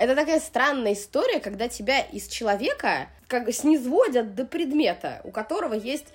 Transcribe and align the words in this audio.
Это 0.00 0.16
такая 0.16 0.40
странная 0.40 0.94
история, 0.94 1.40
когда 1.40 1.68
тебя 1.68 2.00
из 2.00 2.26
человека 2.26 3.08
как 3.28 3.52
снизводят 3.52 4.34
до 4.34 4.46
предмета, 4.46 5.20
у 5.24 5.30
которого 5.30 5.74
есть 5.74 6.06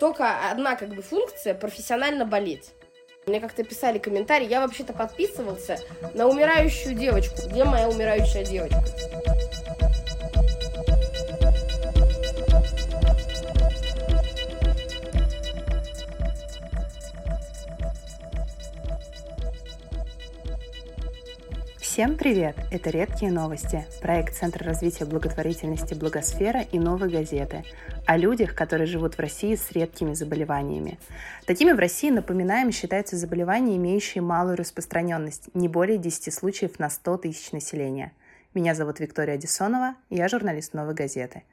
только 0.00 0.48
одна 0.50 0.74
как 0.74 0.88
бы 0.88 1.02
функция 1.02 1.52
профессионально 1.52 2.24
болеть. 2.24 2.70
Мне 3.26 3.38
как-то 3.38 3.62
писали 3.62 3.98
комментарии, 3.98 4.48
я 4.48 4.62
вообще-то 4.62 4.94
подписывался 4.94 5.78
на 6.14 6.26
умирающую 6.28 6.94
девочку. 6.94 7.46
Где 7.46 7.64
моя 7.64 7.90
умирающая 7.90 8.42
девочка? 8.42 8.82
Всем 21.96 22.18
привет! 22.18 22.56
Это 22.70 22.90
«Редкие 22.90 23.32
новости»– 23.32 23.86
проект 24.02 24.34
Центра 24.34 24.62
развития 24.66 25.06
благотворительности 25.06 25.94
«Благосфера» 25.94 26.60
и 26.60 26.78
«Новой 26.78 27.08
газеты» 27.08 27.64
о 28.04 28.18
людях, 28.18 28.54
которые 28.54 28.86
живут 28.86 29.14
в 29.14 29.18
России 29.18 29.54
с 29.54 29.72
редкими 29.72 30.12
заболеваниями. 30.12 30.98
Такими 31.46 31.72
в 31.72 31.78
России, 31.78 32.10
напоминаем, 32.10 32.70
считаются 32.70 33.16
заболевания, 33.16 33.76
имеющие 33.76 34.20
малую 34.20 34.58
распространенность– 34.58 35.48
не 35.54 35.68
более 35.68 35.96
10 35.96 36.34
случаев 36.34 36.78
на 36.78 36.90
100 36.90 37.16
тысяч 37.16 37.52
населения. 37.52 38.12
Меня 38.52 38.74
зовут 38.74 39.00
Виктория 39.00 39.38
Десонова, 39.38 39.94
я 40.10 40.28
журналист 40.28 40.74
«Новой 40.74 40.92
газеты». 40.92 41.44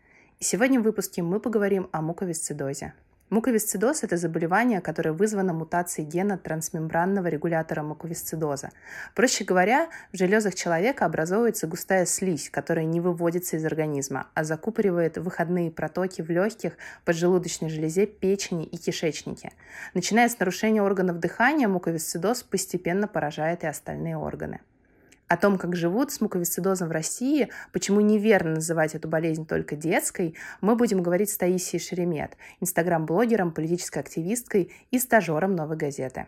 И 0.42 0.44
сегодня 0.44 0.82
в 0.82 0.84
выпуске 0.84 1.22
мы 1.22 1.40
поговорим 1.40 1.88
о 1.94 2.02
муковисцидозе– 2.02 2.92
Муковисцидоз– 3.34 4.04
это 4.04 4.16
заболевание, 4.16 4.80
которое 4.80 5.12
вызвано 5.12 5.54
мутацией 5.54 6.08
гена 6.08 6.38
трансмембранного 6.38 7.26
регулятора 7.26 7.82
муковисцидоза. 7.82 8.70
Проще 9.16 9.44
говоря, 9.44 9.90
в 10.12 10.18
железах 10.18 10.54
человека 10.54 11.06
образовывается 11.06 11.66
густая 11.66 12.06
слизь, 12.06 12.52
которая 12.52 12.86
не 12.86 13.02
выводится 13.02 13.58
из 13.58 13.66
организма, 13.66 14.28
а 14.36 14.44
закупоривает 14.44 15.18
выходные 15.18 15.72
протоки 15.72 16.22
в 16.22 16.30
легких, 16.30 16.78
поджелудочной 17.06 17.72
железе, 17.72 18.06
печени 18.06 18.66
и 18.66 18.78
кишечнике. 18.78 19.52
Начиная 19.96 20.30
с 20.30 20.38
нарушения 20.38 20.84
органов 20.84 21.18
дыхания, 21.18 21.68
муковисцидоз 21.68 22.44
постепенно 22.44 23.08
поражает 23.08 23.64
и 23.64 23.68
остальные 23.68 24.16
органы 24.16 24.60
о 25.34 25.38
том, 25.38 25.58
как 25.58 25.76
живут 25.76 26.12
с 26.12 26.22
муковисцидозом 26.22 26.90
в 26.90 26.92
России, 26.92 27.50
почему 27.72 28.02
неверно 28.02 28.52
называть 28.56 28.94
эту 28.94 29.08
болезнь 29.08 29.48
только 29.48 29.76
детской, 29.76 30.36
мы 30.62 30.76
будем 30.76 31.02
говорить 31.02 31.32
с 31.32 31.38
Таисией 31.38 31.82
Шеремет, 31.82 32.38
инстаграм-блогером, 32.62 33.52
политической 33.52 34.00
активисткой 34.00 34.72
и 34.92 35.00
стажером 35.00 35.56
«Новой 35.56 35.76
газеты». 35.76 36.28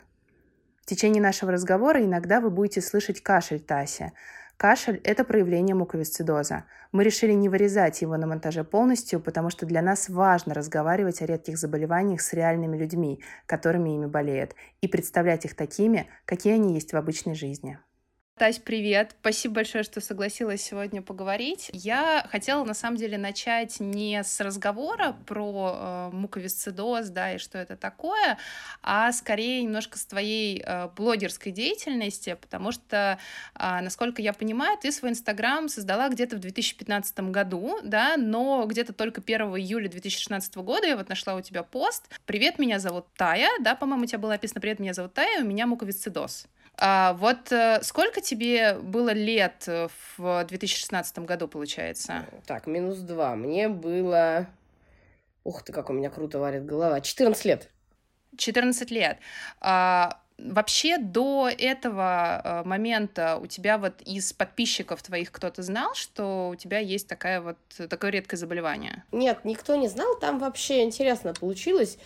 В 0.81 0.87
течение 0.87 1.21
нашего 1.21 1.51
разговора 1.51 2.03
иногда 2.03 2.41
вы 2.41 2.49
будете 2.49 2.81
слышать 2.81 3.21
кашель 3.21 3.59
Тася. 3.59 4.11
Кашель– 4.57 4.99
это 5.03 5.23
проявление 5.23 5.75
муковисцидоза. 5.75 6.65
Мы 6.91 7.03
решили 7.03 7.33
не 7.33 7.47
вырезать 7.47 8.01
его 8.01 8.17
на 8.17 8.25
монтаже 8.25 8.63
полностью, 8.63 9.19
потому 9.19 9.51
что 9.51 9.67
для 9.67 9.83
нас 9.83 10.09
важно 10.09 10.55
разговаривать 10.55 11.21
о 11.21 11.27
редких 11.27 11.59
заболеваниях 11.59 12.21
с 12.21 12.33
реальными 12.33 12.75
людьми, 12.75 13.21
которыми 13.45 13.95
ими 13.95 14.07
болеют, 14.07 14.55
и 14.81 14.87
представлять 14.87 15.45
их 15.45 15.55
такими, 15.55 16.07
какие 16.25 16.53
они 16.53 16.73
есть 16.73 16.93
в 16.93 16.97
обычной 16.97 17.35
жизни. 17.35 17.77
Тась, 18.37 18.59
привет! 18.59 19.15
Спасибо 19.21 19.55
большое, 19.55 19.85
что 19.85 20.01
согласилась 20.01 20.61
сегодня 20.61 21.01
поговорить. 21.01 21.69
Я 21.71 22.27
хотела, 22.29 22.65
на 22.65 22.73
самом 22.73 22.97
деле, 22.97 23.17
начать 23.17 23.79
не 23.79 24.21
с 24.21 24.41
разговора 24.41 25.15
про 25.25 26.09
э, 26.11 26.13
муковисцидоз, 26.13 27.07
да, 27.11 27.35
и 27.35 27.37
что 27.37 27.57
это 27.57 27.77
такое, 27.77 28.37
а 28.83 29.13
скорее 29.13 29.63
немножко 29.63 29.97
с 29.97 30.05
твоей 30.05 30.61
э, 30.61 30.89
блогерской 30.97 31.53
деятельности, 31.53 32.37
потому 32.41 32.73
что, 32.73 33.19
э, 33.57 33.79
насколько 33.81 34.21
я 34.21 34.33
понимаю, 34.33 34.77
ты 34.81 34.91
свой 34.91 35.11
Инстаграм 35.11 35.69
создала 35.69 36.09
где-то 36.09 36.35
в 36.35 36.39
2015 36.39 37.17
году, 37.31 37.79
да, 37.83 38.17
но 38.17 38.65
где-то 38.65 38.91
только 38.91 39.21
1 39.21 39.43
июля 39.55 39.87
2016 39.87 40.57
года 40.57 40.85
я 40.85 40.97
вот 40.97 41.07
нашла 41.07 41.35
у 41.35 41.41
тебя 41.41 41.63
пост. 41.63 42.09
«Привет, 42.25 42.59
меня 42.59 42.79
зовут 42.79 43.05
Тая», 43.15 43.49
да, 43.61 43.75
по-моему, 43.75 44.03
у 44.03 44.07
тебя 44.07 44.19
было 44.19 44.31
написано 44.31 44.59
«Привет, 44.59 44.79
меня 44.79 44.93
зовут 44.93 45.13
Тая, 45.13 45.41
у 45.41 45.45
меня 45.45 45.67
муковисцидоз». 45.67 46.47
А 46.77 47.13
вот 47.13 47.51
э, 47.51 47.81
сколько 47.83 48.21
тебе 48.21 48.73
было 48.73 49.11
лет 49.11 49.63
э, 49.67 49.87
в 50.17 50.43
2016 50.45 51.19
году, 51.19 51.47
получается? 51.47 52.25
Так, 52.45 52.67
минус 52.67 52.97
два. 52.99 53.35
Мне 53.35 53.69
было... 53.69 54.47
Ух 55.43 55.63
ты, 55.63 55.71
как 55.71 55.89
у 55.89 55.93
меня 55.93 56.09
круто 56.09 56.39
варит 56.39 56.65
голова. 56.65 57.01
14 57.01 57.45
лет. 57.45 57.69
14 58.37 58.91
лет. 58.91 59.19
А, 59.61 60.19
вообще 60.37 60.97
до 60.97 61.49
этого 61.49 62.41
э, 62.43 62.67
момента 62.67 63.37
у 63.37 63.47
тебя 63.47 63.77
вот 63.77 64.01
из 64.01 64.33
подписчиков 64.33 65.01
твоих 65.01 65.31
кто-то 65.31 65.63
знал, 65.63 65.93
что 65.95 66.49
у 66.49 66.55
тебя 66.55 66.79
есть 66.79 67.07
такая 67.07 67.41
вот, 67.41 67.57
такое 67.89 68.11
редкое 68.11 68.37
заболевание? 68.37 69.03
Нет, 69.11 69.45
никто 69.45 69.75
не 69.75 69.87
знал. 69.87 70.17
Там 70.19 70.39
вообще 70.39 70.83
интересно 70.83 71.33
получилось. 71.33 71.97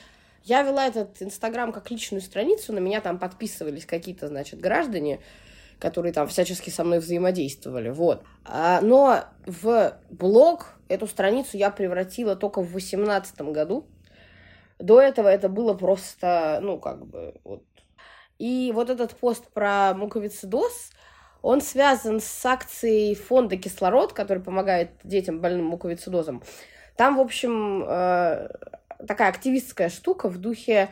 Я 0.43 0.63
вела 0.63 0.87
этот 0.87 1.21
Инстаграм 1.21 1.71
как 1.71 1.91
личную 1.91 2.21
страницу, 2.21 2.73
на 2.73 2.79
меня 2.79 3.01
там 3.01 3.19
подписывались 3.19 3.85
какие-то, 3.85 4.27
значит, 4.27 4.59
граждане, 4.59 5.19
которые 5.79 6.13
там 6.13 6.27
всячески 6.27 6.69
со 6.69 6.83
мной 6.83 6.99
взаимодействовали, 6.99 7.89
вот. 7.89 8.23
А, 8.45 8.81
но 8.81 9.25
в 9.45 9.97
блог 10.09 10.73
эту 10.87 11.07
страницу 11.07 11.57
я 11.57 11.71
превратила 11.71 12.35
только 12.35 12.61
в 12.61 12.71
восемнадцатом 12.73 13.53
году. 13.53 13.87
До 14.77 15.01
этого 15.01 15.27
это 15.27 15.49
было 15.49 15.73
просто, 15.73 16.59
ну, 16.61 16.79
как 16.79 17.05
бы, 17.05 17.35
вот. 17.43 17.63
И 18.37 18.71
вот 18.73 18.89
этот 18.89 19.15
пост 19.15 19.47
про 19.53 19.93
муковицидоз, 19.93 20.91
он 21.41 21.61
связан 21.61 22.19
с 22.19 22.45
акцией 22.45 23.15
фонда 23.15 23.57
«Кислород», 23.57 24.13
который 24.13 24.41
помогает 24.41 24.91
детям 25.03 25.41
больным 25.41 25.65
муковицидозом. 25.65 26.43
Там, 26.95 27.17
в 27.17 27.21
общем, 27.21 27.83
э, 27.87 28.49
такая 29.07 29.29
активистская 29.29 29.89
штука 29.89 30.29
в 30.29 30.37
духе 30.37 30.89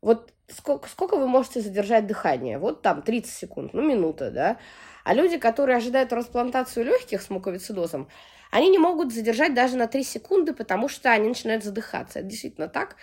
вот 0.00 0.32
сколько, 0.48 0.88
сколько 0.88 1.16
вы 1.16 1.26
можете 1.26 1.60
задержать 1.60 2.06
дыхание? 2.06 2.58
Вот 2.58 2.82
там 2.82 3.02
30 3.02 3.32
секунд, 3.32 3.74
ну 3.74 3.82
минута, 3.82 4.30
да. 4.30 4.58
А 5.04 5.14
люди, 5.14 5.38
которые 5.38 5.76
ожидают 5.76 6.10
трансплантацию 6.10 6.84
легких 6.84 7.22
с 7.22 7.30
муковицидозом, 7.30 8.08
они 8.50 8.68
не 8.68 8.78
могут 8.78 9.12
задержать 9.12 9.54
даже 9.54 9.76
на 9.76 9.86
3 9.86 10.02
секунды, 10.02 10.52
потому 10.52 10.88
что 10.88 11.10
они 11.10 11.28
начинают 11.28 11.64
задыхаться. 11.64 12.20
Это 12.20 12.28
действительно 12.28 12.68
так. 12.68 12.96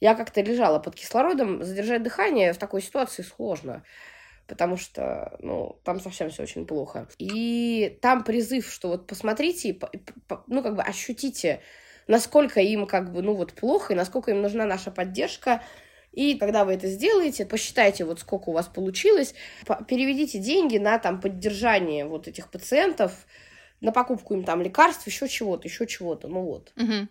Я 0.00 0.14
как-то 0.14 0.40
лежала 0.40 0.78
под 0.78 0.94
кислородом, 0.94 1.62
задержать 1.64 2.02
дыхание 2.02 2.52
в 2.52 2.58
такой 2.58 2.82
ситуации 2.82 3.22
сложно 3.22 3.84
потому 4.46 4.78
что, 4.78 5.36
ну, 5.40 5.78
там 5.84 6.00
совсем 6.00 6.30
все 6.30 6.42
очень 6.42 6.66
плохо. 6.66 7.06
И 7.18 7.98
там 8.00 8.24
призыв, 8.24 8.66
что 8.72 8.88
вот 8.88 9.06
посмотрите, 9.06 9.78
ну, 10.46 10.62
как 10.62 10.74
бы 10.74 10.82
ощутите 10.82 11.60
насколько 12.08 12.60
им 12.60 12.86
как 12.86 13.12
бы, 13.12 13.22
ну 13.22 13.34
вот 13.34 13.52
плохо, 13.52 13.92
и 13.92 13.96
насколько 13.96 14.32
им 14.32 14.42
нужна 14.42 14.64
наша 14.64 14.90
поддержка. 14.90 15.62
И 16.12 16.36
когда 16.38 16.64
вы 16.64 16.72
это 16.72 16.88
сделаете, 16.88 17.46
посчитайте, 17.46 18.04
вот 18.04 18.18
сколько 18.18 18.48
у 18.48 18.52
вас 18.52 18.66
получилось, 18.66 19.34
переведите 19.86 20.38
деньги 20.38 20.78
на 20.78 20.98
там 20.98 21.20
поддержание 21.20 22.06
вот 22.06 22.26
этих 22.26 22.50
пациентов, 22.50 23.26
на 23.80 23.92
покупку 23.92 24.34
им 24.34 24.42
там 24.42 24.62
лекарств, 24.62 25.06
еще 25.06 25.28
чего-то, 25.28 25.68
еще 25.68 25.86
чего-то, 25.86 26.26
ну 26.26 26.40
вот. 26.42 26.72
Угу. 26.76 27.08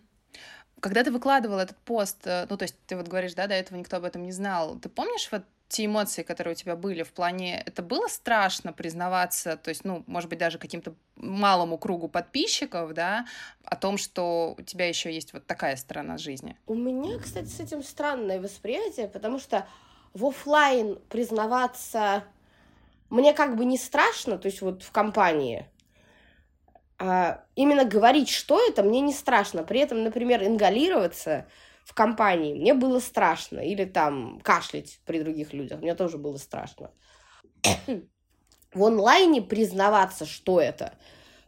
Когда 0.80 1.04
ты 1.04 1.10
выкладывал 1.10 1.58
этот 1.58 1.78
пост, 1.78 2.18
э, 2.24 2.46
ну, 2.50 2.56
то 2.56 2.64
есть 2.64 2.76
ты 2.86 2.96
вот 2.96 3.08
говоришь, 3.08 3.34
да, 3.34 3.46
до 3.46 3.54
этого 3.54 3.78
никто 3.78 3.96
об 3.96 4.04
этом 4.04 4.24
не 4.24 4.32
знал, 4.32 4.78
ты 4.78 4.88
помнишь 4.88 5.28
вот 5.32 5.42
те 5.68 5.84
эмоции, 5.84 6.22
которые 6.22 6.52
у 6.52 6.56
тебя 6.56 6.76
были 6.76 7.02
в 7.02 7.12
плане, 7.12 7.62
это 7.64 7.82
было 7.82 8.08
страшно 8.08 8.72
признаваться, 8.72 9.56
то 9.56 9.68
есть, 9.68 9.84
ну, 9.84 10.02
может 10.06 10.30
быть, 10.30 10.38
даже 10.38 10.58
каким-то 10.58 10.94
малому 11.16 11.76
кругу 11.76 12.08
подписчиков, 12.08 12.94
да, 12.94 13.26
о 13.64 13.76
том, 13.76 13.98
что 13.98 14.54
у 14.58 14.62
тебя 14.62 14.88
еще 14.88 15.12
есть 15.12 15.34
вот 15.34 15.46
такая 15.46 15.76
сторона 15.76 16.16
жизни? 16.16 16.56
У 16.66 16.74
меня, 16.74 17.18
кстати, 17.18 17.48
с 17.48 17.60
этим 17.60 17.82
странное 17.82 18.40
восприятие, 18.40 19.08
потому 19.08 19.38
что 19.38 19.66
в 20.14 20.24
офлайн 20.24 20.98
признаваться 21.10 22.24
мне 23.10 23.34
как 23.34 23.56
бы 23.56 23.64
не 23.66 23.76
страшно, 23.76 24.38
то 24.38 24.46
есть 24.46 24.62
вот 24.62 24.82
в 24.82 24.90
компании, 24.90 25.66
а 26.98 27.44
именно 27.54 27.84
говорить, 27.84 28.28
что 28.28 28.60
это, 28.66 28.82
мне 28.82 29.00
не 29.00 29.12
страшно. 29.12 29.62
При 29.62 29.80
этом, 29.80 30.02
например, 30.02 30.42
ингалироваться 30.42 31.46
в 31.88 31.94
компании, 31.94 32.52
мне 32.52 32.74
было 32.74 33.00
страшно. 33.00 33.60
Или 33.60 33.86
там 33.86 34.40
кашлять 34.40 35.00
при 35.06 35.22
других 35.22 35.54
людях, 35.54 35.80
мне 35.80 35.94
тоже 35.94 36.18
было 36.18 36.36
страшно. 36.36 36.90
в 38.74 38.84
онлайне 38.84 39.40
признаваться, 39.40 40.26
что 40.26 40.60
это, 40.60 40.92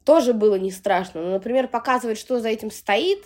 тоже 0.04 0.32
было 0.32 0.54
не 0.54 0.70
страшно. 0.70 1.20
Но, 1.20 1.32
например, 1.32 1.68
показывать, 1.68 2.18
что 2.18 2.40
за 2.40 2.48
этим 2.48 2.70
стоит, 2.70 3.22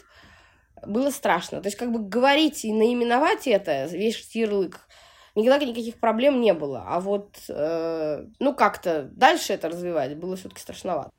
было 0.84 1.10
страшно. 1.10 1.60
То 1.60 1.68
есть, 1.68 1.78
как 1.78 1.92
бы 1.92 2.00
говорить 2.00 2.64
и 2.64 2.72
наименовать 2.72 3.46
это, 3.46 3.84
весь 3.86 4.34
ярлык, 4.34 4.80
никогда 5.36 5.64
никаких 5.64 6.00
проблем 6.00 6.40
не 6.40 6.52
было. 6.52 6.84
А 6.84 6.98
вот, 6.98 7.36
э, 7.48 8.26
ну, 8.40 8.54
как-то 8.56 9.08
дальше 9.12 9.52
это 9.52 9.68
развивать 9.68 10.16
было 10.16 10.34
все-таки 10.34 10.60
страшновато. 10.60 11.10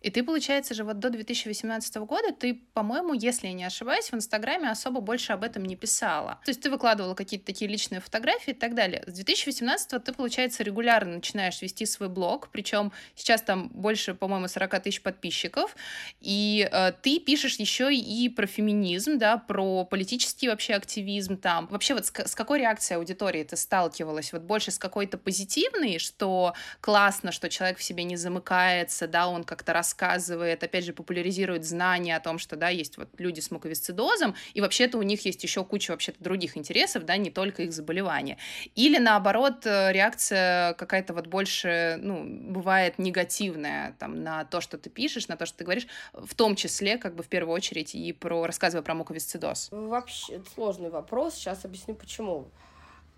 И 0.00 0.10
ты, 0.10 0.22
получается 0.22 0.74
же, 0.74 0.84
вот 0.84 1.00
до 1.00 1.10
2018 1.10 1.96
года 1.96 2.32
ты, 2.32 2.54
по-моему, 2.72 3.14
если 3.14 3.48
я 3.48 3.52
не 3.52 3.64
ошибаюсь, 3.64 4.10
в 4.10 4.14
Инстаграме 4.14 4.70
особо 4.70 5.00
больше 5.00 5.32
об 5.32 5.42
этом 5.42 5.64
не 5.64 5.74
писала. 5.74 6.38
То 6.44 6.50
есть 6.50 6.60
ты 6.60 6.70
выкладывала 6.70 7.14
какие-то 7.14 7.46
такие 7.46 7.68
личные 7.68 8.00
фотографии 8.00 8.52
и 8.52 8.54
так 8.54 8.74
далее. 8.74 9.02
С 9.06 9.12
2018 9.12 10.04
ты, 10.04 10.12
получается, 10.12 10.62
регулярно 10.62 11.14
начинаешь 11.14 11.60
вести 11.62 11.84
свой 11.84 12.08
блог, 12.08 12.48
причем 12.52 12.92
сейчас 13.16 13.42
там 13.42 13.68
больше, 13.70 14.14
по-моему, 14.14 14.46
40 14.46 14.82
тысяч 14.82 15.02
подписчиков, 15.02 15.74
и 16.20 16.68
э, 16.70 16.92
ты 17.02 17.18
пишешь 17.18 17.56
еще 17.56 17.92
и 17.92 18.28
про 18.28 18.46
феминизм, 18.46 19.18
да, 19.18 19.36
про 19.36 19.84
политический 19.84 20.48
вообще 20.48 20.74
активизм 20.74 21.36
там. 21.36 21.66
Вообще 21.68 21.94
вот 21.94 22.06
с, 22.06 22.12
с 22.14 22.34
какой 22.36 22.60
реакцией 22.60 22.98
аудитории 22.98 23.42
ты 23.42 23.56
сталкивалась? 23.56 24.32
Вот 24.32 24.42
больше 24.42 24.70
с 24.70 24.78
какой-то 24.78 25.18
позитивной, 25.18 25.98
что 25.98 26.54
классно, 26.80 27.32
что 27.32 27.48
человек 27.48 27.78
в 27.78 27.82
себе 27.82 28.04
не 28.04 28.16
замыкается, 28.16 29.08
да, 29.08 29.26
он 29.26 29.42
как-то 29.42 29.72
рас 29.72 29.87
рассказывает, 29.88 30.62
опять 30.62 30.84
же, 30.84 30.92
популяризирует 30.92 31.64
знания 31.64 32.16
о 32.16 32.20
том, 32.20 32.38
что, 32.38 32.56
да, 32.56 32.68
есть 32.68 32.98
вот 32.98 33.08
люди 33.18 33.40
с 33.40 33.50
муковисцидозом, 33.50 34.34
и 34.52 34.60
вообще-то 34.60 34.98
у 34.98 35.02
них 35.02 35.24
есть 35.24 35.42
еще 35.42 35.64
куча 35.64 35.92
вообще-то 35.92 36.22
других 36.22 36.56
интересов, 36.56 37.04
да, 37.04 37.16
не 37.16 37.30
только 37.30 37.62
их 37.62 37.72
заболевания. 37.72 38.36
Или, 38.74 38.98
наоборот, 38.98 39.64
э, 39.64 39.92
реакция 39.92 40.74
какая-то 40.74 41.14
вот 41.14 41.26
больше, 41.26 41.98
ну, 42.02 42.24
бывает 42.24 42.98
негативная, 42.98 43.96
там, 43.98 44.22
на 44.22 44.44
то, 44.44 44.60
что 44.60 44.76
ты 44.76 44.90
пишешь, 44.90 45.28
на 45.28 45.36
то, 45.36 45.46
что 45.46 45.58
ты 45.58 45.64
говоришь, 45.64 45.86
в 46.12 46.34
том 46.34 46.54
числе, 46.54 46.98
как 46.98 47.14
бы, 47.14 47.22
в 47.22 47.28
первую 47.28 47.54
очередь, 47.54 47.94
и 47.94 48.12
про, 48.12 48.44
рассказывая 48.44 48.82
про 48.82 48.94
муковисцидоз. 48.94 49.68
Вообще, 49.70 50.42
сложный 50.54 50.90
вопрос, 50.90 51.34
сейчас 51.34 51.64
объясню, 51.64 51.94
почему. 51.94 52.48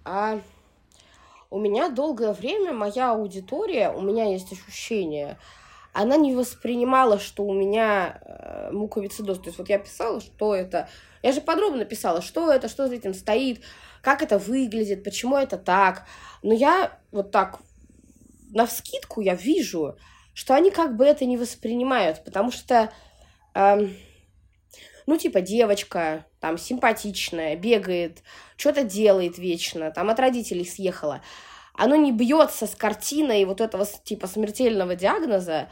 А 0.04 0.40
у 1.50 1.58
меня 1.58 1.88
долгое 1.88 2.32
время 2.32 2.72
моя 2.72 3.10
аудитория, 3.10 3.90
у 3.90 4.00
меня 4.00 4.30
есть 4.30 4.52
ощущение, 4.52 5.36
она 5.92 6.16
не 6.16 6.34
воспринимала, 6.34 7.18
что 7.18 7.44
у 7.44 7.52
меня 7.52 8.20
э, 8.24 8.70
муковицидоз. 8.72 9.38
То 9.38 9.46
есть 9.46 9.58
вот 9.58 9.68
я 9.68 9.78
писала, 9.78 10.20
что 10.20 10.54
это. 10.54 10.88
Я 11.22 11.32
же 11.32 11.40
подробно 11.40 11.84
писала, 11.84 12.22
что 12.22 12.50
это, 12.50 12.68
что 12.68 12.88
за 12.88 12.94
этим 12.94 13.12
стоит, 13.12 13.62
как 14.00 14.22
это 14.22 14.38
выглядит, 14.38 15.04
почему 15.04 15.36
это 15.36 15.58
так. 15.58 16.06
Но 16.42 16.54
я 16.54 16.98
вот 17.10 17.30
так 17.30 17.60
на 18.50 18.66
вскидку 18.66 19.20
я 19.20 19.34
вижу, 19.34 19.96
что 20.34 20.54
они 20.54 20.70
как 20.70 20.96
бы 20.96 21.04
это 21.04 21.24
не 21.24 21.36
воспринимают, 21.36 22.24
потому 22.24 22.50
что, 22.52 22.92
э, 23.54 23.88
ну, 25.06 25.16
типа, 25.16 25.40
девочка, 25.40 26.24
там, 26.38 26.56
симпатичная, 26.56 27.56
бегает, 27.56 28.22
что-то 28.56 28.84
делает 28.84 29.38
вечно, 29.38 29.90
там, 29.90 30.08
от 30.08 30.20
родителей 30.20 30.64
съехала 30.64 31.20
оно 31.74 31.96
не 31.96 32.12
бьется 32.12 32.66
с 32.66 32.74
картиной 32.74 33.44
вот 33.44 33.60
этого 33.60 33.86
типа 33.86 34.26
смертельного 34.26 34.94
диагноза, 34.96 35.68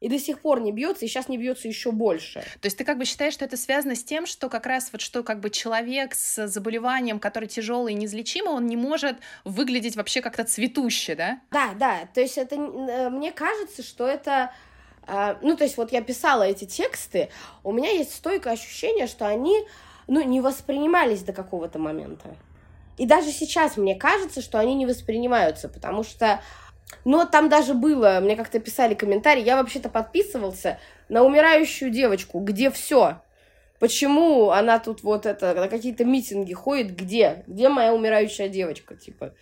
и 0.00 0.08
до 0.08 0.18
сих 0.18 0.40
пор 0.40 0.60
не 0.60 0.70
бьется, 0.70 1.04
и 1.04 1.08
сейчас 1.08 1.28
не 1.28 1.38
бьется 1.38 1.66
еще 1.66 1.90
больше. 1.90 2.40
То 2.60 2.66
есть 2.66 2.78
ты 2.78 2.84
как 2.84 2.98
бы 2.98 3.04
считаешь, 3.04 3.34
что 3.34 3.44
это 3.44 3.56
связано 3.56 3.96
с 3.96 4.04
тем, 4.04 4.26
что 4.26 4.48
как 4.48 4.66
раз 4.66 4.90
вот 4.92 5.00
что 5.00 5.24
как 5.24 5.40
бы 5.40 5.50
человек 5.50 6.14
с 6.14 6.46
заболеванием, 6.46 7.18
который 7.18 7.48
тяжелый 7.48 7.94
и 7.94 7.96
неизлечимый, 7.96 8.52
он 8.52 8.66
не 8.66 8.76
может 8.76 9.16
выглядеть 9.44 9.96
вообще 9.96 10.20
как-то 10.20 10.44
цветуще, 10.44 11.16
да? 11.16 11.40
Да, 11.50 11.70
да. 11.74 12.08
То 12.14 12.20
есть 12.20 12.38
это 12.38 12.54
э, 12.54 13.10
мне 13.10 13.32
кажется, 13.32 13.82
что 13.82 14.06
это 14.06 14.52
а, 15.08 15.38
ну, 15.40 15.56
то 15.56 15.64
есть 15.64 15.76
вот 15.78 15.90
я 15.90 16.02
писала 16.02 16.42
эти 16.42 16.66
тексты, 16.66 17.30
у 17.64 17.72
меня 17.72 17.90
есть 17.90 18.14
стойкое 18.14 18.52
ощущение, 18.52 19.06
что 19.06 19.26
они, 19.26 19.66
ну, 20.06 20.22
не 20.22 20.42
воспринимались 20.42 21.22
до 21.22 21.32
какого-то 21.32 21.78
момента. 21.78 22.36
И 22.98 23.06
даже 23.06 23.30
сейчас 23.30 23.76
мне 23.76 23.94
кажется, 23.94 24.42
что 24.42 24.58
они 24.58 24.74
не 24.74 24.86
воспринимаются, 24.86 25.68
потому 25.68 26.02
что... 26.02 26.40
Но 27.04 27.24
там 27.24 27.48
даже 27.48 27.74
было, 27.74 28.18
мне 28.20 28.34
как-то 28.34 28.58
писали 28.60 28.94
комментарии, 28.94 29.42
я 29.42 29.56
вообще-то 29.56 29.88
подписывался 29.88 30.78
на 31.08 31.22
умирающую 31.22 31.90
девочку, 31.90 32.40
где 32.40 32.70
все. 32.70 33.20
Почему 33.78 34.50
она 34.50 34.78
тут 34.78 35.02
вот 35.02 35.26
это, 35.26 35.54
на 35.54 35.68
какие-то 35.68 36.04
митинги 36.04 36.52
ходит, 36.52 36.96
где? 36.96 37.44
Где 37.46 37.68
моя 37.68 37.94
умирающая 37.94 38.48
девочка, 38.48 38.96
типа? 38.96 39.34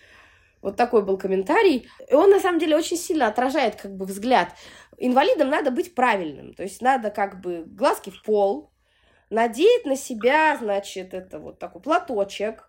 Вот 0.60 0.76
такой 0.76 1.02
был 1.02 1.16
комментарий. 1.16 1.88
И 2.08 2.14
он, 2.14 2.30
на 2.30 2.40
самом 2.40 2.58
деле, 2.58 2.76
очень 2.76 2.96
сильно 2.96 3.28
отражает, 3.28 3.76
как 3.76 3.96
бы, 3.96 4.04
взгляд. 4.04 4.48
Инвалидам 4.98 5.48
надо 5.48 5.70
быть 5.70 5.94
правильным. 5.94 6.52
То 6.54 6.64
есть 6.64 6.82
надо, 6.82 7.10
как 7.10 7.40
бы, 7.40 7.64
глазки 7.64 8.10
в 8.10 8.22
пол, 8.22 8.70
надеть 9.30 9.86
на 9.86 9.96
себя, 9.96 10.56
значит, 10.60 11.14
это 11.14 11.38
вот 11.38 11.58
такой 11.58 11.80
платочек, 11.80 12.68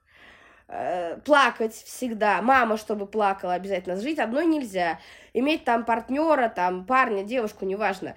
Э, 0.69 1.17
плакать 1.23 1.73
всегда, 1.73 2.41
мама, 2.41 2.75
чтобы 2.75 3.05
плакала 3.05 3.53
обязательно, 3.53 3.95
жить 3.95 4.19
одной 4.19 4.45
нельзя, 4.45 4.99
иметь 5.33 5.63
там 5.63 5.85
партнера, 5.85 6.49
там 6.49 6.85
парня, 6.85 7.23
девушку, 7.23 7.63
неважно, 7.63 8.15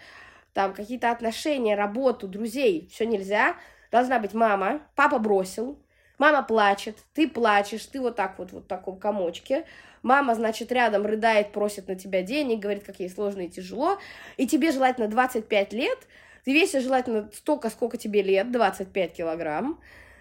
там 0.52 0.75
какие-то 0.75 1.12
отношения, 1.12 1.76
работу, 1.76 2.26
друзей, 2.26 2.88
все 2.93 3.06
нельзя, 3.06 3.55
должна 3.93 4.19
быть 4.19 4.35
мама, 4.35 4.81
папа 4.97 5.20
бросил, 5.20 5.79
мама 6.19 6.43
плачет, 6.43 6.99
ты 7.14 7.29
плачешь, 7.29 7.87
ты 7.87 8.00
вот 8.00 8.17
так 8.17 8.37
вот, 8.41 8.50
вот 8.50 8.64
в 8.64 8.67
таком 8.67 8.99
комочке, 8.99 9.64
мама, 10.02 10.35
значит, 10.35 10.73
рядом 10.73 11.06
рыдает, 11.06 11.52
просит 11.52 11.87
на 11.87 11.94
тебя 11.94 12.23
денег, 12.23 12.58
говорит, 12.58 12.82
как 12.82 12.99
ей 12.99 13.11
сложно 13.11 13.43
и 13.43 13.49
тяжело, 13.49 13.97
и 14.37 14.49
тебе 14.49 14.73
желательно 14.73 15.06
25 15.06 15.73
лет, 15.73 15.99
ты 16.44 16.52
весишь 16.52 16.82
желательно 16.82 17.31
столько, 17.32 17.70
сколько 17.70 17.97
тебе 17.97 18.23
лет, 18.23 18.50
25 18.50 19.12
килограмм, 19.12 19.79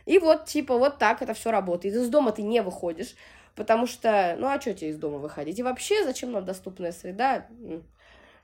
и 0.10 0.18
вот, 0.18 0.46
типа, 0.46 0.76
вот 0.76 0.98
так 0.98 1.22
это 1.22 1.36
все 1.36 1.52
работает. 1.52 1.94
Из 1.94 2.10
дома 2.10 2.32
ты 2.32 2.42
не 2.42 2.64
выходишь, 2.64 3.14
потому 3.54 3.86
что, 3.86 4.36
ну, 4.40 4.48
а 4.48 4.60
что 4.60 4.74
тебе 4.74 4.90
из 4.90 4.98
дома 4.98 5.20
выходить? 5.20 5.60
И 5.60 5.64
вообще, 5.64 6.04
зачем 6.04 6.32
нам 6.32 6.44
доступная 6.44 6.92
среда? 6.92 7.46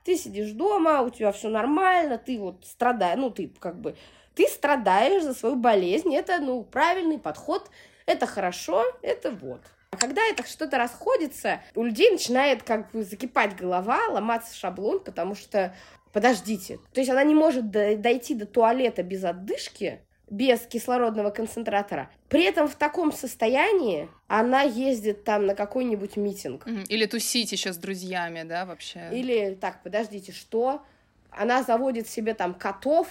Ты 0.04 0.16
сидишь 0.16 0.52
дома, 0.52 1.02
у 1.02 1.10
тебя 1.10 1.32
все 1.32 1.48
нормально, 1.48 2.18
ты 2.18 2.38
вот 2.38 2.64
страдаешь, 2.64 3.18
ну, 3.18 3.30
ты 3.30 3.52
как 3.58 3.80
бы, 3.80 3.96
ты 4.36 4.46
страдаешь 4.46 5.24
за 5.24 5.34
свою 5.34 5.56
болезнь, 5.56 6.14
это, 6.14 6.38
ну, 6.38 6.62
правильный 6.62 7.18
подход, 7.18 7.68
это 8.06 8.26
хорошо, 8.26 8.84
это 9.02 9.32
вот. 9.32 9.62
А 9.90 9.96
когда 9.96 10.24
это 10.24 10.46
что-то 10.46 10.78
расходится, 10.78 11.62
у 11.74 11.82
людей 11.82 12.12
начинает 12.12 12.62
как 12.62 12.92
бы 12.92 13.02
закипать 13.02 13.56
голова, 13.56 13.98
ломаться 14.10 14.54
шаблон, 14.54 15.00
потому 15.00 15.34
что, 15.34 15.74
подождите, 16.12 16.78
то 16.92 17.00
есть 17.00 17.10
она 17.10 17.24
не 17.24 17.34
может 17.34 17.72
дойти 17.72 18.36
до 18.36 18.46
туалета 18.46 19.02
без 19.02 19.24
отдышки, 19.24 20.05
без 20.28 20.60
кислородного 20.60 21.30
концентратора. 21.30 22.10
При 22.28 22.42
этом 22.42 22.66
в 22.68 22.74
таком 22.74 23.12
состоянии 23.12 24.08
она 24.26 24.62
ездит 24.62 25.24
там 25.24 25.46
на 25.46 25.54
какой-нибудь 25.54 26.16
митинг. 26.16 26.66
Или 26.88 27.06
тусить 27.06 27.52
еще 27.52 27.72
с 27.72 27.76
друзьями, 27.76 28.42
да, 28.42 28.64
вообще. 28.64 29.08
Или, 29.12 29.56
так, 29.60 29.82
подождите, 29.82 30.32
что? 30.32 30.82
Она 31.30 31.62
заводит 31.62 32.08
себе 32.08 32.34
там 32.34 32.54
котов, 32.54 33.08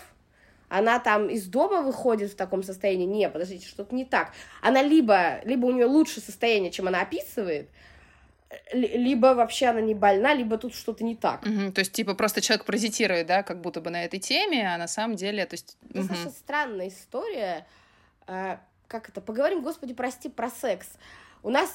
она 0.68 1.00
там 1.00 1.30
из 1.30 1.46
дома 1.46 1.82
выходит 1.82 2.32
в 2.32 2.36
таком 2.36 2.64
состоянии. 2.64 3.06
Не, 3.06 3.30
подождите, 3.30 3.68
что-то 3.68 3.96
не 3.96 4.04
так. 4.04 4.34
Она 4.62 4.82
либо, 4.82 5.40
либо 5.46 5.68
у 5.68 5.72
нее 5.72 5.86
лучше 5.86 6.20
состояние, 6.20 6.72
чем 6.72 6.88
она 6.88 7.02
описывает, 7.02 7.70
либо 8.74 9.34
вообще 9.34 9.68
она 9.68 9.82
не 9.82 9.96
больна, 9.96 10.34
либо 10.34 10.58
тут 10.58 10.76
что-то 10.76 11.04
не 11.04 11.16
так. 11.16 11.44
Угу, 11.44 11.72
то 11.72 11.80
есть, 11.80 11.92
типа, 11.92 12.14
просто 12.16 12.42
человек 12.42 12.66
паразитирует, 12.66 13.28
да, 13.28 13.44
как 13.44 13.62
будто 13.62 13.82
бы 13.82 13.90
на 13.90 14.06
этой 14.06 14.20
теме, 14.20 14.74
а 14.74 14.78
на 14.78 14.88
самом 14.88 15.16
деле, 15.16 15.46
то 15.46 15.56
есть... 15.56 15.78
Угу. 15.94 16.04
Это 16.04 16.30
странная 16.30 16.90
история. 16.90 17.66
А, 18.28 18.60
как 18.88 19.10
это? 19.10 19.22
Поговорим, 19.22 19.62
господи, 19.62 19.94
прости, 19.94 20.30
про 20.30 20.50
секс. 20.50 20.88
У 21.44 21.50
нас 21.50 21.70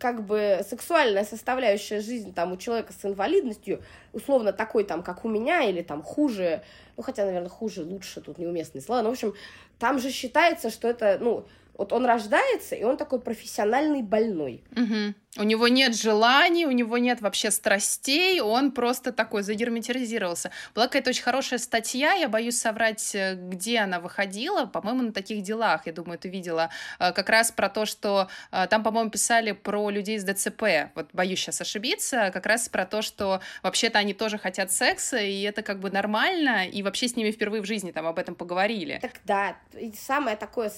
как 0.00 0.24
бы 0.24 0.60
сексуальная 0.68 1.24
составляющая 1.24 2.00
жизни 2.00 2.32
там 2.32 2.52
у 2.52 2.56
человека 2.56 2.92
с 2.92 3.04
инвалидностью, 3.04 3.80
условно 4.12 4.52
такой 4.52 4.82
там, 4.82 5.04
как 5.04 5.24
у 5.24 5.28
меня, 5.28 5.62
или 5.62 5.82
там 5.82 6.02
хуже, 6.02 6.64
ну 6.96 7.04
хотя, 7.04 7.24
наверное, 7.24 7.48
хуже, 7.48 7.84
лучше, 7.84 8.20
тут 8.20 8.38
неуместные 8.38 8.82
слова, 8.82 9.02
но, 9.02 9.10
в 9.10 9.12
общем, 9.12 9.34
там 9.78 10.00
же 10.00 10.10
считается, 10.10 10.68
что 10.68 10.88
это, 10.88 11.18
ну, 11.20 11.46
вот 11.76 11.92
он 11.92 12.06
рождается, 12.06 12.74
и 12.74 12.84
он 12.84 12.96
такой 12.96 13.20
профессиональный 13.20 14.02
больной. 14.02 14.64
Угу. 14.72 15.14
У 15.36 15.42
него 15.42 15.66
нет 15.66 15.96
желаний, 15.96 16.64
у 16.64 16.70
него 16.70 16.96
нет 16.98 17.20
вообще 17.20 17.50
страстей, 17.50 18.40
он 18.40 18.70
просто 18.70 19.10
такой 19.12 19.42
загерметизировался. 19.42 20.52
Была 20.76 20.86
какая-то 20.86 21.10
очень 21.10 21.24
хорошая 21.24 21.58
статья, 21.58 22.12
я 22.12 22.28
боюсь 22.28 22.56
соврать, 22.56 23.14
э, 23.16 23.34
где 23.34 23.80
она 23.80 23.98
выходила, 23.98 24.66
по-моему, 24.66 25.02
на 25.02 25.12
таких 25.12 25.42
делах, 25.42 25.86
я 25.86 25.92
думаю, 25.92 26.20
ты 26.20 26.28
видела, 26.28 26.70
э, 27.00 27.12
как 27.12 27.28
раз 27.28 27.50
про 27.50 27.68
то, 27.68 27.84
что 27.84 28.28
э, 28.52 28.68
там, 28.68 28.84
по-моему, 28.84 29.10
писали 29.10 29.50
про 29.50 29.90
людей 29.90 30.20
с 30.20 30.24
ДЦП, 30.24 30.92
вот 30.94 31.08
боюсь 31.12 31.40
сейчас 31.40 31.60
ошибиться, 31.60 32.30
как 32.32 32.46
раз 32.46 32.68
про 32.68 32.86
то, 32.86 33.02
что 33.02 33.40
вообще-то 33.64 33.98
они 33.98 34.14
тоже 34.14 34.38
хотят 34.38 34.70
секса, 34.70 35.18
и 35.18 35.42
это 35.42 35.62
как 35.62 35.80
бы 35.80 35.90
нормально, 35.90 36.68
и 36.68 36.84
вообще 36.84 37.08
с 37.08 37.16
ними 37.16 37.32
впервые 37.32 37.60
в 37.60 37.66
жизни 37.66 37.90
там 37.90 38.06
об 38.06 38.20
этом 38.20 38.36
поговорили. 38.36 39.00
Так 39.02 39.14
да, 39.24 39.56
и 39.72 39.92
самое 39.92 40.36
такое, 40.36 40.70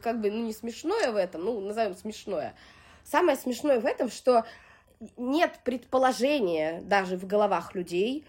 как 0.00 0.20
бы, 0.20 0.30
ну 0.36 0.44
не 0.46 0.52
смешное 0.52 1.10
в 1.10 1.16
этом, 1.16 1.44
ну 1.44 1.60
назовем 1.60 1.96
смешное, 1.96 2.54
Самое 3.06 3.38
смешное 3.38 3.78
в 3.78 3.86
этом, 3.86 4.10
что 4.10 4.44
нет 5.16 5.60
предположения 5.62 6.80
даже 6.82 7.16
в 7.16 7.24
головах 7.26 7.74
людей, 7.74 8.26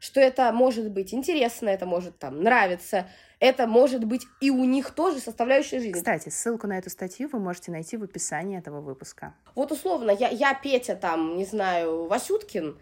что 0.00 0.20
это 0.20 0.52
может 0.52 0.90
быть 0.90 1.14
интересно, 1.14 1.68
это 1.68 1.86
может 1.86 2.18
там 2.18 2.42
нравиться, 2.42 3.08
это 3.38 3.68
может 3.68 4.04
быть 4.04 4.26
и 4.40 4.50
у 4.50 4.64
них 4.64 4.90
тоже 4.90 5.20
составляющая 5.20 5.78
жизни. 5.78 5.92
Кстати, 5.92 6.28
ссылку 6.28 6.66
на 6.66 6.78
эту 6.78 6.90
статью 6.90 7.28
вы 7.32 7.38
можете 7.38 7.70
найти 7.70 7.96
в 7.96 8.02
описании 8.02 8.58
этого 8.58 8.80
выпуска. 8.80 9.32
Вот 9.54 9.70
условно, 9.70 10.10
я, 10.10 10.28
я 10.28 10.54
Петя 10.54 10.96
там, 10.96 11.36
не 11.36 11.44
знаю, 11.44 12.06
Васюткин, 12.06 12.76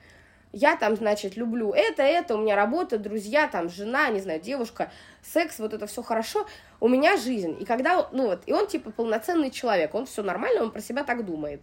я 0.54 0.76
там, 0.76 0.96
значит, 0.96 1.36
люблю 1.36 1.72
это, 1.72 2.02
это, 2.02 2.36
у 2.36 2.38
меня 2.38 2.54
работа, 2.54 2.96
друзья, 2.98 3.48
там, 3.48 3.68
жена, 3.68 4.08
не 4.10 4.20
знаю, 4.20 4.40
девушка, 4.40 4.92
секс, 5.20 5.58
вот 5.58 5.74
это 5.74 5.86
все 5.86 6.02
хорошо, 6.02 6.46
у 6.80 6.88
меня 6.88 7.16
жизнь. 7.16 7.56
И 7.60 7.64
когда, 7.64 8.08
ну 8.12 8.26
вот, 8.26 8.42
и 8.46 8.52
он, 8.52 8.66
типа, 8.68 8.92
полноценный 8.92 9.50
человек, 9.50 9.94
он 9.94 10.06
все 10.06 10.22
нормально, 10.22 10.62
он 10.62 10.70
про 10.70 10.80
себя 10.80 11.02
так 11.02 11.24
думает. 11.24 11.60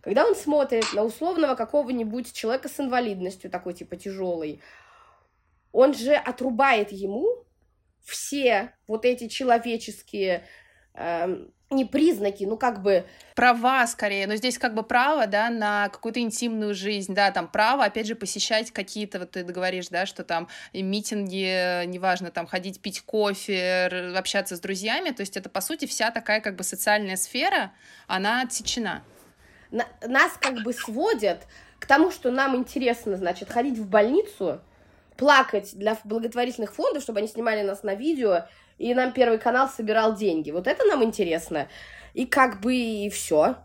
Когда 0.00 0.24
он 0.24 0.34
смотрит 0.34 0.84
на 0.94 1.02
условного 1.02 1.56
какого-нибудь 1.56 2.32
человека 2.32 2.68
с 2.68 2.78
инвалидностью, 2.78 3.50
такой, 3.50 3.74
типа, 3.74 3.96
тяжелый, 3.96 4.62
он 5.72 5.92
же 5.92 6.14
отрубает 6.14 6.92
ему 6.92 7.44
все 8.04 8.72
вот 8.86 9.04
эти 9.04 9.28
человеческие 9.28 10.46
э, 10.94 11.46
не 11.70 11.84
признаки, 11.84 12.44
ну 12.44 12.56
как 12.56 12.82
бы... 12.82 13.06
Права 13.36 13.86
скорее, 13.86 14.26
но 14.26 14.34
здесь 14.34 14.58
как 14.58 14.74
бы 14.74 14.82
право, 14.82 15.26
да, 15.26 15.50
на 15.50 15.88
какую-то 15.88 16.20
интимную 16.20 16.74
жизнь, 16.74 17.14
да, 17.14 17.30
там 17.30 17.48
право, 17.48 17.84
опять 17.84 18.06
же, 18.06 18.16
посещать 18.16 18.72
какие-то, 18.72 19.20
вот 19.20 19.30
ты 19.30 19.44
говоришь, 19.44 19.88
да, 19.88 20.04
что 20.04 20.24
там 20.24 20.48
митинги, 20.72 21.86
неважно, 21.86 22.30
там 22.30 22.46
ходить 22.46 22.80
пить 22.80 23.02
кофе, 23.02 24.14
общаться 24.16 24.56
с 24.56 24.60
друзьями, 24.60 25.10
то 25.10 25.20
есть 25.20 25.36
это, 25.36 25.48
по 25.48 25.60
сути, 25.60 25.86
вся 25.86 26.10
такая 26.10 26.40
как 26.40 26.56
бы 26.56 26.64
социальная 26.64 27.16
сфера, 27.16 27.72
она 28.08 28.42
отсечена. 28.42 29.04
На, 29.70 29.86
нас 30.02 30.32
как 30.40 30.62
бы 30.64 30.72
сводят 30.72 31.46
к 31.78 31.86
тому, 31.86 32.10
что 32.10 32.32
нам 32.32 32.56
интересно, 32.56 33.16
значит, 33.16 33.48
ходить 33.48 33.78
в 33.78 33.88
больницу, 33.88 34.60
плакать 35.16 35.72
для 35.74 35.96
благотворительных 36.02 36.74
фондов, 36.74 37.02
чтобы 37.02 37.20
они 37.20 37.28
снимали 37.28 37.62
нас 37.62 37.82
на 37.82 37.94
видео, 37.94 38.46
и 38.80 38.94
нам 38.94 39.12
Первый 39.12 39.38
канал 39.38 39.68
собирал 39.68 40.16
деньги. 40.16 40.50
Вот 40.50 40.66
это 40.66 40.86
нам 40.86 41.04
интересно. 41.04 41.68
И 42.14 42.24
как 42.24 42.60
бы 42.62 42.74
и 42.74 43.10
все. 43.10 43.56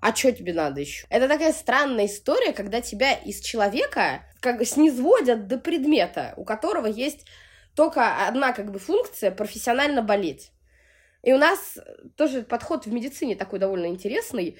А 0.00 0.14
что 0.14 0.32
тебе 0.32 0.52
надо 0.52 0.80
еще? 0.80 1.06
Это 1.08 1.28
такая 1.28 1.52
странная 1.52 2.06
история, 2.06 2.52
когда 2.52 2.80
тебя 2.80 3.12
из 3.12 3.40
человека 3.40 4.24
как 4.40 4.66
снизводят 4.66 5.46
до 5.46 5.56
предмета, 5.56 6.34
у 6.36 6.44
которого 6.44 6.86
есть 6.86 7.26
только 7.76 8.26
одна 8.26 8.52
как 8.52 8.72
бы 8.72 8.80
функция 8.80 9.30
профессионально 9.30 10.02
болеть. 10.02 10.50
И 11.22 11.32
у 11.32 11.38
нас 11.38 11.78
тоже 12.16 12.42
подход 12.42 12.86
в 12.86 12.92
медицине 12.92 13.36
такой 13.36 13.60
довольно 13.60 13.86
интересный, 13.86 14.58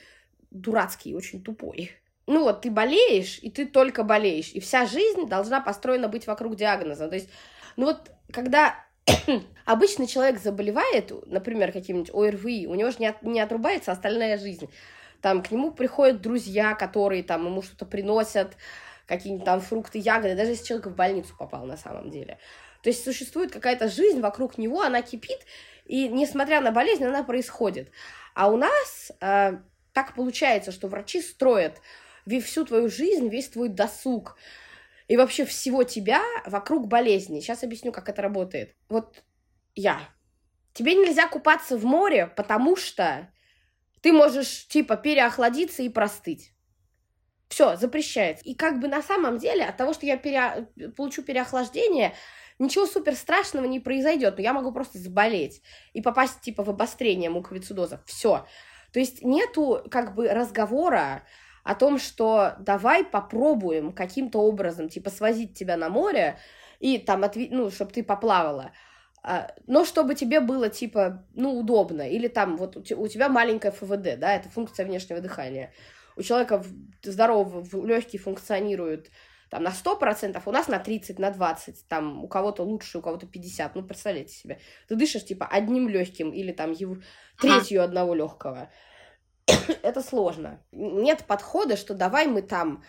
дурацкий, 0.52 1.16
очень 1.16 1.42
тупой. 1.42 1.90
Ну 2.26 2.44
вот, 2.44 2.61
ты 2.61 2.70
болеешь, 2.70 3.40
и 3.42 3.50
ты 3.50 3.66
только 3.66 4.04
болеешь, 4.04 4.52
и 4.52 4.61
вся 4.61 4.87
жизнь 4.87 5.26
должна 5.26 5.61
построена 5.61 6.06
быть 6.06 6.28
вокруг 6.28 6.54
диагноза. 6.54 7.09
То 7.09 7.16
есть, 7.16 7.28
ну 7.76 7.87
вот, 7.87 8.12
когда 8.30 8.76
обычный 9.64 10.07
человек 10.07 10.40
заболевает, 10.40 11.12
например, 11.26 11.73
каким-нибудь 11.73 12.11
ОРВИ, 12.12 12.66
у 12.66 12.75
него 12.75 12.90
же 12.90 12.99
не, 12.99 13.07
от, 13.07 13.23
не 13.23 13.40
отрубается 13.40 13.92
остальная 13.92 14.38
жизнь. 14.38 14.69
Там 15.21 15.42
к 15.42 15.50
нему 15.50 15.71
приходят 15.71 16.21
друзья, 16.21 16.75
которые 16.75 17.23
там 17.23 17.47
ему 17.47 17.62
что-то 17.62 17.85
приносят, 17.85 18.57
какие-нибудь 19.07 19.45
там 19.45 19.61
фрукты, 19.61 19.99
ягоды, 19.99 20.35
даже 20.35 20.52
если 20.52 20.64
человек 20.64 20.87
в 20.87 20.95
больницу 20.95 21.35
попал 21.38 21.66
на 21.66 21.76
самом 21.76 22.11
деле. 22.11 22.38
То 22.83 22.88
есть 22.88 23.04
существует 23.04 23.52
какая-то 23.52 23.88
жизнь 23.88 24.21
вокруг 24.21 24.57
него, 24.57 24.80
она 24.83 25.02
кипит, 25.02 25.40
и 25.85 26.09
несмотря 26.09 26.61
на 26.61 26.71
болезнь, 26.71 27.04
она 27.04 27.23
происходит. 27.23 27.90
А 28.35 28.50
у 28.50 28.57
нас 28.57 29.12
э, 29.21 29.59
так 29.92 30.14
получается, 30.14 30.73
что 30.73 30.88
врачи 30.88 31.21
строят 31.21 31.80
всю 32.45 32.64
твою 32.64 32.88
жизнь, 32.88 33.28
весь 33.28 33.49
твой 33.49 33.69
досуг, 33.69 34.37
и 35.10 35.16
вообще 35.16 35.44
всего 35.44 35.82
тебя 35.82 36.22
вокруг 36.46 36.86
болезни. 36.86 37.40
Сейчас 37.40 37.64
объясню, 37.64 37.90
как 37.90 38.08
это 38.08 38.22
работает. 38.22 38.76
Вот 38.88 39.24
я. 39.74 40.00
Тебе 40.72 40.94
нельзя 40.94 41.26
купаться 41.26 41.76
в 41.76 41.84
море, 41.84 42.28
потому 42.28 42.76
что 42.76 43.28
ты 44.02 44.12
можешь, 44.12 44.68
типа, 44.68 44.96
переохладиться 44.96 45.82
и 45.82 45.88
простыть. 45.88 46.52
Все, 47.48 47.74
запрещается. 47.74 48.44
И 48.44 48.54
как 48.54 48.78
бы 48.78 48.86
на 48.86 49.02
самом 49.02 49.38
деле 49.38 49.64
от 49.64 49.76
того, 49.76 49.94
что 49.94 50.06
я 50.06 50.16
пере... 50.16 50.68
получу 50.96 51.24
переохлаждение, 51.24 52.14
ничего 52.60 52.86
супер 52.86 53.16
страшного 53.16 53.64
не 53.64 53.80
произойдет. 53.80 54.36
Но 54.36 54.44
я 54.44 54.52
могу 54.52 54.70
просто 54.70 54.98
заболеть 54.98 55.60
и 55.92 56.00
попасть, 56.00 56.40
типа, 56.42 56.62
в 56.62 56.70
обострение 56.70 57.30
муковицидоза. 57.30 58.00
Все. 58.06 58.46
То 58.92 59.00
есть 59.00 59.24
нету, 59.24 59.82
как 59.90 60.14
бы, 60.14 60.28
разговора 60.28 61.24
о 61.70 61.76
том, 61.76 62.00
что 62.00 62.56
давай 62.58 63.04
попробуем 63.04 63.92
каким-то 63.92 64.40
образом, 64.40 64.88
типа, 64.88 65.08
свозить 65.08 65.54
тебя 65.54 65.76
на 65.76 65.88
море 65.88 66.36
и 66.80 66.98
там, 66.98 67.22
отви... 67.22 67.48
ну, 67.48 67.70
чтобы 67.70 67.92
ты 67.92 68.02
поплавала, 68.02 68.72
а, 69.22 69.52
но 69.68 69.84
чтобы 69.84 70.16
тебе 70.16 70.40
было, 70.40 70.68
типа, 70.68 71.24
ну, 71.32 71.56
удобно, 71.56 72.02
или 72.02 72.26
там, 72.26 72.56
вот 72.56 72.76
у 72.76 73.06
тебя 73.06 73.28
маленькая 73.28 73.70
ФВД, 73.70 74.18
да, 74.18 74.34
это 74.34 74.48
функция 74.48 74.84
внешнего 74.84 75.20
дыхания, 75.20 75.72
у 76.16 76.22
человека 76.22 76.64
здорового 77.04 77.86
легкие 77.86 78.20
функционируют 78.20 79.08
там 79.48 79.62
на 79.62 79.70
100%, 79.70 80.42
у 80.44 80.50
нас 80.50 80.66
на 80.66 80.80
30, 80.80 81.20
на 81.20 81.30
20, 81.30 81.86
там 81.86 82.24
у 82.24 82.26
кого-то 82.26 82.64
лучше, 82.64 82.98
у 82.98 83.00
кого-то 83.00 83.28
50, 83.28 83.76
ну, 83.76 83.84
представляете 83.84 84.34
себе, 84.34 84.58
ты 84.88 84.96
дышишь, 84.96 85.24
типа, 85.24 85.46
одним 85.46 85.88
легким 85.88 86.32
или 86.32 86.50
там 86.50 86.72
его, 86.72 86.96
третью 87.40 87.84
одного 87.84 88.12
легкого, 88.14 88.72
это 89.83 90.02
сложно. 90.02 90.61
Нет 90.73 91.25
подхода, 91.26 91.76
что 91.76 91.95
давай 91.95 92.26
мы 92.26 92.42
там 92.42 92.83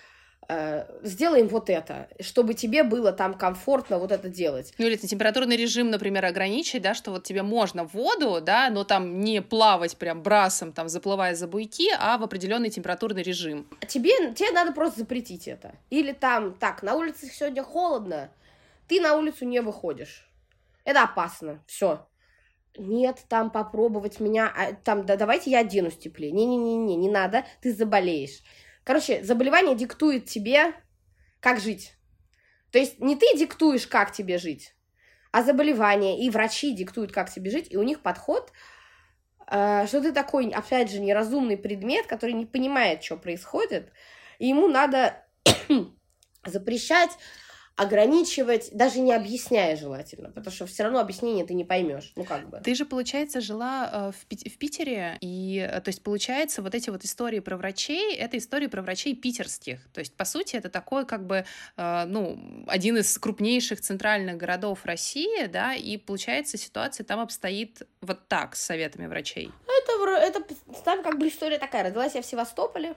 э, 0.48 0.86
сделаем 1.03 1.48
вот 1.48 1.70
это, 1.70 2.08
чтобы 2.20 2.53
тебе 2.53 2.84
было 2.84 3.12
там 3.12 3.34
комфортно 3.34 3.98
вот 3.98 4.12
это 4.12 4.30
делать. 4.30 4.74
Ну 4.77 4.86
или 4.86 4.96
ты 4.96 5.08
температурный 5.08 5.56
режим, 5.56 5.89
например, 5.89 6.25
ограничить, 6.25 6.82
да, 6.82 6.94
что 6.94 7.12
вот 7.12 7.24
тебе 7.24 7.44
можно 7.44 7.88
в 7.88 7.94
воду, 7.94 8.39
да, 8.41 8.70
но 8.70 8.84
там 8.84 9.20
не 9.20 9.41
плавать 9.41 9.98
прям 9.98 10.22
брасом, 10.22 10.74
там 10.74 10.89
заплывая 10.89 11.36
за 11.36 11.48
буйки, 11.48 11.89
а 11.98 12.18
в 12.18 12.24
определенный 12.24 12.70
температурный 12.70 13.24
режим. 13.24 13.68
Тебе, 13.88 14.34
тебе 14.34 14.51
надо 14.51 14.72
просто 14.74 15.00
запретить 15.00 15.48
это. 15.48 15.74
Или 15.89 16.12
там, 16.12 16.53
так, 16.53 16.84
на 16.84 16.96
улице 16.96 17.27
сегодня 17.27 17.63
холодно, 17.63 18.30
ты 18.88 19.00
на 19.00 19.15
улицу 19.15 19.46
не 19.46 19.62
выходишь. 19.62 20.27
Это 20.84 21.03
опасно, 21.03 21.63
все 21.68 22.06
нет, 22.77 23.23
там 23.27 23.51
попробовать 23.51 24.19
меня, 24.19 24.51
а, 24.55 24.73
там, 24.73 25.05
да 25.05 25.15
давайте 25.15 25.51
я 25.51 25.59
оденусь 25.59 25.97
теплее. 25.97 26.31
Не-не-не-не, 26.31 26.95
не 26.95 27.09
надо, 27.09 27.45
ты 27.61 27.73
заболеешь. 27.73 28.41
Короче, 28.83 29.23
заболевание 29.23 29.75
диктует 29.75 30.25
тебе, 30.25 30.73
как 31.39 31.59
жить. 31.59 31.93
То 32.71 32.79
есть 32.79 32.99
не 32.99 33.15
ты 33.15 33.25
диктуешь, 33.37 33.87
как 33.87 34.11
тебе 34.11 34.37
жить, 34.37 34.73
а 35.31 35.43
заболевание, 35.43 36.19
и 36.19 36.29
врачи 36.29 36.73
диктуют, 36.73 37.11
как 37.11 37.29
тебе 37.29 37.51
жить, 37.51 37.67
и 37.69 37.77
у 37.77 37.83
них 37.83 38.01
подход, 38.01 38.51
э, 39.47 39.85
что 39.87 40.01
ты 40.01 40.13
такой, 40.13 40.49
опять 40.49 40.89
же, 40.89 40.99
неразумный 40.99 41.57
предмет, 41.57 42.07
который 42.07 42.33
не 42.33 42.45
понимает, 42.45 43.03
что 43.03 43.17
происходит, 43.17 43.91
и 44.39 44.47
ему 44.47 44.67
надо 44.69 45.23
запрещать 46.45 47.11
ограничивать, 47.81 48.69
даже 48.71 49.00
не 49.00 49.11
объясняя 49.11 49.75
желательно, 49.75 50.29
потому 50.29 50.53
что 50.53 50.67
все 50.67 50.83
равно 50.83 51.00
объяснение 51.00 51.45
ты 51.45 51.55
не 51.55 51.63
поймешь, 51.63 52.13
ну 52.15 52.23
как 52.25 52.47
бы. 52.47 52.59
Ты 52.59 52.75
же, 52.75 52.85
получается, 52.85 53.41
жила 53.41 53.89
э, 53.91 54.11
в, 54.11 54.25
Пит- 54.27 54.53
в 54.53 54.57
Питере, 54.59 55.17
и, 55.19 55.67
э, 55.67 55.81
то 55.81 55.89
есть, 55.89 56.03
получается, 56.03 56.61
вот 56.61 56.75
эти 56.75 56.91
вот 56.91 57.03
истории 57.03 57.39
про 57.39 57.57
врачей, 57.57 58.15
это 58.15 58.38
истории 58.38 58.67
про 58.67 58.83
врачей 58.83 59.15
питерских, 59.15 59.79
то 59.93 60.00
есть, 60.00 60.13
по 60.15 60.25
сути, 60.25 60.55
это 60.55 60.69
такой, 60.69 61.07
как 61.07 61.25
бы, 61.25 61.43
э, 61.75 62.05
ну, 62.05 62.65
один 62.67 62.97
из 62.97 63.17
крупнейших 63.17 63.81
центральных 63.81 64.38
городов 64.38 64.85
России, 64.85 65.47
да, 65.47 65.73
и, 65.73 65.97
получается, 65.97 66.59
ситуация 66.59 67.03
там 67.03 67.19
обстоит 67.19 67.81
вот 68.01 68.27
так 68.27 68.55
с 68.55 68.63
советами 68.63 69.07
врачей. 69.07 69.50
Это, 69.65 70.38
это 70.38 70.55
там 70.85 71.01
как 71.01 71.17
бы 71.17 71.27
история 71.27 71.57
такая, 71.57 71.83
родилась 71.83 72.13
я 72.13 72.21
в 72.21 72.27
Севастополе, 72.27 72.93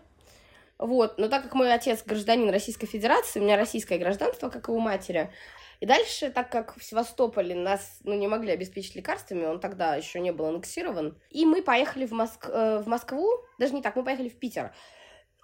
вот, 0.78 1.18
но 1.18 1.28
так 1.28 1.44
как 1.44 1.54
мой 1.54 1.72
отец 1.72 2.02
гражданин 2.04 2.50
Российской 2.50 2.86
Федерации, 2.86 3.40
у 3.40 3.42
меня 3.42 3.56
российское 3.56 3.98
гражданство, 3.98 4.48
как 4.48 4.68
и 4.68 4.72
у 4.72 4.78
матери, 4.78 5.30
и 5.80 5.86
дальше, 5.86 6.30
так 6.30 6.50
как 6.50 6.76
в 6.76 6.82
Севастополе 6.82 7.54
нас 7.54 7.98
ну, 8.04 8.14
не 8.14 8.26
могли 8.26 8.52
обеспечить 8.52 8.94
лекарствами, 8.94 9.44
он 9.44 9.60
тогда 9.60 9.96
еще 9.96 10.20
не 10.20 10.32
был 10.32 10.46
аннексирован, 10.46 11.18
и 11.30 11.46
мы 11.46 11.62
поехали 11.62 12.06
в, 12.06 12.12
Моск... 12.12 12.48
Э, 12.48 12.78
в 12.78 12.88
Москву, 12.88 13.28
даже 13.58 13.74
не 13.74 13.82
так, 13.82 13.94
мы 13.94 14.04
поехали 14.04 14.28
в 14.28 14.38
Питер, 14.38 14.74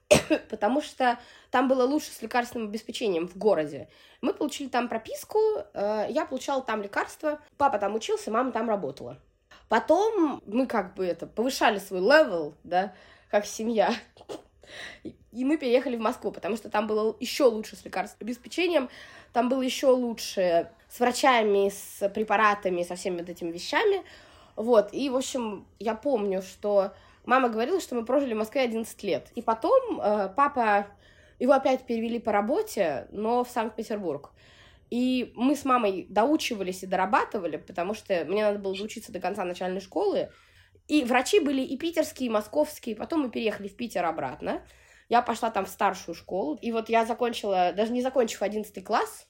потому 0.50 0.80
что 0.80 1.18
там 1.50 1.68
было 1.68 1.84
лучше 1.84 2.10
с 2.10 2.22
лекарственным 2.22 2.68
обеспечением 2.68 3.28
в 3.28 3.36
городе. 3.36 3.88
Мы 4.22 4.34
получили 4.34 4.68
там 4.68 4.88
прописку, 4.88 5.38
э, 5.74 6.06
я 6.08 6.26
получала 6.26 6.62
там 6.62 6.82
лекарства, 6.82 7.40
папа 7.56 7.78
там 7.78 7.94
учился, 7.94 8.30
мама 8.30 8.50
там 8.50 8.68
работала. 8.68 9.18
Потом 9.68 10.42
мы 10.46 10.66
как 10.66 10.94
бы 10.94 11.06
это 11.06 11.26
повышали 11.26 11.78
свой 11.78 12.00
level, 12.00 12.56
да, 12.64 12.94
как 13.30 13.46
семья. 13.46 13.94
И 15.32 15.44
мы 15.44 15.56
переехали 15.56 15.96
в 15.96 16.00
Москву, 16.00 16.32
потому 16.32 16.56
что 16.56 16.70
там 16.70 16.86
было 16.86 17.16
еще 17.20 17.44
лучше 17.44 17.76
с 17.76 17.84
лекарственным 17.84 18.28
обеспечением, 18.28 18.88
там 19.32 19.48
было 19.48 19.62
еще 19.62 19.88
лучше 19.88 20.70
с 20.88 20.98
врачами, 20.98 21.68
с 21.68 22.08
препаратами, 22.08 22.82
со 22.82 22.96
всеми 22.96 23.20
вот 23.20 23.28
этими 23.28 23.52
вещами. 23.52 24.02
Вот, 24.56 24.92
и, 24.92 25.08
в 25.08 25.16
общем, 25.16 25.66
я 25.78 25.94
помню, 25.94 26.42
что 26.42 26.92
мама 27.24 27.48
говорила, 27.48 27.80
что 27.80 27.94
мы 27.94 28.04
прожили 28.04 28.34
в 28.34 28.38
Москве 28.38 28.62
11 28.62 29.02
лет. 29.04 29.30
И 29.36 29.42
потом 29.42 30.00
э, 30.00 30.30
папа, 30.34 30.88
его 31.38 31.52
опять 31.52 31.86
перевели 31.86 32.18
по 32.18 32.32
работе, 32.32 33.06
но 33.12 33.44
в 33.44 33.50
Санкт-Петербург. 33.50 34.32
И 34.90 35.32
мы 35.36 35.54
с 35.54 35.64
мамой 35.64 36.06
доучивались 36.08 36.82
и 36.82 36.86
дорабатывали, 36.86 37.56
потому 37.56 37.94
что 37.94 38.24
мне 38.24 38.44
надо 38.44 38.58
было 38.58 38.76
доучиться 38.76 39.12
до 39.12 39.20
конца 39.20 39.44
начальной 39.44 39.80
школы. 39.80 40.30
И 40.88 41.04
врачи 41.04 41.38
были 41.38 41.62
и 41.62 41.78
питерские, 41.78 42.26
и 42.26 42.30
московские. 42.32 42.96
Потом 42.96 43.20
мы 43.20 43.30
переехали 43.30 43.68
в 43.68 43.76
Питер 43.76 44.04
обратно. 44.04 44.60
Я 45.10 45.22
пошла 45.22 45.50
там 45.50 45.66
в 45.66 45.68
старшую 45.68 46.14
школу, 46.14 46.56
и 46.62 46.70
вот 46.70 46.88
я 46.88 47.04
закончила, 47.04 47.72
даже 47.72 47.92
не 47.92 48.00
закончив 48.00 48.42
11 48.42 48.84
класс, 48.84 49.26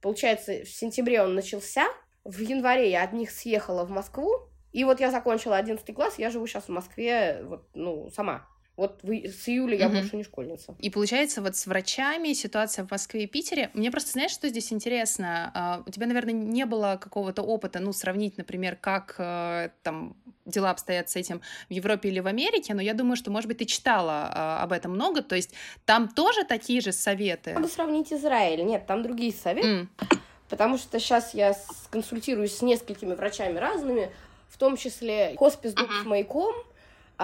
получается, 0.00 0.64
в 0.64 0.68
сентябре 0.68 1.22
он 1.22 1.36
начался, 1.36 1.86
в 2.24 2.40
январе 2.40 2.90
я 2.90 3.04
от 3.04 3.12
них 3.12 3.30
съехала 3.30 3.84
в 3.84 3.90
Москву, 3.90 4.28
и 4.72 4.82
вот 4.82 4.98
я 4.98 5.12
закончила 5.12 5.56
11 5.56 5.94
класс, 5.94 6.18
я 6.18 6.28
живу 6.28 6.46
сейчас 6.48 6.64
в 6.64 6.70
Москве, 6.70 7.40
вот, 7.44 7.68
ну, 7.72 8.10
сама. 8.10 8.48
Вот 8.82 8.98
вы, 9.04 9.28
с 9.28 9.48
июля 9.48 9.78
я 9.78 9.86
угу. 9.86 9.94
больше 9.94 10.16
не 10.16 10.24
школьница. 10.24 10.74
И 10.80 10.90
получается, 10.90 11.40
вот 11.40 11.54
с 11.54 11.68
врачами 11.68 12.32
ситуация 12.32 12.84
в 12.84 12.90
Москве 12.90 13.22
и 13.22 13.26
Питере. 13.28 13.70
Мне 13.74 13.92
просто, 13.92 14.10
знаешь, 14.10 14.32
что 14.32 14.48
здесь 14.48 14.72
интересно? 14.72 15.52
А, 15.54 15.82
у 15.86 15.90
тебя, 15.92 16.06
наверное, 16.06 16.34
не 16.34 16.66
было 16.66 16.98
какого-то 17.00 17.42
опыта, 17.42 17.78
ну, 17.78 17.92
сравнить, 17.92 18.38
например, 18.38 18.74
как 18.74 19.14
э, 19.18 19.68
там 19.84 20.16
дела 20.46 20.70
обстоят 20.70 21.08
с 21.08 21.14
этим 21.14 21.42
в 21.68 21.72
Европе 21.72 22.08
или 22.08 22.18
в 22.18 22.26
Америке, 22.26 22.74
но 22.74 22.82
я 22.82 22.94
думаю, 22.94 23.14
что, 23.14 23.30
может 23.30 23.46
быть, 23.46 23.58
ты 23.58 23.66
читала 23.66 24.28
а, 24.34 24.62
об 24.64 24.72
этом 24.72 24.90
много, 24.90 25.22
то 25.22 25.36
есть 25.36 25.54
там 25.84 26.08
тоже 26.08 26.42
такие 26.42 26.80
же 26.80 26.90
советы? 26.90 27.52
Надо 27.52 27.68
сравнить 27.68 28.12
Израиль. 28.12 28.64
Нет, 28.64 28.88
там 28.88 29.04
другие 29.04 29.32
советы. 29.32 29.86
Mm. 30.00 30.18
Потому 30.48 30.76
что 30.76 30.98
сейчас 30.98 31.34
я 31.34 31.56
консультируюсь 31.90 32.56
с 32.56 32.62
несколькими 32.62 33.14
врачами 33.14 33.58
разными, 33.58 34.10
в 34.50 34.58
том 34.58 34.76
числе 34.76 35.36
хоспис 35.38 35.72
uh-huh. 35.72 36.04
маяком, 36.04 36.52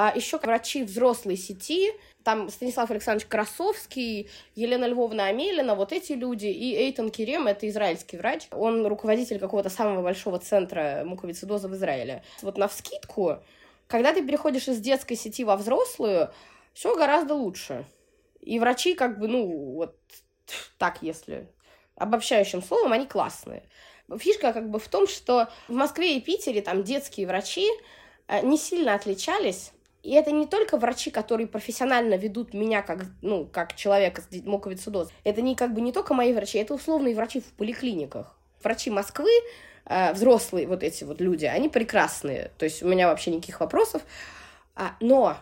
а 0.01 0.13
еще 0.15 0.39
врачи 0.39 0.85
взрослой 0.85 1.37
сети, 1.37 1.91
там 2.23 2.51
Станислав 2.51 2.89
Александрович 2.89 3.27
Красовский, 3.27 4.31
Елена 4.55 4.85
Львовна 4.85 5.27
Амелина, 5.27 5.75
вот 5.75 5.93
эти 5.93 6.13
люди, 6.13 6.47
и 6.47 6.73
Эйтон 6.73 7.11
Керем, 7.11 7.49
это 7.49 7.69
израильский 7.69 8.17
врач, 8.17 8.47
он 8.53 8.87
руководитель 8.87 9.41
какого-то 9.41 9.71
самого 9.71 10.03
большого 10.03 10.39
центра 10.39 11.03
муковицидоза 11.05 11.67
в 11.67 11.75
Израиле. 11.75 12.23
Вот 12.43 12.59
на 12.59 12.69
вскидку, 12.69 13.39
когда 13.89 14.13
ты 14.13 14.25
переходишь 14.25 14.69
из 14.69 14.79
детской 14.79 15.17
сети 15.17 15.43
во 15.43 15.57
взрослую, 15.57 16.31
все 16.75 16.95
гораздо 16.97 17.35
лучше. 17.35 17.85
И 18.41 18.61
врачи 18.61 18.95
как 18.95 19.19
бы, 19.19 19.27
ну, 19.27 19.73
вот 19.73 19.97
так, 20.79 20.99
если 21.01 21.49
обобщающим 21.97 22.63
словом, 22.63 22.93
они 22.93 23.07
классные. 23.07 23.65
Фишка 24.17 24.53
как 24.53 24.71
бы 24.71 24.79
в 24.79 24.87
том, 24.87 25.09
что 25.09 25.49
в 25.67 25.73
Москве 25.73 26.17
и 26.17 26.21
Питере 26.21 26.63
там 26.63 26.85
детские 26.85 27.27
врачи 27.27 27.69
э, 28.29 28.47
не 28.47 28.57
сильно 28.57 28.95
отличались 28.95 29.73
и 30.03 30.13
это 30.13 30.31
не 30.31 30.47
только 30.47 30.77
врачи, 30.77 31.11
которые 31.11 31.47
профессионально 31.47 32.15
ведут 32.15 32.55
меня 32.55 32.83
как, 32.83 33.07
ну, 33.21 33.47
как 33.47 33.75
человека 33.75 34.23
с 34.23 34.45
муковицидозом. 34.45 35.13
Это 35.25 35.43
не 35.43 35.57
как 35.57 35.75
бы 35.75 35.81
не 35.81 35.93
только 35.93 36.15
мои 36.15 36.33
врачи, 36.33 36.59
это 36.59 36.75
условные 36.75 37.15
врачи 37.15 37.41
в 37.41 37.53
поликлиниках. 37.53 38.35
Врачи 38.63 38.91
Москвы, 38.91 39.31
э, 39.87 40.13
взрослые 40.13 40.67
вот 40.67 40.83
эти 40.83 41.05
вот 41.05 41.21
люди, 41.21 41.47
они 41.47 41.69
прекрасные. 41.69 42.53
То 42.59 42.65
есть 42.65 42.83
у 42.83 42.89
меня 42.89 43.09
вообще 43.09 43.31
никаких 43.31 43.61
вопросов. 43.61 44.03
А, 44.75 44.97
но 45.01 45.37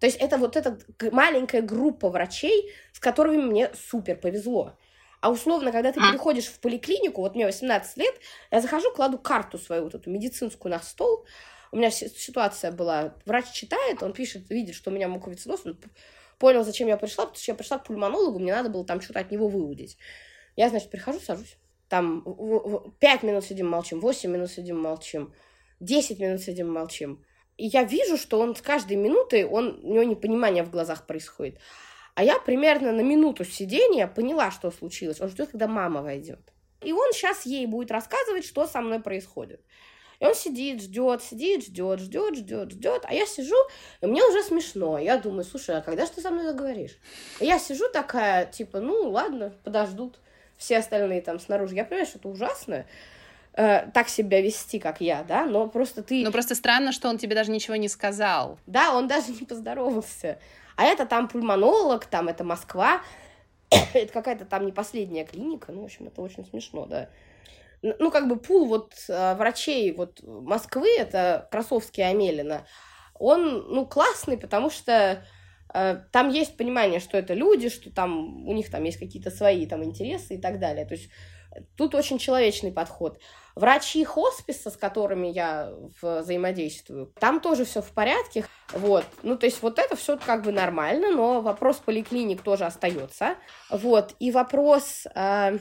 то 0.00 0.06
есть 0.06 0.18
это 0.18 0.36
вот 0.36 0.56
эта 0.56 0.78
маленькая 1.10 1.62
группа 1.62 2.10
врачей, 2.10 2.72
с 2.92 2.98
которыми 2.98 3.42
мне 3.42 3.70
супер 3.88 4.16
повезло. 4.16 4.72
А 5.20 5.30
условно, 5.30 5.72
когда 5.72 5.92
ты 5.92 6.00
переходишь 6.00 6.46
в 6.46 6.60
поликлинику, 6.60 7.22
вот 7.22 7.34
мне 7.34 7.46
18 7.46 7.96
лет, 7.96 8.14
я 8.50 8.60
захожу, 8.60 8.92
кладу 8.92 9.18
карту 9.18 9.58
свою 9.58 9.84
вот 9.84 9.94
эту 9.94 10.10
медицинскую 10.10 10.70
на 10.70 10.80
стол, 10.80 11.24
у 11.76 11.78
меня 11.78 11.90
ситуация 11.90 12.72
была, 12.72 13.14
врач 13.26 13.52
читает, 13.52 14.02
он 14.02 14.14
пишет, 14.14 14.48
видит, 14.48 14.74
что 14.74 14.90
у 14.90 14.94
меня 14.94 15.08
муковицидоз, 15.08 15.66
он 15.66 15.78
понял, 16.38 16.64
зачем 16.64 16.88
я 16.88 16.96
пришла, 16.96 17.26
потому 17.26 17.42
что 17.42 17.52
я 17.52 17.54
пришла 17.54 17.78
к 17.78 17.84
пульмонологу, 17.84 18.38
мне 18.38 18.54
надо 18.54 18.70
было 18.70 18.82
там 18.82 19.02
что-то 19.02 19.20
от 19.20 19.30
него 19.30 19.46
выудить. 19.48 19.98
Я, 20.56 20.70
значит, 20.70 20.90
прихожу, 20.90 21.20
сажусь. 21.20 21.58
Там 21.90 22.24
5 22.98 23.22
минут 23.24 23.44
сидим, 23.44 23.68
молчим, 23.68 24.00
8 24.00 24.30
минут 24.30 24.50
сидим, 24.50 24.80
молчим, 24.80 25.34
10 25.80 26.18
минут 26.18 26.40
сидим, 26.40 26.72
молчим. 26.72 27.22
И 27.58 27.66
я 27.66 27.84
вижу, 27.84 28.16
что 28.16 28.40
он 28.40 28.56
с 28.56 28.62
каждой 28.62 28.96
минутой, 28.96 29.44
он, 29.44 29.78
у 29.84 29.92
него 29.92 30.04
непонимание 30.04 30.64
в 30.64 30.70
глазах 30.70 31.06
происходит. 31.06 31.60
А 32.14 32.24
я 32.24 32.38
примерно 32.38 32.90
на 32.92 33.02
минуту 33.02 33.44
сидения 33.44 34.06
поняла, 34.06 34.50
что 34.50 34.70
случилось. 34.70 35.20
Он 35.20 35.28
ждет, 35.28 35.50
когда 35.50 35.68
мама 35.68 36.00
войдет. 36.00 36.54
И 36.80 36.92
он 36.92 37.12
сейчас 37.12 37.44
ей 37.44 37.66
будет 37.66 37.90
рассказывать, 37.90 38.46
что 38.46 38.66
со 38.66 38.80
мной 38.80 39.00
происходит. 39.00 39.60
И 40.20 40.24
он 40.24 40.34
сидит, 40.34 40.82
ждет, 40.82 41.22
сидит, 41.22 41.64
ждет, 41.64 42.00
ждет, 42.00 42.36
ждет, 42.36 42.70
ждет. 42.72 43.04
А 43.04 43.14
я 43.14 43.26
сижу, 43.26 43.56
и 44.00 44.06
мне 44.06 44.24
уже 44.24 44.42
смешно. 44.42 44.98
Я 44.98 45.18
думаю, 45.18 45.44
слушай, 45.44 45.76
а 45.76 45.82
когда 45.82 46.06
же 46.06 46.12
ты 46.12 46.20
со 46.20 46.30
мной 46.30 46.46
заговоришь? 46.46 46.98
И 47.40 47.46
я 47.46 47.58
сижу 47.58 47.88
такая, 47.92 48.46
типа, 48.46 48.80
ну 48.80 49.10
ладно, 49.10 49.52
подождут 49.64 50.18
все 50.56 50.78
остальные 50.78 51.20
там 51.20 51.38
снаружи. 51.38 51.74
Я 51.74 51.84
понимаю, 51.84 52.06
что 52.06 52.18
это 52.18 52.28
ужасно 52.28 52.86
э, 53.52 53.90
так 53.92 54.08
себя 54.08 54.40
вести, 54.40 54.78
как 54.78 55.00
я, 55.00 55.22
да, 55.22 55.44
но 55.44 55.68
просто 55.68 56.02
ты... 56.02 56.24
Ну, 56.24 56.32
просто 56.32 56.54
странно, 56.54 56.92
что 56.92 57.08
он 57.08 57.18
тебе 57.18 57.34
даже 57.34 57.50
ничего 57.50 57.76
не 57.76 57.88
сказал. 57.88 58.58
Да, 58.66 58.94
он 58.94 59.08
даже 59.08 59.32
не 59.32 59.44
поздоровался. 59.44 60.38
А 60.76 60.84
это 60.84 61.06
там 61.06 61.28
пульмонолог, 61.28 62.06
там 62.06 62.28
это 62.28 62.44
Москва, 62.44 63.02
это 63.70 64.12
какая-то 64.12 64.46
там 64.46 64.64
не 64.64 64.72
последняя 64.72 65.24
клиника, 65.24 65.72
ну, 65.72 65.82
в 65.82 65.84
общем, 65.84 66.06
это 66.06 66.22
очень 66.22 66.46
смешно, 66.46 66.86
да 66.86 67.08
ну, 67.98 68.10
как 68.10 68.28
бы 68.28 68.36
пул 68.36 68.66
вот 68.66 68.94
э, 69.08 69.34
врачей 69.34 69.92
вот 69.92 70.20
Москвы, 70.22 70.88
это 70.98 71.48
Красовский 71.50 72.02
и 72.02 72.06
Амелина, 72.06 72.66
он, 73.14 73.66
ну, 73.68 73.86
классный, 73.86 74.38
потому 74.38 74.70
что 74.70 75.24
э, 75.72 75.96
там 76.12 76.28
есть 76.28 76.56
понимание, 76.56 77.00
что 77.00 77.16
это 77.18 77.34
люди, 77.34 77.68
что 77.68 77.90
там 77.90 78.46
у 78.46 78.52
них 78.52 78.70
там 78.70 78.84
есть 78.84 78.98
какие-то 78.98 79.30
свои 79.30 79.66
там 79.66 79.84
интересы 79.84 80.34
и 80.34 80.40
так 80.40 80.58
далее. 80.58 80.84
То 80.86 80.94
есть 80.94 81.10
тут 81.76 81.94
очень 81.94 82.18
человечный 82.18 82.72
подход. 82.72 83.18
Врачи 83.54 84.04
хосписа, 84.04 84.70
с 84.70 84.76
которыми 84.76 85.28
я 85.28 85.72
взаимодействую, 86.02 87.12
там 87.18 87.40
тоже 87.40 87.64
все 87.64 87.80
в 87.80 87.90
порядке. 87.92 88.44
Вот. 88.72 89.04
Ну, 89.22 89.38
то 89.38 89.46
есть 89.46 89.62
вот 89.62 89.78
это 89.78 89.96
все 89.96 90.18
как 90.18 90.42
бы 90.42 90.52
нормально, 90.52 91.10
но 91.10 91.40
вопрос 91.40 91.76
поликлиник 91.76 92.42
тоже 92.42 92.64
остается. 92.64 93.36
Вот. 93.70 94.14
И 94.18 94.30
вопрос... 94.30 95.06
Э, 95.14 95.58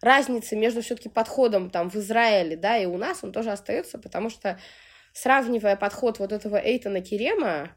разницы 0.00 0.56
между 0.56 0.82
все-таки 0.82 1.08
подходом 1.08 1.70
там 1.70 1.90
в 1.90 1.96
Израиле, 1.96 2.56
да, 2.56 2.76
и 2.76 2.86
у 2.86 2.96
нас, 2.96 3.22
он 3.22 3.32
тоже 3.32 3.50
остается, 3.50 3.98
потому 3.98 4.30
что 4.30 4.58
сравнивая 5.12 5.76
подход 5.76 6.18
вот 6.18 6.32
этого 6.32 6.56
Эйтона 6.56 7.00
Керема, 7.00 7.70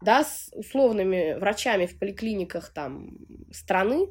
да, 0.00 0.24
с 0.24 0.50
условными 0.52 1.34
врачами 1.34 1.86
в 1.86 1.98
поликлиниках 1.98 2.72
там 2.72 3.10
страны, 3.52 4.08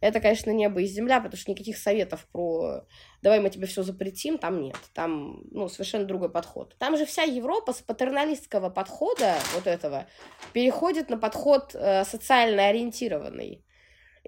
это, 0.00 0.20
конечно, 0.20 0.50
небо 0.50 0.80
и 0.80 0.86
земля, 0.86 1.18
потому 1.18 1.36
что 1.36 1.50
никаких 1.50 1.76
советов 1.76 2.26
про 2.30 2.84
давай 3.20 3.40
мы 3.40 3.50
тебе 3.50 3.66
все 3.66 3.82
запретим, 3.82 4.38
там 4.38 4.60
нет. 4.60 4.76
Там, 4.94 5.42
ну, 5.50 5.68
совершенно 5.68 6.04
другой 6.04 6.30
подход. 6.30 6.76
Там 6.78 6.96
же 6.96 7.04
вся 7.04 7.22
Европа 7.22 7.72
с 7.72 7.80
патерналистского 7.80 8.70
подхода 8.70 9.34
вот 9.54 9.66
этого 9.66 10.06
переходит 10.52 11.10
на 11.10 11.18
подход 11.18 11.74
э, 11.74 12.04
социально 12.04 12.68
ориентированный. 12.68 13.64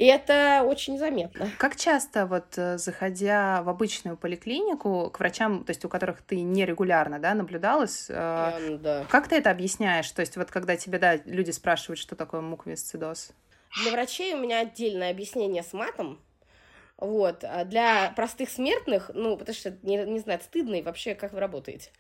И 0.01 0.07
это 0.07 0.63
очень 0.65 0.97
заметно. 0.97 1.51
Как 1.59 1.77
часто, 1.77 2.25
вот 2.25 2.57
э, 2.57 2.79
заходя 2.79 3.63
в 3.63 3.69
обычную 3.69 4.17
поликлинику, 4.17 5.11
к 5.11 5.21
врачам, 5.21 5.63
то 5.63 5.73
есть 5.73 5.85
у 5.85 5.91
которых 5.91 6.23
ты 6.23 6.41
нерегулярно, 6.41 7.19
да, 7.19 7.35
наблюдалась, 7.35 8.09
Я, 8.09 8.57
ну, 8.67 8.79
да. 8.79 9.05
как 9.11 9.29
ты 9.29 9.37
это 9.37 9.51
объясняешь? 9.51 10.11
То 10.11 10.21
есть 10.21 10.39
вот 10.39 10.51
когда 10.51 10.75
тебе, 10.77 10.99
да, 10.99 11.17
люди 11.27 11.51
спрашивают, 11.51 11.99
что 11.99 12.17
такое 12.17 12.41
муковисцидоз? 12.41 13.33
Для 13.83 13.93
врачей 13.93 14.33
у 14.33 14.39
меня 14.39 14.61
отдельное 14.61 15.11
объяснение 15.11 15.63
с 15.63 15.75
матом, 15.75 16.19
вот. 16.97 17.45
А 17.45 17.67
для 17.67 18.11
простых 18.17 18.49
смертных, 18.49 19.11
ну, 19.13 19.37
потому 19.37 19.55
что, 19.55 19.77
не, 19.83 19.99
не 20.07 20.21
знаю, 20.21 20.41
стыдно 20.43 20.77
и 20.77 20.83
вообще, 20.83 21.15
как 21.15 21.35
вы 21.35 21.41
работаете. 21.41 21.91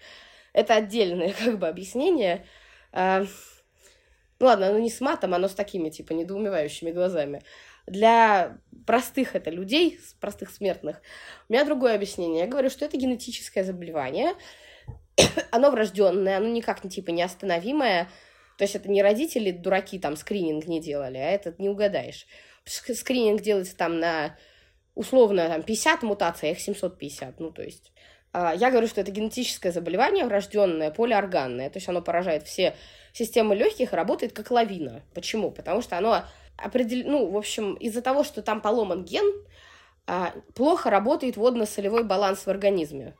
Это 0.54 0.74
отдельное, 0.74 1.34
как 1.44 1.58
бы, 1.58 1.68
объяснение. 1.68 2.46
А, 2.92 3.26
ну, 4.38 4.46
ладно, 4.46 4.68
оно 4.68 4.78
не 4.78 4.88
с 4.88 5.02
матом, 5.02 5.34
оно 5.34 5.48
с 5.48 5.54
такими, 5.54 5.90
типа, 5.90 6.14
недоумевающими 6.14 6.92
глазами. 6.92 7.42
Для 7.90 8.58
простых 8.86 9.34
это 9.34 9.50
людей, 9.50 9.98
простых 10.20 10.50
смертных, 10.50 11.02
у 11.48 11.52
меня 11.52 11.64
другое 11.64 11.94
объяснение. 11.94 12.40
Я 12.40 12.46
говорю, 12.46 12.70
что 12.70 12.84
это 12.84 12.96
генетическое 12.96 13.64
заболевание, 13.64 14.34
оно 15.50 15.70
врожденное, 15.70 16.36
оно 16.36 16.48
никак 16.48 16.84
не 16.84 16.90
типа 16.90 17.10
неостановимое. 17.10 18.08
То 18.56 18.64
есть 18.64 18.76
это 18.76 18.90
не 18.90 19.02
родители 19.02 19.50
дураки 19.50 19.98
там 19.98 20.16
скрининг 20.16 20.66
не 20.66 20.80
делали, 20.80 21.18
а 21.18 21.30
это 21.30 21.54
не 21.58 21.68
угадаешь. 21.68 22.26
Скрининг 22.64 23.40
делается 23.40 23.76
там 23.76 23.98
на 23.98 24.36
условно 24.94 25.48
там 25.48 25.62
50 25.62 26.02
мутаций, 26.02 26.50
а 26.50 26.52
их 26.52 26.60
750. 26.60 27.40
Ну, 27.40 27.50
то 27.50 27.62
есть 27.62 27.92
а, 28.32 28.54
я 28.54 28.70
говорю, 28.70 28.86
что 28.86 29.00
это 29.00 29.10
генетическое 29.10 29.72
заболевание, 29.72 30.24
врожденное, 30.24 30.90
полиорганное. 30.90 31.70
То 31.70 31.78
есть 31.78 31.88
оно 31.88 32.02
поражает 32.02 32.44
все 32.44 32.76
системы 33.12 33.56
легких 33.56 33.92
и 33.92 33.96
работает 33.96 34.32
как 34.32 34.50
лавина. 34.50 35.02
Почему? 35.14 35.50
Потому 35.50 35.82
что 35.82 35.98
оно 35.98 36.24
определ... 36.62 37.08
ну, 37.08 37.30
в 37.30 37.36
общем, 37.36 37.74
из-за 37.74 38.02
того, 38.02 38.24
что 38.24 38.42
там 38.42 38.60
поломан 38.60 39.04
ген, 39.04 39.24
а, 40.06 40.34
плохо 40.54 40.90
работает 40.90 41.36
водно-солевой 41.36 42.04
баланс 42.04 42.40
в 42.40 42.48
организме. 42.48 43.16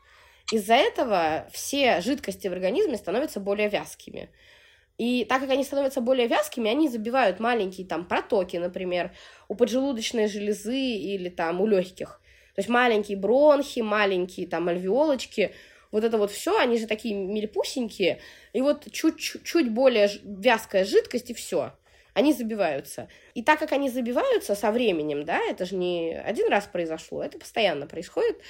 Из-за 0.50 0.74
этого 0.74 1.46
все 1.53 2.00
жидкости 2.00 2.48
в 2.48 2.53
организме 2.53 2.96
становятся 2.96 3.38
более 3.38 3.68
вязкими. 3.68 4.31
И 4.98 5.24
так 5.24 5.40
как 5.40 5.50
они 5.50 5.64
становятся 5.64 6.00
более 6.00 6.26
вязкими, 6.26 6.70
они 6.70 6.88
забивают 6.88 7.40
маленькие 7.40 7.87
там 7.87 8.05
протоки, 8.05 8.57
например, 8.57 9.12
у 9.48 9.55
поджелудочной 9.55 10.26
железы 10.26 10.79
или 10.79 11.29
там 11.29 11.61
у 11.61 11.66
легких. 11.66 12.20
То 12.55 12.59
есть 12.59 12.68
маленькие 12.68 13.16
бронхи, 13.16 13.81
маленькие 13.81 14.46
там 14.46 14.68
альвеолочки, 14.68 15.55
вот 15.92 16.05
это 16.05 16.18
вот 16.18 16.31
все, 16.31 16.59
они 16.59 16.79
же 16.79 16.87
такие 16.87 17.14
мельпусенькие, 17.14 18.20
и 18.53 18.61
вот 18.61 18.90
чуть-чуть 18.90 19.70
более 19.70 20.11
вязкая 20.22 20.85
жидкость, 20.85 21.31
и 21.31 21.35
все 21.35 21.72
они 22.14 22.32
забиваются. 22.32 23.08
И 23.34 23.42
так 23.42 23.58
как 23.58 23.72
они 23.72 23.88
забиваются 23.88 24.54
со 24.54 24.70
временем, 24.70 25.24
да, 25.24 25.40
это 25.48 25.64
же 25.64 25.76
не 25.76 26.14
один 26.14 26.48
раз 26.48 26.66
произошло, 26.66 27.22
это 27.22 27.38
постоянно 27.38 27.86
происходит, 27.86 28.40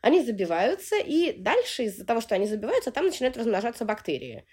они 0.00 0.22
забиваются, 0.22 0.96
и 0.96 1.32
дальше 1.32 1.84
из-за 1.84 2.04
того, 2.04 2.20
что 2.20 2.34
они 2.34 2.46
забиваются, 2.46 2.90
там 2.90 3.06
начинают 3.06 3.36
размножаться 3.36 3.84
бактерии. 3.84 4.44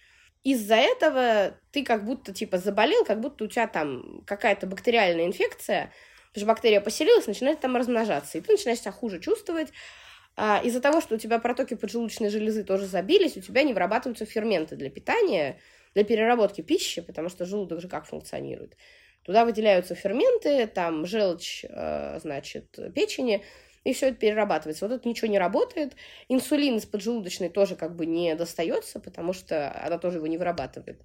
Из-за 0.44 0.76
этого 0.76 1.58
ты 1.72 1.84
как 1.84 2.06
будто, 2.06 2.34
типа, 2.34 2.58
заболел, 2.58 3.04
как 3.04 3.20
будто 3.20 3.44
у 3.44 3.48
тебя 3.48 3.68
там 3.68 4.24
какая-то 4.26 4.68
бактериальная 4.68 5.26
инфекция, 5.26 5.92
потому 6.30 6.42
что 6.42 6.46
бактерия 6.46 6.82
поселилась, 6.82 7.28
начинает 7.28 7.60
там 7.60 7.76
размножаться, 7.76 8.38
и 8.38 8.42
ты 8.42 8.54
начинаешь 8.54 8.80
себя 8.80 8.92
хуже 8.92 9.20
чувствовать, 9.20 9.70
а, 10.42 10.62
из-за 10.64 10.80
того, 10.80 11.02
что 11.02 11.16
у 11.16 11.18
тебя 11.18 11.40
протоки 11.40 11.76
поджелудочной 11.76 12.30
железы 12.30 12.64
тоже 12.64 12.86
забились, 12.86 13.36
у 13.36 13.42
тебя 13.42 13.64
не 13.64 13.74
вырабатываются 13.74 14.26
ферменты 14.26 14.78
для 14.78 14.90
питания, 14.90 15.60
для 15.94 16.04
переработки 16.04 16.62
пищи, 16.62 17.02
потому 17.02 17.30
что 17.30 17.46
желудок 17.46 17.82
же 17.82 17.88
как 17.88 18.06
функционирует. 18.06 18.76
Туда 19.24 19.46
выделяются 19.46 19.96
ферменты, 19.96 20.68
там 20.68 21.06
желчь, 21.06 21.66
э, 21.68 22.20
значит, 22.20 22.78
печени, 22.96 23.44
и 23.84 23.94
все 23.94 24.08
это 24.10 24.18
перерабатывается. 24.18 24.88
Вот 24.88 24.96
это 24.96 25.08
ничего 25.08 25.28
не 25.30 25.40
работает. 25.40 25.96
Инсулин 26.28 26.78
из 26.78 26.86
поджелудочной 26.86 27.50
тоже 27.50 27.76
как 27.76 27.96
бы 27.96 28.06
не 28.06 28.36
достается, 28.36 29.00
потому 29.00 29.34
что 29.34 29.72
она 29.84 29.98
тоже 29.98 30.18
его 30.18 30.28
не 30.28 30.38
вырабатывает. 30.38 31.02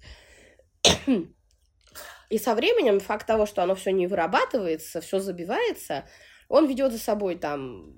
И 2.29 2.37
со 2.37 2.55
временем 2.55 2.99
факт 2.99 3.27
того, 3.27 3.45
что 3.45 3.63
оно 3.63 3.75
все 3.75 3.91
не 3.91 4.07
вырабатывается, 4.07 5.01
все 5.01 5.19
забивается, 5.19 6.07
он 6.49 6.67
ведет 6.67 6.91
за 6.91 6.99
собой 6.99 7.37
там 7.37 7.95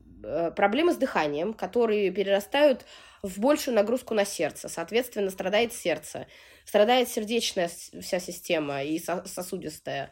проблемы 0.56 0.94
с 0.94 0.98
дыханием, 0.98 1.54
которые 1.54 2.12
перерастают 2.12 2.86
в 3.24 3.40
большую 3.40 3.76
нагрузку 3.76 4.14
на 4.14 4.26
сердце. 4.26 4.70
Соответственно, 4.70 5.30
страдает 5.30 5.74
сердце, 5.74 6.28
страдает 6.66 7.10
сердечная 7.10 7.70
вся 8.02 8.20
система 8.20 8.84
и 8.84 9.00
сосудистая. 9.00 10.12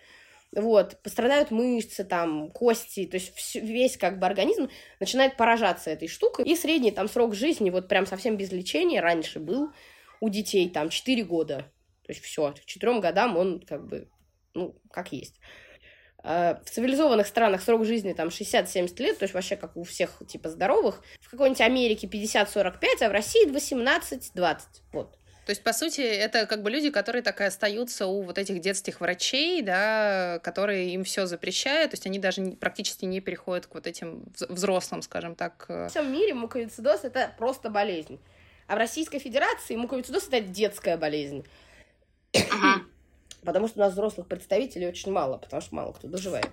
Вот, 0.56 1.02
пострадают 1.04 1.52
мышцы, 1.52 2.06
там, 2.06 2.50
кости, 2.50 3.06
то 3.06 3.16
есть 3.16 3.56
весь 3.56 3.98
как 3.98 4.20
бы 4.20 4.26
организм 4.26 4.70
начинает 5.02 5.36
поражаться 5.36 5.90
этой 5.90 6.08
штукой. 6.08 6.46
И 6.46 6.56
средний 6.56 6.92
там 6.92 7.10
срок 7.10 7.36
жизни, 7.36 7.70
вот 7.70 7.90
прям 7.90 8.06
совсем 8.06 8.38
без 8.38 8.52
лечения, 8.54 9.02
раньше 9.02 9.40
был 9.40 9.74
у 10.22 10.30
детей 10.30 10.70
там 10.70 10.90
4 10.90 11.24
года. 11.24 11.72
То 12.04 12.12
есть 12.14 12.24
все, 12.24 12.54
к 12.54 12.66
4 12.66 13.00
годам 13.02 13.36
он 13.36 13.60
как 13.60 13.86
бы, 13.86 14.08
ну, 14.54 14.80
как 14.92 15.12
есть. 15.12 15.42
А, 16.28 16.60
в 16.66 16.72
цивилизованных 16.72 17.28
странах 17.28 17.62
срок 17.62 17.86
жизни 17.86 18.14
там 18.14 18.30
60-70 18.30 19.00
лет, 19.02 19.20
то 19.20 19.24
есть 19.26 19.36
вообще 19.36 19.56
как 19.56 19.78
у 19.78 19.84
всех 19.84 20.24
типа 20.28 20.50
здоровых. 20.50 21.04
В 21.22 21.30
какой-нибудь 21.30 21.62
Америке 21.62 22.08
50-45, 22.08 23.04
а 23.04 23.10
в 23.10 23.12
России 23.12 23.48
18-20. 23.48 24.60
Вот. 24.92 25.12
То 25.46 25.52
есть, 25.52 25.62
по 25.62 25.72
сути, 25.72 26.02
это 26.02 26.48
как 26.48 26.64
бы 26.64 26.72
люди, 26.72 26.90
которые 26.90 27.22
так 27.22 27.40
и 27.42 27.44
остаются 27.44 28.08
у 28.08 28.24
вот 28.24 28.40
этих 28.40 28.60
детских 28.60 29.02
врачей, 29.02 29.62
да, 29.62 30.40
которые 30.42 30.90
им 30.96 31.04
все 31.04 31.28
запрещают, 31.28 31.92
то 31.92 31.96
есть 31.96 32.08
они 32.08 32.18
даже 32.18 32.42
практически 32.60 33.06
не 33.06 33.22
переходят 33.22 33.68
к 33.68 33.76
вот 33.76 33.86
этим 33.86 34.26
взрослым, 34.50 35.04
скажем 35.04 35.36
так. 35.36 35.66
Э. 35.68 35.86
В 35.86 35.90
всем 35.92 36.12
мире 36.12 36.34
муковисцидоз— 36.34 37.02
это 37.04 37.32
просто 37.38 37.70
болезнь. 37.70 38.20
А 38.66 38.74
в 38.74 38.80
Российской 38.80 39.20
Федерации 39.20 39.76
муковисцидоз— 39.76 40.28
это 40.32 40.42
детская 40.42 40.98
болезнь. 40.98 41.46
Потому 43.46 43.68
что 43.68 43.80
у 43.80 43.84
нас 43.84 43.94
взрослых 43.94 44.28
представителей 44.28 44.88
очень 44.88 45.12
мало, 45.12 45.38
потому 45.38 45.62
что 45.62 45.76
мало 45.76 45.94
кто 45.94 46.08
доживает. 46.08 46.52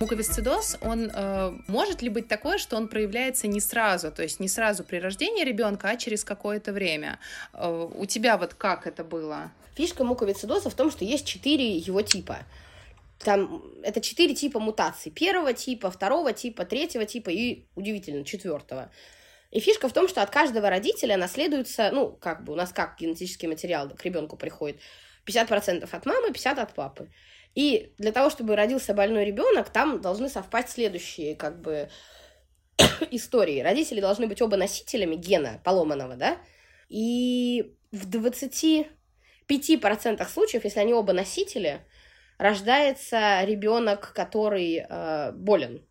Муковисцидоз, 0.00 0.76
он 0.82 1.10
э, 1.14 1.52
может 1.66 2.02
ли 2.02 2.10
быть 2.10 2.28
такое, 2.28 2.58
что 2.58 2.76
он 2.76 2.88
проявляется 2.88 3.46
не 3.46 3.60
сразу, 3.60 4.12
то 4.12 4.22
есть 4.22 4.38
не 4.38 4.48
сразу 4.48 4.84
при 4.84 4.98
рождении 4.98 5.44
ребенка, 5.44 5.88
а 5.88 5.96
через 5.96 6.24
какое-то 6.24 6.72
время? 6.72 7.18
Э, 7.54 7.88
у 7.94 8.04
тебя 8.04 8.36
вот 8.36 8.52
как 8.52 8.86
это 8.86 9.02
было? 9.02 9.50
Фишка 9.76 10.04
муковисцидоза 10.04 10.68
в 10.68 10.74
том, 10.74 10.90
что 10.90 11.06
есть 11.06 11.26
четыре 11.26 11.78
его 11.78 12.02
типа. 12.02 12.40
Там 13.18 13.62
это 13.82 14.02
четыре 14.02 14.34
типа 14.34 14.60
мутаций. 14.60 15.10
Первого 15.10 15.54
типа, 15.54 15.90
второго 15.90 16.34
типа, 16.34 16.66
третьего 16.66 17.06
типа 17.06 17.30
и, 17.30 17.64
удивительно, 17.74 18.24
четвертого. 18.24 18.90
И 19.54 19.60
фишка 19.60 19.88
в 19.88 19.92
том, 19.92 20.08
что 20.08 20.20
от 20.20 20.30
каждого 20.30 20.68
родителя 20.68 21.16
наследуется, 21.16 21.90
ну, 21.92 22.10
как 22.10 22.42
бы 22.42 22.52
у 22.52 22.56
нас 22.56 22.72
как 22.72 22.98
генетический 22.98 23.46
материал 23.46 23.88
к 23.88 24.04
ребенку 24.04 24.36
приходит, 24.36 24.80
50% 25.26 25.88
от 25.90 26.06
мамы, 26.06 26.30
50% 26.30 26.58
от 26.58 26.74
папы. 26.74 27.08
И 27.54 27.92
для 27.98 28.10
того, 28.10 28.30
чтобы 28.30 28.56
родился 28.56 28.94
больной 28.94 29.24
ребенок, 29.24 29.70
там 29.70 30.00
должны 30.00 30.28
совпасть 30.28 30.70
следующие, 30.70 31.36
как 31.36 31.60
бы, 31.60 31.88
истории. 33.12 33.60
Родители 33.60 34.00
должны 34.00 34.26
быть 34.26 34.42
оба 34.42 34.56
носителями 34.56 35.14
гена 35.14 35.60
поломанного, 35.62 36.16
да? 36.16 36.36
И 36.88 37.76
в 37.92 38.10
25% 38.10 38.88
случаев, 40.28 40.64
если 40.64 40.80
они 40.80 40.94
оба 40.94 41.12
носители, 41.12 41.80
рождается 42.38 43.44
ребенок, 43.44 44.12
который 44.14 44.84
э, 44.88 45.30
болен. 45.32 45.86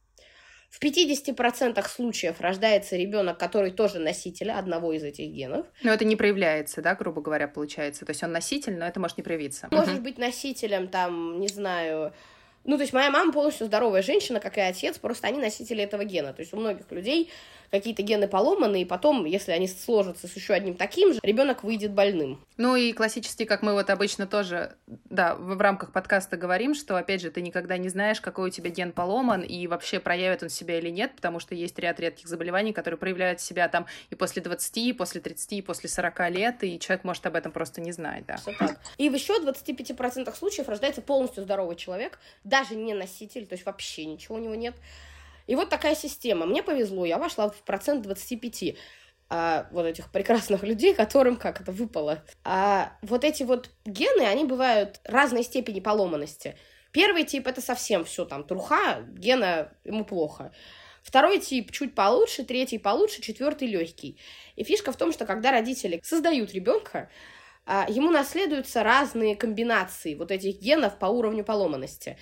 В 0.73 0.81
50% 0.81 1.87
случаев 1.87 2.41
рождается 2.41 2.95
ребенок, 2.95 3.37
который 3.37 3.69
тоже 3.69 3.99
носитель 3.99 4.49
одного 4.49 4.91
из 4.91 5.03
этих 5.03 5.29
генов. 5.29 5.67
Но 5.83 5.93
это 5.93 6.03
не 6.03 6.15
проявляется, 6.15 6.81
да, 6.81 6.95
грубо 6.95 7.21
говоря, 7.21 7.47
получается. 7.47 8.05
То 8.05 8.09
есть 8.09 8.23
он 8.23 8.31
носитель, 8.31 8.75
но 8.79 8.87
это 8.87 8.99
может 8.99 9.17
не 9.17 9.23
проявиться. 9.23 9.67
Может 9.69 10.01
быть 10.01 10.17
носителем, 10.17 10.87
там, 10.87 11.39
не 11.39 11.47
знаю, 11.47 12.11
ну, 12.63 12.77
то 12.77 12.81
есть 12.81 12.91
моя 12.91 13.11
мама 13.11 13.31
полностью 13.31 13.67
здоровая 13.67 14.01
женщина, 14.01 14.39
как 14.39 14.57
и 14.57 14.61
отец, 14.61 14.97
просто 14.97 15.27
они 15.27 15.37
носители 15.37 15.83
этого 15.83 16.05
гена. 16.05 16.33
То 16.33 16.39
есть 16.41 16.53
у 16.53 16.57
многих 16.57 16.89
людей 16.91 17.29
какие-то 17.73 18.03
гены 18.03 18.27
поломаны, 18.27 18.83
и 18.83 18.85
потом, 18.85 19.25
если 19.25 19.51
они 19.51 19.67
сложатся 19.67 20.27
с 20.27 20.35
еще 20.35 20.53
одним 20.53 20.75
таким 20.75 21.11
же, 21.11 21.19
ребенок 21.23 21.63
выйдет 21.63 21.91
больным. 21.91 22.39
Ну 22.55 22.75
и 22.75 22.93
классически, 22.93 23.45
как 23.45 23.63
мы 23.63 23.73
вот 23.73 23.89
обычно 23.89 24.27
тоже, 24.27 24.75
да, 24.85 25.33
в, 25.33 25.55
в 25.55 25.59
рамках 25.59 25.91
подкаста 25.91 26.37
говорим, 26.37 26.75
что, 26.75 26.97
опять 26.97 27.19
же, 27.19 27.31
ты 27.31 27.41
никогда 27.41 27.77
не 27.77 27.89
знаешь, 27.89 28.21
какой 28.21 28.49
у 28.49 28.51
тебя 28.51 28.69
ген 28.69 28.91
поломан, 28.91 29.41
и 29.41 29.65
вообще 29.65 29.99
проявит 29.99 30.43
он 30.43 30.49
себя 30.49 30.77
или 30.77 30.89
нет, 30.89 31.15
потому 31.15 31.39
что 31.39 31.55
есть 31.55 31.79
ряд 31.79 31.99
редких 31.99 32.27
заболеваний, 32.27 32.73
которые 32.73 32.99
проявляют 32.99 33.41
себя 33.41 33.67
там 33.69 33.87
и 34.11 34.15
после 34.15 34.43
20, 34.43 34.77
и 34.77 34.93
после 34.93 35.19
30, 35.19 35.53
и 35.53 35.61
после 35.63 35.89
40 35.89 36.29
лет, 36.29 36.63
и 36.63 36.79
человек 36.79 37.03
может 37.03 37.25
об 37.25 37.35
этом 37.35 37.51
просто 37.51 37.81
не 37.81 37.91
знать, 37.91 38.23
да. 38.27 38.37
Все 38.37 38.53
так. 38.53 38.79
И 38.99 39.09
в 39.09 39.15
еще 39.15 39.33
25% 39.41 40.35
случаев 40.37 40.69
рождается 40.69 41.01
полностью 41.01 41.41
здоровый 41.41 41.75
человек, 41.75 42.19
даже 42.43 42.75
не 42.75 42.93
носитель, 42.93 43.47
то 43.47 43.53
есть 43.53 43.65
вообще 43.65 44.05
ничего 44.05 44.35
у 44.35 44.39
него 44.39 44.53
нет, 44.53 44.75
и 45.47 45.55
вот 45.55 45.69
такая 45.69 45.95
система. 45.95 46.45
Мне 46.45 46.63
повезло, 46.63 47.05
я 47.05 47.17
вошла 47.17 47.49
в 47.49 47.63
процент 47.63 48.03
25 48.03 48.75
а, 49.29 49.67
вот 49.71 49.85
этих 49.85 50.11
прекрасных 50.11 50.63
людей, 50.63 50.93
которым 50.93 51.37
как 51.37 51.61
это 51.61 51.71
выпало. 51.71 52.23
А 52.43 52.97
вот 53.01 53.23
эти 53.23 53.43
вот 53.43 53.71
гены, 53.85 54.21
они 54.23 54.45
бывают 54.45 54.99
разной 55.03 55.43
степени 55.43 55.79
поломанности. 55.79 56.57
Первый 56.91 57.23
тип 57.23 57.47
это 57.47 57.59
совсем 57.59 58.05
все 58.05 58.25
там 58.25 58.43
труха, 58.43 59.01
гена 59.13 59.71
ему 59.83 60.05
плохо. 60.05 60.51
Второй 61.01 61.39
тип 61.39 61.71
чуть 61.71 61.95
получше, 61.95 62.43
третий 62.45 62.77
получше, 62.77 63.21
четвертый 63.21 63.67
легкий. 63.67 64.17
И 64.55 64.63
фишка 64.63 64.91
в 64.91 64.97
том, 64.97 65.11
что 65.11 65.25
когда 65.25 65.51
родители 65.51 65.99
создают 66.03 66.53
ребенка, 66.53 67.09
а, 67.65 67.85
ему 67.89 68.11
наследуются 68.11 68.83
разные 68.83 69.35
комбинации 69.35 70.15
вот 70.15 70.31
этих 70.31 70.59
генов 70.59 70.99
по 70.99 71.07
уровню 71.07 71.43
поломанности. 71.43 72.17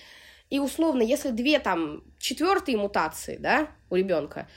И 0.51 0.59
условно, 0.59 1.01
если 1.01 1.29
две 1.29 1.59
там 1.59 2.03
четвертые 2.19 2.77
мутации, 2.77 3.37
да, 3.37 3.69
у 3.89 3.95
ребенка, 3.95 4.49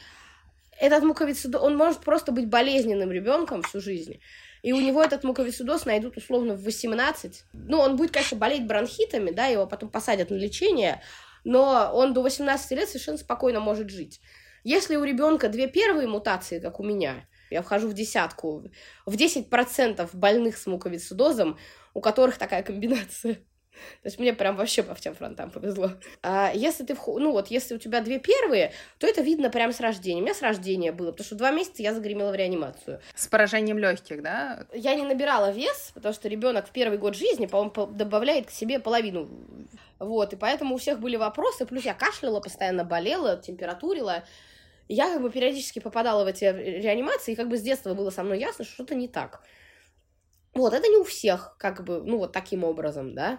этот 0.78 1.04
муковисцидоз, 1.04 1.62
он 1.62 1.76
может 1.76 2.00
просто 2.00 2.32
быть 2.32 2.48
болезненным 2.48 3.12
ребенком 3.12 3.62
всю 3.62 3.80
жизнь. 3.80 4.20
И 4.62 4.72
у 4.72 4.80
него 4.80 5.04
этот 5.04 5.22
муковисцидоз 5.22 5.86
найдут 5.86 6.16
условно 6.16 6.54
в 6.54 6.64
18. 6.64 7.44
Ну, 7.52 7.78
он 7.78 7.94
будет, 7.94 8.10
конечно, 8.10 8.36
болеть 8.36 8.66
бронхитами, 8.66 9.30
да, 9.30 9.46
его 9.46 9.68
потом 9.68 9.88
посадят 9.88 10.30
на 10.30 10.34
лечение, 10.34 11.00
но 11.44 11.90
он 11.94 12.12
до 12.12 12.22
18 12.22 12.72
лет 12.72 12.88
совершенно 12.88 13.18
спокойно 13.18 13.60
может 13.60 13.88
жить. 13.88 14.20
Если 14.64 14.96
у 14.96 15.04
ребенка 15.04 15.48
две 15.48 15.68
первые 15.68 16.08
мутации, 16.08 16.58
как 16.58 16.80
у 16.80 16.82
меня, 16.82 17.24
я 17.50 17.62
вхожу 17.62 17.86
в 17.86 17.94
десятку, 17.94 18.68
в 19.06 19.14
10% 19.14 20.10
больных 20.12 20.56
с 20.56 20.66
муковисцидозом, 20.66 21.56
у 21.92 22.00
которых 22.00 22.36
такая 22.36 22.64
комбинация. 22.64 23.38
То 24.02 24.08
есть 24.08 24.18
мне 24.18 24.32
прям 24.32 24.56
вообще 24.56 24.82
по 24.82 24.94
всем 24.94 25.14
фронтам 25.14 25.50
повезло. 25.50 25.90
А 26.22 26.52
если 26.54 26.84
ты, 26.84 26.96
ну 27.06 27.32
вот, 27.32 27.48
если 27.48 27.74
у 27.74 27.78
тебя 27.78 28.00
две 28.00 28.18
первые, 28.18 28.72
то 28.98 29.06
это 29.06 29.22
видно 29.22 29.50
прям 29.50 29.72
с 29.72 29.80
рождения. 29.80 30.20
У 30.20 30.24
меня 30.24 30.34
с 30.34 30.42
рождения 30.42 30.92
было, 30.92 31.10
потому 31.10 31.26
что 31.26 31.36
два 31.36 31.50
месяца 31.50 31.82
я 31.82 31.94
загремела 31.94 32.30
в 32.30 32.34
реанимацию. 32.34 33.00
С 33.14 33.26
поражением 33.26 33.78
легких, 33.78 34.22
да? 34.22 34.66
Я 34.72 34.94
не 34.94 35.04
набирала 35.04 35.50
вес, 35.50 35.90
потому 35.94 36.14
что 36.14 36.28
ребенок 36.28 36.68
в 36.68 36.70
первый 36.70 36.98
год 36.98 37.16
жизни, 37.16 37.46
по-моему, 37.46 37.86
добавляет 37.92 38.46
к 38.46 38.50
себе 38.50 38.78
половину. 38.78 39.28
Вот, 39.98 40.32
и 40.32 40.36
поэтому 40.36 40.74
у 40.74 40.78
всех 40.78 41.00
были 41.00 41.16
вопросы, 41.16 41.66
плюс 41.66 41.84
я 41.84 41.94
кашляла, 41.94 42.40
постоянно 42.40 42.84
болела, 42.84 43.36
температурила. 43.36 44.24
Я 44.88 45.06
как 45.06 45.22
бы 45.22 45.30
периодически 45.30 45.78
попадала 45.78 46.24
в 46.24 46.26
эти 46.26 46.44
реанимации, 46.44 47.32
и 47.32 47.36
как 47.36 47.48
бы 47.48 47.56
с 47.56 47.62
детства 47.62 47.94
было 47.94 48.10
со 48.10 48.22
мной 48.22 48.38
ясно, 48.38 48.64
что 48.64 48.74
что-то 48.74 48.94
не 48.94 49.08
так. 49.08 49.42
Вот, 50.52 50.72
это 50.72 50.86
не 50.88 50.96
у 50.98 51.04
всех, 51.04 51.56
как 51.58 51.84
бы, 51.84 52.02
ну, 52.02 52.18
вот 52.18 52.32
таким 52.32 52.64
образом, 52.64 53.14
да. 53.14 53.38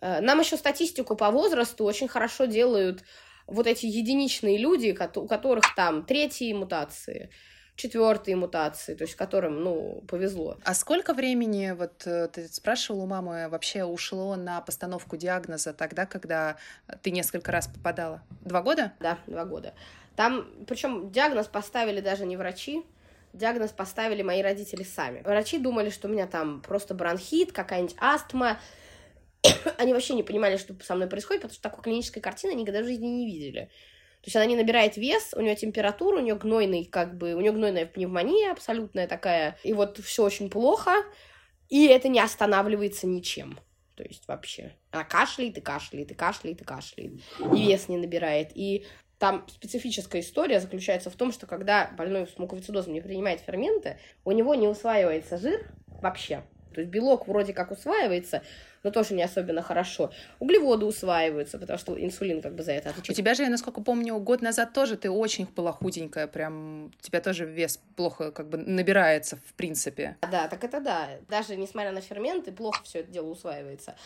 Э, 0.00 0.20
нам 0.20 0.40
еще 0.40 0.56
статистику 0.56 1.16
по 1.16 1.30
возрасту 1.30 1.84
очень 1.84 2.08
хорошо 2.08 2.44
делают 2.44 3.02
вот 3.46 3.66
эти 3.66 3.86
единичные 3.86 4.58
люди, 4.58 4.96
у 5.16 5.26
которых 5.26 5.74
там 5.74 6.04
третьи 6.04 6.52
мутации, 6.52 7.30
четвертые 7.76 8.36
мутации, 8.36 8.94
то 8.94 9.04
есть 9.04 9.14
которым, 9.14 9.62
ну, 9.62 10.02
повезло. 10.08 10.58
А 10.64 10.74
сколько 10.74 11.14
времени, 11.14 11.72
вот 11.76 12.06
э, 12.06 12.28
ты 12.28 12.48
спрашивал 12.48 13.02
у 13.02 13.06
мамы, 13.06 13.48
вообще 13.48 13.84
ушло 13.84 14.34
на 14.36 14.60
постановку 14.60 15.16
диагноза 15.16 15.72
тогда, 15.72 16.06
когда 16.06 16.56
ты 17.02 17.10
несколько 17.10 17.52
раз 17.52 17.68
попадала? 17.68 18.22
Два 18.42 18.62
года? 18.62 18.92
Да, 19.00 19.18
два 19.26 19.44
года. 19.44 19.74
Там, 20.16 20.48
причем 20.66 21.10
диагноз 21.10 21.46
поставили 21.46 22.00
даже 22.00 22.24
не 22.24 22.36
врачи, 22.36 22.82
диагноз 23.34 23.70
поставили 23.70 24.22
мои 24.22 24.42
родители 24.42 24.82
сами. 24.82 25.20
Врачи 25.22 25.58
думали, 25.58 25.90
что 25.90 26.08
у 26.08 26.10
меня 26.10 26.26
там 26.26 26.62
просто 26.62 26.94
бронхит, 26.94 27.52
какая-нибудь 27.52 27.96
астма. 27.98 28.58
Они 29.78 29.92
вообще 29.92 30.14
не 30.14 30.22
понимали, 30.22 30.56
что 30.56 30.74
со 30.82 30.94
мной 30.94 31.08
происходит, 31.08 31.42
потому 31.42 31.54
что 31.54 31.62
такой 31.62 31.84
клинической 31.84 32.22
картины 32.22 32.52
никогда 32.52 32.82
в 32.82 32.86
жизни 32.86 33.06
не 33.06 33.26
видели. 33.26 33.70
То 34.22 34.28
есть 34.28 34.36
она 34.36 34.46
не 34.46 34.56
набирает 34.56 34.96
вес, 34.96 35.34
у 35.36 35.40
нее 35.40 35.54
температура, 35.54 36.16
у 36.16 36.20
нее 36.20 36.34
гнойный, 36.34 36.84
как 36.84 37.16
бы, 37.16 37.34
у 37.34 37.40
нее 37.40 37.52
гнойная 37.52 37.86
пневмония 37.86 38.50
абсолютная 38.50 39.06
такая, 39.06 39.56
и 39.62 39.72
вот 39.72 39.98
все 39.98 40.24
очень 40.24 40.50
плохо, 40.50 40.90
и 41.68 41.86
это 41.86 42.08
не 42.08 42.18
останавливается 42.18 43.06
ничем. 43.06 43.60
То 43.94 44.02
есть 44.02 44.26
вообще. 44.28 44.74
Она 44.90 45.04
кашляет 45.04 45.56
и 45.58 45.60
кашляет, 45.60 46.10
и 46.10 46.14
кашляет, 46.14 46.60
и 46.60 46.64
кашляет. 46.64 47.12
И 47.54 47.66
вес 47.66 47.88
не 47.88 47.96
набирает. 47.96 48.50
И 48.54 48.84
там 49.18 49.46
специфическая 49.48 50.20
история 50.20 50.60
заключается 50.60 51.08
в 51.08 51.16
том, 51.16 51.32
что 51.32 51.46
когда 51.46 51.90
больной 51.96 52.26
с 52.26 52.36
муковицидозом 52.38 52.92
не 52.92 53.00
принимает 53.00 53.40
ферменты, 53.40 53.98
у 54.24 54.32
него 54.32 54.54
не 54.54 54.68
усваивается 54.68 55.38
жир 55.38 55.70
вообще. 56.02 56.42
То 56.74 56.82
есть 56.82 56.92
белок 56.92 57.26
вроде 57.26 57.54
как 57.54 57.70
усваивается, 57.70 58.42
но 58.86 58.92
тоже 58.92 59.14
не 59.14 59.22
особенно 59.24 59.62
хорошо. 59.62 60.12
Углеводы 60.38 60.86
усваиваются, 60.86 61.58
потому 61.58 61.76
что 61.76 62.00
инсулин 62.00 62.40
как 62.40 62.54
бы 62.54 62.62
за 62.62 62.70
это 62.70 62.90
отвечает. 62.90 63.10
У 63.10 63.20
тебя 63.20 63.34
же, 63.34 63.42
я 63.42 63.50
насколько 63.50 63.80
помню, 63.80 64.16
год 64.20 64.42
назад 64.42 64.72
тоже 64.72 64.96
ты 64.96 65.10
очень 65.10 65.44
была 65.56 65.72
худенькая, 65.72 66.28
прям 66.28 66.86
у 66.86 67.02
тебя 67.02 67.20
тоже 67.20 67.46
вес 67.46 67.80
плохо 67.96 68.30
как 68.30 68.48
бы 68.48 68.58
набирается 68.58 69.38
в 69.38 69.54
принципе. 69.54 70.16
Да, 70.30 70.46
так 70.46 70.62
это 70.62 70.80
да. 70.80 71.08
Даже 71.28 71.56
несмотря 71.56 71.90
на 71.90 72.00
ферменты, 72.00 72.52
плохо 72.52 72.84
все 72.84 73.00
это 73.00 73.10
дело 73.10 73.26
усваивается. 73.26 73.96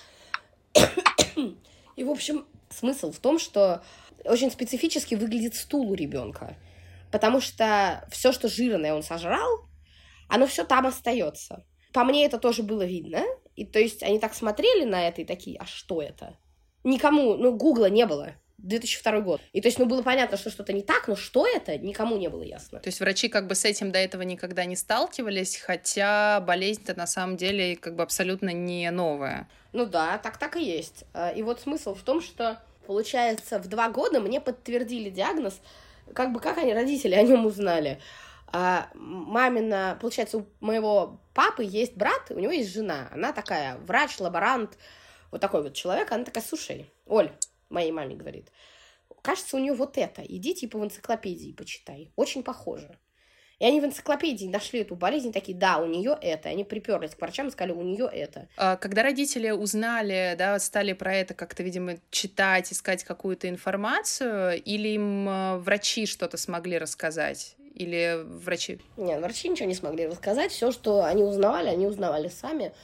И, 1.96 2.02
в 2.02 2.10
общем, 2.10 2.46
смысл 2.70 3.12
в 3.12 3.18
том, 3.18 3.38
что 3.38 3.82
очень 4.24 4.50
специфически 4.50 5.14
выглядит 5.14 5.56
стул 5.56 5.90
у 5.90 5.94
ребенка. 5.94 6.56
Потому 7.10 7.42
что 7.42 8.06
все, 8.10 8.32
что 8.32 8.48
жирное 8.48 8.94
он 8.94 9.02
сожрал, 9.02 9.66
оно 10.28 10.46
все 10.46 10.64
там 10.64 10.86
остается. 10.86 11.66
По 11.92 12.02
мне 12.02 12.24
это 12.24 12.38
тоже 12.38 12.62
было 12.62 12.86
видно. 12.86 13.22
И 13.60 13.64
то 13.66 13.78
есть 13.78 14.02
они 14.02 14.18
так 14.18 14.32
смотрели 14.32 14.84
на 14.84 15.06
это 15.06 15.20
и 15.20 15.24
такие, 15.26 15.58
а 15.58 15.66
что 15.66 16.00
это? 16.00 16.34
Никому, 16.82 17.34
ну, 17.34 17.54
Гугла 17.54 17.90
не 17.90 18.06
было. 18.06 18.32
2002 18.56 19.20
год. 19.20 19.40
И 19.52 19.60
то 19.60 19.68
есть, 19.68 19.78
ну, 19.78 19.84
было 19.84 20.00
понятно, 20.02 20.38
что 20.38 20.48
что-то 20.48 20.72
не 20.72 20.80
так, 20.80 21.08
но 21.08 21.14
что 21.14 21.46
это, 21.46 21.76
никому 21.76 22.16
не 22.16 22.28
было 22.28 22.42
ясно. 22.42 22.78
То 22.78 22.88
есть 22.88 23.00
врачи 23.00 23.28
как 23.28 23.46
бы 23.46 23.54
с 23.54 23.66
этим 23.66 23.92
до 23.92 23.98
этого 23.98 24.22
никогда 24.22 24.64
не 24.64 24.76
сталкивались, 24.76 25.56
хотя 25.56 26.40
болезнь-то 26.40 26.96
на 26.96 27.06
самом 27.06 27.36
деле 27.36 27.76
как 27.76 27.96
бы 27.96 28.02
абсолютно 28.02 28.48
не 28.48 28.90
новая. 28.90 29.46
Ну 29.74 29.84
да, 29.84 30.16
так 30.16 30.38
так 30.38 30.56
и 30.56 30.64
есть. 30.64 31.04
А, 31.12 31.28
и 31.30 31.42
вот 31.42 31.60
смысл 31.60 31.94
в 31.94 32.00
том, 32.00 32.22
что, 32.22 32.62
получается, 32.86 33.58
в 33.58 33.68
два 33.68 33.90
года 33.90 34.20
мне 34.20 34.40
подтвердили 34.40 35.10
диагноз, 35.10 35.60
как 36.14 36.32
бы 36.32 36.40
как 36.40 36.56
они, 36.56 36.72
родители, 36.72 37.14
о 37.14 37.22
нем 37.22 37.44
узнали. 37.44 38.00
А 38.52 38.90
мамина, 38.94 39.96
получается, 40.00 40.38
у 40.38 40.46
моего 40.60 41.20
папы 41.34 41.62
есть 41.64 41.96
брат, 41.96 42.30
у 42.30 42.38
него 42.38 42.52
есть 42.52 42.72
жена. 42.72 43.08
Она 43.12 43.32
такая 43.32 43.78
врач, 43.78 44.18
лаборант, 44.18 44.76
вот 45.30 45.40
такой 45.40 45.62
вот 45.62 45.74
человек. 45.74 46.10
Она 46.10 46.24
такая, 46.24 46.42
слушай, 46.42 46.90
Оль, 47.06 47.30
моей 47.68 47.92
маме 47.92 48.16
говорит, 48.16 48.50
кажется, 49.22 49.56
у 49.56 49.60
нее 49.60 49.72
вот 49.72 49.98
это. 49.98 50.22
Иди 50.22 50.54
типа 50.54 50.78
в 50.78 50.84
энциклопедии 50.84 51.52
почитай. 51.52 52.12
Очень 52.16 52.42
похоже. 52.42 52.98
И 53.60 53.64
они 53.66 53.78
в 53.82 53.84
энциклопедии 53.84 54.46
нашли 54.46 54.80
эту 54.80 54.96
болезнь, 54.96 55.34
такие, 55.34 55.56
да, 55.56 55.78
у 55.78 55.86
нее 55.86 56.16
это. 56.20 56.48
Они 56.48 56.64
приперлись 56.64 57.14
к 57.14 57.20
врачам 57.20 57.48
и 57.48 57.50
сказали, 57.50 57.72
у 57.72 57.82
нее 57.82 58.08
это. 58.10 58.48
А 58.56 58.76
когда 58.76 59.02
родители 59.02 59.50
узнали, 59.50 60.34
да, 60.38 60.58
стали 60.58 60.94
про 60.94 61.14
это 61.14 61.34
как-то, 61.34 61.62
видимо, 61.62 61.98
читать, 62.10 62.72
искать 62.72 63.04
какую-то 63.04 63.50
информацию, 63.50 64.62
или 64.62 64.88
им 64.88 65.28
э, 65.28 65.58
врачи 65.58 66.06
что-то 66.06 66.38
смогли 66.38 66.78
рассказать? 66.78 67.54
Или 67.80 68.20
врачи? 68.24 68.78
Нет, 68.98 69.22
врачи 69.22 69.48
ничего 69.48 69.66
не 69.66 69.74
смогли 69.74 70.06
рассказать. 70.06 70.52
Все, 70.52 70.70
что 70.70 71.02
они 71.02 71.22
узнавали, 71.22 71.68
они 71.68 71.86
узнавали 71.86 72.28
сами. 72.28 72.74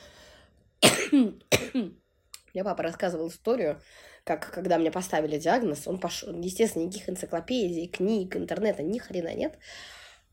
Мне 1.12 2.64
папа 2.64 2.82
рассказывал 2.82 3.28
историю, 3.28 3.78
как 4.24 4.50
когда 4.50 4.78
мне 4.78 4.90
поставили 4.90 5.38
диагноз, 5.38 5.86
он 5.86 5.98
пошел, 5.98 6.32
естественно, 6.40 6.84
никаких 6.84 7.10
энциклопедий, 7.10 7.88
книг, 7.88 8.36
интернета, 8.36 8.82
ни 8.82 8.98
хрена 8.98 9.34
нет. 9.34 9.58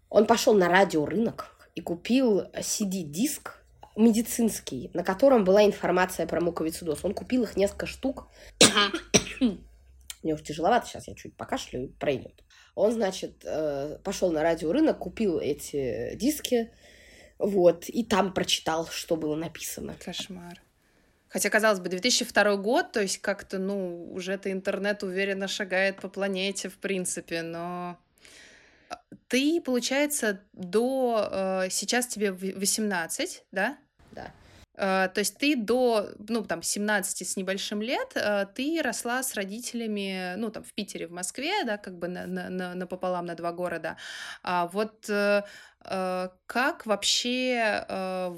Он 0.10 0.26
пошел 0.26 0.54
на 0.54 0.69
радиорынок 0.69 1.69
и 1.76 1.82
купил 1.82 2.43
CD-диск 2.54 3.65
медицинский, 3.97 4.91
на 4.93 5.04
котором 5.04 5.43
была 5.43 5.65
информация 5.65 6.26
про 6.26 6.39
муковицидоз. 6.39 7.04
Он 7.04 7.13
купил 7.13 7.43
их 7.43 7.58
несколько 7.58 7.86
штук. 7.86 8.30
Мне 10.23 10.34
уж 10.34 10.41
тяжеловато, 10.41 10.88
сейчас 10.88 11.10
я 11.10 11.15
чуть 11.15 11.36
покашлю 11.36 11.84
и 11.84 11.88
пройдет. 11.88 12.42
Он, 12.76 12.92
значит, 12.92 13.44
э, 13.44 13.98
пошел 14.04 14.32
на 14.32 14.42
радиорынок, 14.42 14.98
купил 14.98 15.40
эти 15.40 16.16
диски, 16.16 16.72
вот, 17.38 17.90
и 17.90 18.04
там 18.04 18.34
прочитал, 18.34 18.88
что 18.88 19.16
было 19.16 19.36
написано. 19.36 19.96
Кошмар. 20.04 20.62
Хотя, 21.28 21.50
казалось 21.50 21.80
бы, 21.80 21.90
2002 21.90 22.58
год, 22.58 22.92
то 22.92 23.02
есть 23.02 23.18
как-то, 23.18 23.58
ну, 23.58 24.12
уже 24.14 24.34
это 24.34 24.52
интернет 24.52 25.02
уверенно 25.04 25.48
шагает 25.48 26.00
по 26.00 26.08
планете, 26.08 26.70
в 26.70 26.78
принципе, 26.78 27.42
но 27.42 27.98
а, 28.90 29.02
ты, 29.28 29.60
получается, 29.62 30.42
до... 30.54 31.64
Э, 31.66 31.70
сейчас 31.70 32.08
тебе 32.08 32.32
18, 32.32 33.46
да? 33.52 33.78
Э, 34.76 35.10
то 35.14 35.20
есть 35.20 35.38
ты 35.38 35.56
до, 35.56 36.10
ну, 36.28 36.44
там, 36.44 36.64
17 36.64 37.28
с 37.28 37.38
небольшим 37.38 37.82
лет, 37.82 38.12
э, 38.16 38.46
ты 38.56 38.82
росла 38.82 39.22
с 39.22 39.36
родителями, 39.36 40.36
ну, 40.38 40.50
там, 40.50 40.64
в 40.64 40.74
Питере, 40.74 41.08
в 41.08 41.12
Москве, 41.12 41.64
да, 41.66 41.78
как 41.78 41.98
бы 41.98 42.08
на, 42.08 42.26
на, 42.26 42.74
напополам 42.76 43.26
на 43.26 43.36
два 43.36 43.52
города. 43.52 43.98
А 44.42 44.68
вот 44.68 45.10
э, 45.10 45.44
как 46.46 46.86
вообще 46.86 47.86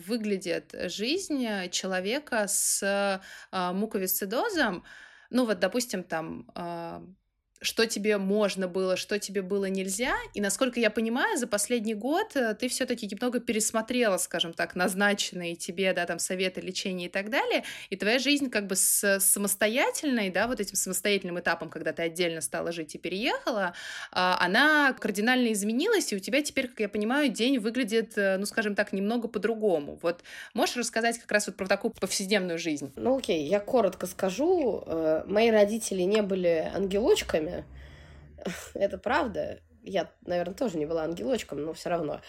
выглядит 0.07 0.73
жизнь 0.89 1.69
человека 1.69 2.47
с 2.47 3.21
муковисцидозом? 3.51 4.83
Ну, 5.29 5.45
вот, 5.45 5.59
допустим, 5.59 6.03
там 6.03 7.15
что 7.61 7.85
тебе 7.85 8.17
можно 8.17 8.67
было, 8.67 8.97
что 8.97 9.17
тебе 9.19 9.41
было 9.41 9.65
нельзя. 9.65 10.15
И 10.33 10.41
насколько 10.41 10.79
я 10.79 10.89
понимаю, 10.89 11.37
за 11.37 11.47
последний 11.47 11.95
год 11.95 12.35
э, 12.35 12.53
ты 12.55 12.67
все-таки 12.67 13.07
немного 13.07 13.39
пересмотрела, 13.39 14.17
скажем 14.17 14.53
так, 14.53 14.75
назначенные 14.75 15.55
тебе, 15.55 15.93
да, 15.93 16.05
там, 16.05 16.19
советы 16.19 16.61
лечения 16.61 17.05
и 17.05 17.09
так 17.09 17.29
далее. 17.29 17.63
И 17.89 17.95
твоя 17.95 18.19
жизнь 18.19 18.49
как 18.49 18.67
бы 18.67 18.75
с 18.75 19.19
самостоятельной, 19.19 20.29
да, 20.29 20.47
вот 20.47 20.59
этим 20.59 20.75
самостоятельным 20.75 21.39
этапом, 21.39 21.69
когда 21.69 21.93
ты 21.93 22.03
отдельно 22.03 22.41
стала 22.41 22.71
жить 22.71 22.95
и 22.95 22.97
переехала, 22.97 23.73
а, 24.11 24.37
она 24.39 24.93
кардинально 24.93 25.53
изменилась, 25.53 26.11
и 26.11 26.15
у 26.15 26.19
тебя 26.19 26.41
теперь, 26.41 26.67
как 26.67 26.79
я 26.81 26.89
понимаю, 26.89 27.29
день 27.29 27.59
выглядит, 27.59 28.17
э, 28.17 28.37
ну, 28.37 28.45
скажем 28.45 28.75
так, 28.75 28.93
немного 28.93 29.27
по-другому. 29.27 29.97
Вот 30.01 30.23
можешь 30.53 30.75
рассказать 30.75 31.19
как 31.19 31.31
раз 31.31 31.47
вот 31.47 31.55
про 31.55 31.67
такую 31.67 31.93
повседневную 31.99 32.59
жизнь? 32.59 32.91
Ну, 32.95 33.17
окей, 33.17 33.47
я 33.47 33.59
коротко 33.59 34.07
скажу. 34.07 34.83
Э, 34.85 35.23
мои 35.25 35.49
родители 35.49 36.01
не 36.03 36.21
были 36.21 36.71
ангелочками, 36.73 37.44
это 38.73 38.97
правда. 38.97 39.59
Я, 39.83 40.09
наверное, 40.25 40.55
тоже 40.55 40.77
не 40.77 40.85
была 40.85 41.03
ангелочком, 41.03 41.63
но 41.63 41.73
все 41.73 41.89
равно. 41.89 42.21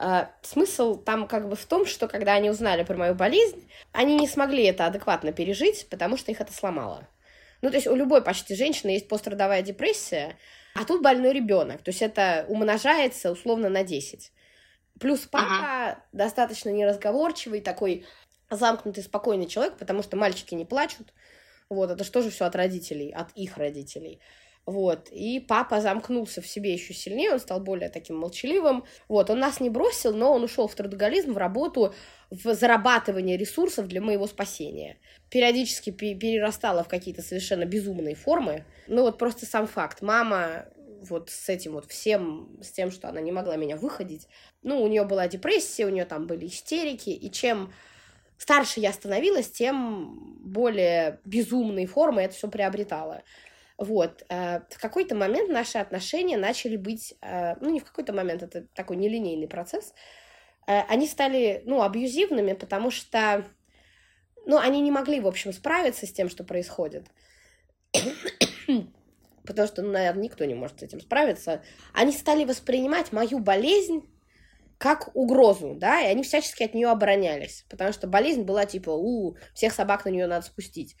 А, 0.00 0.30
смысл 0.42 0.96
там 0.96 1.26
как 1.26 1.48
бы 1.48 1.56
в 1.56 1.66
том, 1.66 1.84
что 1.84 2.06
когда 2.06 2.34
они 2.34 2.50
узнали 2.50 2.84
про 2.84 2.96
мою 2.96 3.14
болезнь, 3.14 3.68
они 3.92 4.16
не 4.16 4.28
смогли 4.28 4.64
это 4.64 4.86
адекватно 4.86 5.32
пережить, 5.32 5.88
потому 5.90 6.16
что 6.16 6.30
их 6.30 6.40
это 6.40 6.52
сломало. 6.52 7.08
Ну, 7.62 7.70
то 7.70 7.76
есть 7.76 7.88
у 7.88 7.96
любой 7.96 8.22
почти 8.22 8.54
женщины 8.54 8.90
есть 8.90 9.08
пострадовая 9.08 9.62
депрессия, 9.62 10.36
а 10.74 10.84
тут 10.84 11.02
больной 11.02 11.32
ребенок. 11.32 11.82
То 11.82 11.90
есть 11.90 12.02
это 12.02 12.46
умножается 12.48 13.32
условно 13.32 13.68
на 13.68 13.82
10. 13.82 14.32
Плюс 15.00 15.20
папа 15.20 15.46
ага. 15.46 16.04
достаточно 16.12 16.70
неразговорчивый, 16.70 17.60
такой 17.60 18.06
замкнутый, 18.50 19.02
спокойный 19.02 19.46
человек, 19.46 19.76
потому 19.76 20.02
что 20.04 20.16
мальчики 20.16 20.54
не 20.54 20.64
плачут. 20.64 21.12
Вот, 21.68 21.90
это 21.90 22.04
же 22.22 22.30
все 22.30 22.44
от 22.44 22.54
родителей, 22.54 23.10
от 23.10 23.30
их 23.32 23.56
родителей. 23.56 24.20
Вот. 24.68 25.08
И 25.12 25.40
папа 25.40 25.80
замкнулся 25.80 26.42
в 26.42 26.46
себе 26.46 26.74
еще 26.74 26.92
сильнее, 26.92 27.32
он 27.32 27.40
стал 27.40 27.58
более 27.58 27.88
таким 27.88 28.18
молчаливым. 28.18 28.84
Вот. 29.08 29.30
Он 29.30 29.38
нас 29.38 29.60
не 29.60 29.70
бросил, 29.70 30.12
но 30.12 30.30
он 30.34 30.44
ушел 30.44 30.68
в 30.68 30.74
трудоголизм, 30.74 31.32
в 31.32 31.38
работу, 31.38 31.94
в 32.28 32.52
зарабатывание 32.52 33.38
ресурсов 33.38 33.88
для 33.88 34.02
моего 34.02 34.26
спасения. 34.26 34.98
Периодически 35.30 35.88
перерастала 35.90 36.84
в 36.84 36.88
какие-то 36.88 37.22
совершенно 37.22 37.64
безумные 37.64 38.14
формы. 38.14 38.66
Ну 38.88 39.04
вот 39.04 39.16
просто 39.16 39.46
сам 39.46 39.66
факт. 39.66 40.02
Мама 40.02 40.66
вот 41.00 41.30
с 41.30 41.48
этим 41.48 41.72
вот 41.72 41.86
всем, 41.86 42.58
с 42.62 42.70
тем, 42.70 42.90
что 42.90 43.08
она 43.08 43.22
не 43.22 43.32
могла 43.32 43.56
меня 43.56 43.76
выходить. 43.76 44.28
Ну, 44.62 44.82
у 44.82 44.86
нее 44.86 45.04
была 45.04 45.28
депрессия, 45.28 45.86
у 45.86 45.90
нее 45.90 46.04
там 46.04 46.26
были 46.26 46.44
истерики, 46.44 47.08
и 47.08 47.30
чем 47.30 47.72
старше 48.36 48.80
я 48.80 48.92
становилась, 48.92 49.50
тем 49.50 50.36
более 50.40 51.20
безумные 51.24 51.86
формы 51.86 52.20
это 52.20 52.34
все 52.34 52.48
приобретало. 52.48 53.22
Вот. 53.78 54.24
Э, 54.28 54.60
в 54.68 54.80
какой-то 54.80 55.14
момент 55.14 55.50
наши 55.50 55.78
отношения 55.78 56.36
начали 56.36 56.76
быть, 56.76 57.14
э, 57.22 57.54
ну, 57.60 57.70
не 57.70 57.78
в 57.80 57.84
какой-то 57.84 58.12
момент, 58.12 58.42
это 58.42 58.66
такой 58.74 58.96
нелинейный 58.96 59.46
процесс, 59.46 59.94
э, 60.66 60.80
они 60.88 61.06
стали, 61.06 61.62
ну, 61.64 61.82
абьюзивными, 61.82 62.54
потому 62.54 62.90
что, 62.90 63.46
ну, 64.46 64.58
они 64.58 64.80
не 64.80 64.90
могли, 64.90 65.20
в 65.20 65.28
общем, 65.28 65.52
справиться 65.52 66.06
с 66.06 66.12
тем, 66.12 66.28
что 66.28 66.42
происходит. 66.42 67.06
потому 69.46 69.68
что, 69.68 69.82
ну, 69.82 69.92
наверное, 69.92 70.24
никто 70.24 70.44
не 70.44 70.54
может 70.54 70.80
с 70.80 70.82
этим 70.82 71.00
справиться. 71.00 71.62
Они 71.94 72.12
стали 72.12 72.44
воспринимать 72.44 73.12
мою 73.12 73.38
болезнь 73.38 74.02
как 74.76 75.14
угрозу, 75.14 75.74
да, 75.74 76.00
и 76.00 76.06
они 76.06 76.22
всячески 76.22 76.64
от 76.64 76.74
нее 76.74 76.88
оборонялись, 76.88 77.64
потому 77.68 77.92
что 77.92 78.06
болезнь 78.06 78.42
была 78.42 78.64
типа, 78.66 78.90
у, 78.90 79.36
всех 79.54 79.72
собак 79.72 80.04
на 80.04 80.10
нее 80.10 80.26
надо 80.26 80.44
спустить. 80.46 80.96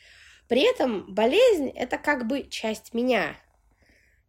При 0.48 0.62
этом 0.62 1.04
болезнь 1.12 1.68
это 1.68 1.98
как 1.98 2.26
бы 2.26 2.48
часть 2.48 2.94
меня. 2.94 3.36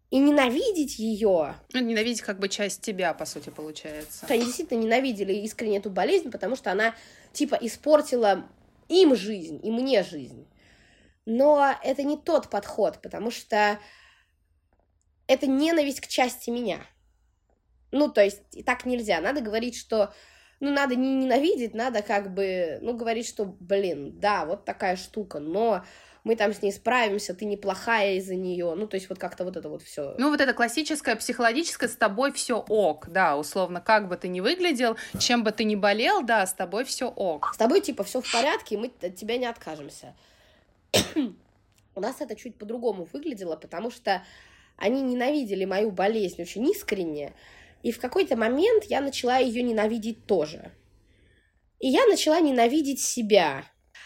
И 0.10 0.18
ненавидеть 0.18 0.98
ее. 0.98 1.56
Ну, 1.72 1.80
ненавидеть 1.80 2.22
как 2.22 2.40
бы 2.40 2.50
часть 2.50 2.82
тебя, 2.82 3.14
по 3.14 3.26
сути, 3.26 3.50
получается. 3.50 4.26
Они 4.28 4.44
действительно 4.44 4.80
ненавидели 4.80 5.34
искренне 5.34 5.78
эту 5.78 5.92
болезнь, 5.92 6.32
потому 6.32 6.56
что 6.56 6.72
она 6.72 6.96
типа 7.32 7.56
испортила 7.62 8.48
им 8.88 9.16
жизнь, 9.16 9.60
и 9.64 9.72
мне 9.72 10.04
жизнь. 10.04 10.48
Но 11.26 11.76
это 11.84 12.04
не 12.04 12.18
тот 12.18 12.50
подход, 12.50 13.00
потому 13.04 13.30
что 13.30 13.80
это 15.28 15.46
ненависть 15.46 16.02
к 16.02 16.08
части 16.08 16.50
меня. 16.50 16.80
Ну, 17.92 18.10
то 18.10 18.24
есть, 18.24 18.42
и 18.54 18.64
так 18.64 18.86
нельзя. 18.86 19.22
Надо 19.22 19.42
говорить, 19.42 19.78
что 19.78 20.12
ну, 20.60 20.72
надо 20.72 20.96
не 20.96 21.16
ненавидеть, 21.16 21.74
надо 21.74 22.02
как 22.02 22.34
бы, 22.34 22.80
ну, 22.82 22.96
говорить, 22.98 23.28
что, 23.28 23.46
блин, 23.46 24.20
да, 24.20 24.46
вот 24.46 24.66
такая 24.66 24.96
штука, 24.98 25.40
но 25.40 25.86
мы 26.30 26.36
там 26.36 26.54
с 26.54 26.62
ней 26.62 26.72
справимся, 26.72 27.34
ты 27.34 27.46
неплохая 27.46 28.18
из-за 28.18 28.36
нее. 28.36 28.76
Ну, 28.76 28.86
то 28.86 28.98
есть 28.98 29.10
вот 29.10 29.18
как-то 29.18 29.44
вот 29.44 29.58
это 29.58 29.68
вот 29.68 29.82
все. 29.82 30.14
Ну, 30.20 30.30
вот 30.30 30.40
это 30.40 30.54
классическое 30.54 31.16
психологическое 31.16 31.88
с 31.88 31.96
тобой 31.96 32.32
все 32.34 32.64
ок, 32.70 33.10
да, 33.10 33.36
условно, 33.36 33.82
как 33.82 34.08
бы 34.08 34.16
ты 34.16 34.28
ни 34.28 34.40
выглядел, 34.40 34.96
чем 35.18 35.44
бы 35.44 35.52
ты 35.52 35.64
ни 35.64 35.74
болел, 35.74 36.22
да, 36.22 36.46
с 36.46 36.54
тобой 36.54 36.86
все 36.86 37.08
ок. 37.08 37.50
С 37.56 37.58
тобой 37.58 37.82
типа 37.82 38.04
все 38.04 38.22
в 38.22 38.32
порядке, 38.32 38.76
и 38.76 38.78
мы 38.78 38.92
от 39.02 39.16
тебя 39.16 39.38
не 39.38 39.48
откажемся. 39.48 40.16
У 41.96 42.00
нас 42.00 42.22
это 42.22 42.36
чуть 42.36 42.60
по-другому 42.60 43.08
выглядело, 43.12 43.56
потому 43.56 43.90
что 43.90 44.24
они 44.78 45.02
ненавидели 45.02 45.66
мою 45.66 45.90
болезнь 45.90 46.40
очень 46.44 46.70
искренне, 46.70 47.34
и 47.82 47.92
в 47.92 48.00
какой-то 48.00 48.38
момент 48.38 48.84
я 48.84 49.02
начала 49.02 49.40
ее 49.40 49.64
ненавидеть 49.64 50.28
тоже. 50.28 50.74
И 51.80 51.88
я 51.88 52.06
начала 52.06 52.40
ненавидеть 52.40 53.02
себя. 53.02 53.64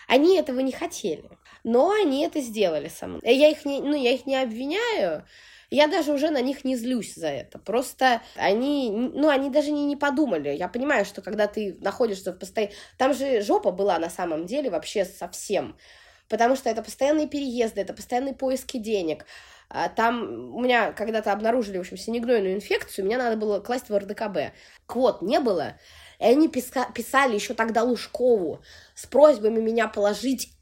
Они 0.07 0.38
этого 0.38 0.62
не 0.62 0.71
хотели 0.71 1.29
но 1.63 1.91
они 1.91 2.26
это 2.26 2.41
сделали 2.41 2.88
со 2.88 3.08
мной. 3.08 3.21
Я 3.23 3.49
их 3.49 3.65
не, 3.65 3.82
ну, 3.82 3.95
я 3.95 4.12
их 4.12 4.26
не 4.26 4.36
обвиняю, 4.36 5.26
я 5.69 5.88
даже 5.88 6.13
уже 6.13 6.30
на 6.30 6.41
них 6.41 6.63
не 6.65 6.76
злюсь 6.76 7.15
за 7.15 7.30
это. 7.30 7.58
Просто 7.58 8.21
они, 8.36 8.91
ну, 8.91 9.30
они 9.30 9.49
даже 9.49 9.71
не, 9.71 9.86
не 9.86 9.95
подумали. 9.95 10.49
Я 10.49 10.67
понимаю, 10.67 11.04
что 11.04 11.23
когда 11.23 11.47
ты 11.47 11.78
находишься 11.82 12.32
в 12.32 12.38
постоянном... 12.38 12.76
Там 12.97 13.13
же 13.15 13.41
жопа 13.41 13.71
была 13.71 13.97
на 13.97 14.12
самом 14.12 14.45
деле 14.45 14.69
вообще 14.69 15.04
совсем. 15.04 15.76
Потому 16.30 16.56
что 16.56 16.69
это 16.69 16.84
постоянные 16.84 17.28
переезды, 17.28 17.82
это 17.82 17.93
постоянные 17.93 18.36
поиски 18.36 18.78
денег. 18.78 19.26
А 19.67 19.89
там 19.89 20.54
у 20.56 20.62
меня 20.62 20.91
когда-то 20.91 21.34
обнаружили, 21.34 21.78
в 21.78 21.82
общем, 21.82 21.97
синегнойную 21.97 22.54
инфекцию, 22.54 23.06
меня 23.06 23.17
надо 23.17 23.38
было 23.38 23.60
класть 23.60 23.89
в 23.89 23.97
РДКБ. 23.97 24.54
Квот 24.86 25.23
не 25.23 25.39
было, 25.39 25.80
и 26.19 26.26
они 26.26 26.47
писали 26.47 27.34
еще 27.34 27.56
тогда 27.56 27.82
Лужкову 27.82 28.62
с 28.93 29.08
просьбами 29.08 29.60
меня 29.60 29.88
положить 29.88 30.54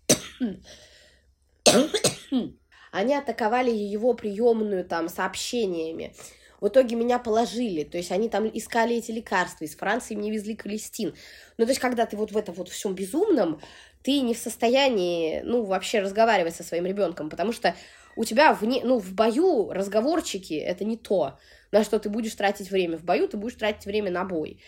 Они 2.91 3.15
атаковали 3.15 3.71
его 3.71 4.13
приемную 4.13 4.85
там 4.85 5.09
сообщениями. 5.09 6.13
В 6.59 6.67
итоге 6.67 6.95
меня 6.95 7.17
положили, 7.17 7.83
то 7.83 7.97
есть 7.97 8.11
они 8.11 8.29
там 8.29 8.47
искали 8.47 8.95
эти 8.95 9.09
лекарства, 9.09 9.65
из 9.65 9.75
Франции 9.75 10.13
мне 10.13 10.29
везли 10.29 10.55
колестин. 10.55 11.15
Ну, 11.57 11.65
то 11.65 11.71
есть, 11.71 11.81
когда 11.81 12.05
ты 12.05 12.15
вот 12.15 12.31
в 12.31 12.37
этом 12.37 12.53
вот 12.53 12.69
всем 12.69 12.93
безумном, 12.93 13.59
ты 14.03 14.19
не 14.19 14.35
в 14.35 14.37
состоянии, 14.37 15.41
ну, 15.43 15.63
вообще 15.63 16.01
разговаривать 16.01 16.55
со 16.55 16.63
своим 16.63 16.85
ребенком, 16.85 17.31
потому 17.31 17.51
что 17.51 17.75
у 18.15 18.25
тебя 18.25 18.53
вне, 18.53 18.81
ну, 18.83 18.99
в 18.99 19.13
бою 19.13 19.71
разговорчики— 19.71 20.53
это 20.55 20.85
не 20.85 20.97
то, 20.97 21.39
на 21.71 21.83
что 21.83 21.97
ты 21.99 22.09
будешь 22.09 22.35
тратить 22.35 22.69
время. 22.69 22.97
В 22.97 23.03
бою 23.03 23.27
ты 23.27 23.37
будешь 23.37 23.55
тратить 23.55 23.85
время 23.85 24.11
на 24.11 24.23
бой. 24.23 24.61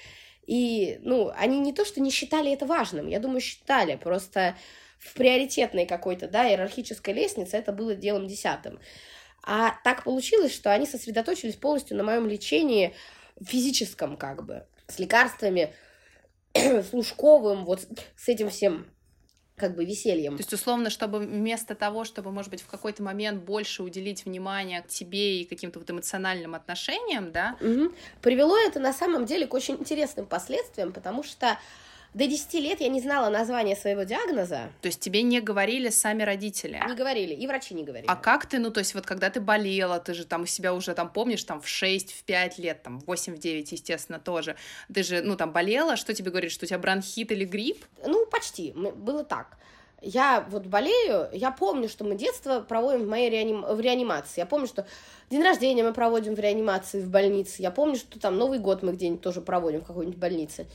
И, 0.48 1.00
ну, 1.04 1.32
они 1.36 1.60
не 1.60 1.74
то, 1.74 1.86
что 1.86 2.02
не 2.02 2.10
считали 2.10 2.52
это 2.52 2.66
важным, 2.66 3.08
я 3.08 3.20
думаю, 3.20 3.40
считали, 3.40 3.96
просто 3.96 4.56
в 5.04 5.14
приоритетной 5.14 5.86
какой-то, 5.86 6.28
да, 6.28 6.50
иерархической 6.50 7.14
лестнице 7.14 7.58
это 7.58 7.72
было 7.72 7.96
делом 7.96 8.28
десятым. 8.28 8.80
А 9.44 9.76
так 9.84 10.04
получилось, 10.06 10.54
что 10.54 10.72
они 10.72 10.86
сосредоточились 10.86 11.56
полностью 11.56 11.98
на 11.98 12.04
моем 12.04 12.28
лечении 12.28 12.96
физическом, 13.42 14.16
как 14.16 14.46
бы, 14.46 14.66
с 14.88 15.00
лекарствами, 15.00 15.74
с 16.54 16.94
Лужковым, 16.94 17.66
вот 17.66 17.86
с 18.16 18.30
этим 18.30 18.50
всем 18.50 18.88
как 19.56 19.76
бы 19.76 19.86
весельем. 19.86 20.36
То 20.36 20.42
есть, 20.42 20.54
условно, 20.54 20.90
чтобы 20.90 21.20
вместо 21.20 21.76
того, 21.76 22.06
чтобы, 22.06 22.32
может 22.32 22.50
быть, 22.50 22.62
в 22.62 22.68
какой-то 22.68 23.04
момент 23.04 23.44
больше 23.44 23.84
уделить 23.84 24.26
внимание 24.26 24.82
к 24.82 24.88
тебе 24.88 25.42
и 25.42 25.46
каким-то 25.46 25.80
вот 25.80 25.90
эмоциональным 25.92 26.56
отношениям, 26.56 27.32
да? 27.32 27.56
Угу. 27.62 27.94
Привело 28.22 28.58
это 28.58 28.80
на 28.80 28.94
самом 28.94 29.26
деле 29.26 29.46
к 29.46 29.54
очень 29.54 29.76
интересным 29.76 30.26
последствиям, 30.26 30.92
потому 30.92 31.22
что 31.22 31.60
до 32.14 32.28
10 32.28 32.54
лет 32.56 32.82
я 32.82 32.90
не 32.90 33.02
знала 33.02 33.30
названия 33.30 33.76
своего 33.76 34.04
диагноза. 34.04 34.70
То 34.82 34.88
есть 34.88 35.00
тебе 35.00 35.24
не 35.24 35.42
говорили 35.42 35.90
сами 35.90 36.24
родители? 36.24 36.82
Не 36.88 36.96
говорили, 36.96 37.34
и 37.34 37.48
врачи 37.48 37.74
не 37.74 37.84
говорили. 37.84 38.08
А 38.08 38.16
как 38.16 38.46
ты, 38.46 38.60
ну, 38.60 38.70
то 38.72 38.80
есть 38.80 38.94
вот 38.94 39.06
когда 39.06 39.30
ты 39.30 39.42
болела, 39.42 40.00
ты 40.00 40.14
же 40.14 40.26
там 40.26 40.46
себя 40.46 40.74
уже 40.74 40.94
там 40.94 41.10
помнишь, 41.10 41.44
там 41.44 41.62
в 41.62 41.68
6, 41.68 42.12
в 42.12 42.24
5 42.24 42.60
лет, 42.60 42.84
там 42.84 43.00
в 43.00 43.06
8, 43.06 43.36
в 43.36 43.40
9, 43.40 43.72
естественно, 43.72 44.20
тоже. 44.20 44.56
Ты 44.94 45.04
же, 45.04 45.22
ну, 45.22 45.36
там 45.36 45.52
болела, 45.52 45.96
что 45.96 46.14
тебе 46.14 46.30
говорит, 46.30 46.52
что 46.52 46.66
у 46.66 46.68
тебя 46.68 46.80
бронхит 46.80 47.32
или 47.32 47.46
грипп? 47.46 47.84
Ну, 48.06 48.26
почти, 48.26 48.74
было 48.74 49.24
так. 49.24 49.58
Я 50.06 50.46
вот 50.50 50.66
болею, 50.66 51.30
я 51.32 51.50
помню, 51.50 51.88
что 51.88 52.04
мы 52.04 52.16
детство 52.16 52.60
проводим 52.60 53.06
в 53.06 53.08
моей 53.08 53.30
реаним... 53.30 53.62
в 53.62 53.80
реанимации. 53.80 54.42
Я 54.42 54.46
помню, 54.46 54.68
что 54.68 54.86
день 55.30 55.42
рождения 55.42 55.82
мы 55.82 55.94
проводим 55.94 56.36
в 56.36 56.40
реанимации 56.40 57.02
в 57.02 57.10
больнице. 57.10 57.62
Я 57.62 57.72
помню, 57.72 57.96
что 57.96 58.20
там 58.20 58.38
Новый 58.38 58.60
год 58.60 58.84
мы 58.84 58.92
где-нибудь 58.92 59.22
тоже 59.22 59.40
проводим 59.40 59.80
в 59.80 59.86
какой-нибудь 59.86 60.20
больнице. 60.20 60.68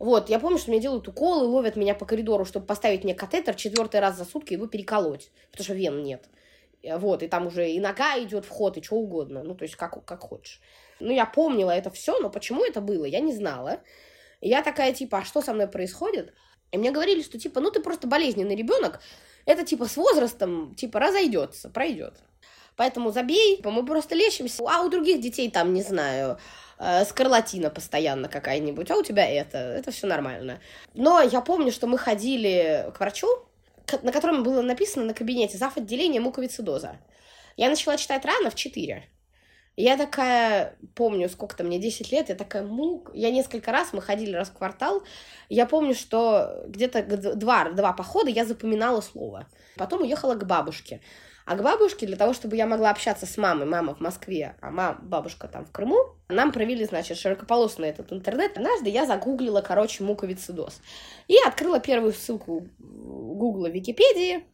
Вот, 0.00 0.30
я 0.30 0.40
помню, 0.40 0.56
что 0.56 0.70
мне 0.70 0.80
делают 0.80 1.06
уколы, 1.08 1.46
ловят 1.46 1.76
меня 1.76 1.94
по 1.94 2.06
коридору, 2.06 2.46
чтобы 2.46 2.64
поставить 2.64 3.04
мне 3.04 3.14
катетер 3.14 3.54
четвертый 3.54 4.00
раз 4.00 4.16
за 4.16 4.24
сутки 4.24 4.54
его 4.54 4.66
переколоть, 4.66 5.30
потому 5.50 5.64
что 5.64 5.74
вен 5.74 6.02
нет. 6.02 6.24
Э, 6.82 6.96
вот, 6.96 7.22
и 7.22 7.28
там 7.28 7.48
уже 7.48 7.70
и 7.70 7.78
нога 7.78 8.18
идет 8.18 8.46
в 8.46 8.48
ход, 8.48 8.78
и 8.78 8.82
что 8.82 8.96
угодно, 8.96 9.42
ну, 9.42 9.54
то 9.54 9.64
есть 9.64 9.76
как, 9.76 10.02
как 10.06 10.20
хочешь. 10.22 10.62
Ну, 11.00 11.12
я 11.12 11.26
помнила 11.26 11.70
это 11.70 11.90
все, 11.90 12.18
но 12.18 12.30
почему 12.30 12.64
это 12.64 12.80
было, 12.80 13.04
я 13.04 13.20
не 13.20 13.34
знала. 13.34 13.80
Я 14.40 14.62
такая, 14.62 14.94
типа, 14.94 15.18
а 15.18 15.24
что 15.24 15.42
со 15.42 15.52
мной 15.52 15.68
происходит? 15.68 16.32
И 16.72 16.78
мне 16.78 16.92
говорили, 16.92 17.20
что, 17.22 17.38
типа, 17.38 17.60
ну, 17.60 17.70
ты 17.70 17.80
просто 17.80 18.06
болезненный 18.06 18.56
ребенок, 18.56 19.00
это, 19.44 19.66
типа, 19.66 19.84
с 19.84 19.98
возрастом, 19.98 20.74
типа, 20.76 20.98
разойдется, 20.98 21.68
пройдет. 21.68 22.14
Поэтому 22.76 23.12
забей, 23.12 23.56
типа, 23.56 23.70
мы 23.70 23.84
просто 23.84 24.14
лечимся. 24.14 24.62
А 24.66 24.80
у 24.80 24.88
других 24.88 25.20
детей 25.20 25.50
там, 25.50 25.74
не 25.74 25.82
знаю, 25.82 26.38
э, 26.80 27.04
скарлатина 27.04 27.70
постоянно 27.70 28.28
какая-нибудь, 28.28 28.90
а 28.90 28.96
у 28.96 29.02
тебя 29.02 29.24
это, 29.28 29.58
это 29.58 29.92
все 29.92 30.06
нормально. 30.06 30.58
Но 30.94 31.20
я 31.20 31.40
помню, 31.40 31.70
что 31.70 31.86
мы 31.86 31.98
ходили 31.98 32.90
к 32.94 32.98
врачу, 32.98 33.28
на 34.02 34.10
котором 34.10 34.42
было 34.42 34.62
написано 34.62 35.04
на 35.04 35.14
кабинете 35.14 35.58
зав. 35.58 35.76
отделение 35.76 36.20
муковицидоза. 36.20 36.96
Я 37.56 37.68
начала 37.68 37.96
читать 37.96 38.24
рано 38.24 38.50
в 38.50 38.54
4. 38.54 39.04
Я 39.76 39.96
такая, 39.96 40.76
помню, 40.94 41.28
сколько 41.28 41.56
то 41.56 41.64
мне, 41.64 41.78
10 41.78 42.12
лет, 42.12 42.28
я 42.28 42.34
такая, 42.34 42.62
мук. 42.62 43.10
Я 43.14 43.30
несколько 43.30 43.72
раз, 43.72 43.92
мы 43.92 44.02
ходили 44.02 44.34
раз 44.34 44.48
в 44.48 44.52
квартал, 44.52 45.02
я 45.48 45.64
помню, 45.64 45.94
что 45.94 46.64
где-то 46.66 47.02
два, 47.34 47.70
два 47.70 47.92
похода 47.92 48.30
я 48.30 48.44
запоминала 48.44 49.00
слово. 49.00 49.46
Потом 49.76 50.02
уехала 50.02 50.34
к 50.34 50.46
бабушке. 50.46 51.00
А 51.50 51.56
к 51.56 51.64
бабушке, 51.64 52.06
для 52.06 52.16
того, 52.16 52.32
чтобы 52.32 52.54
я 52.54 52.64
могла 52.64 52.90
общаться 52.90 53.26
с 53.26 53.36
мамой, 53.36 53.66
мама 53.66 53.96
в 53.96 53.98
Москве, 53.98 54.54
а 54.60 54.70
мама, 54.70 55.00
бабушка 55.02 55.48
там 55.48 55.64
в 55.64 55.72
Крыму, 55.72 55.96
нам 56.28 56.52
провели, 56.52 56.84
значит, 56.84 57.18
широкополосный 57.18 57.88
этот 57.88 58.12
интернет. 58.12 58.56
Однажды 58.56 58.88
я 58.88 59.04
загуглила, 59.04 59.60
короче, 59.60 60.04
муковицидоз. 60.04 60.80
И 61.26 61.34
открыла 61.44 61.80
первую 61.80 62.12
ссылку 62.12 62.68
Гугла 62.78 63.66
Википедии. 63.66 64.44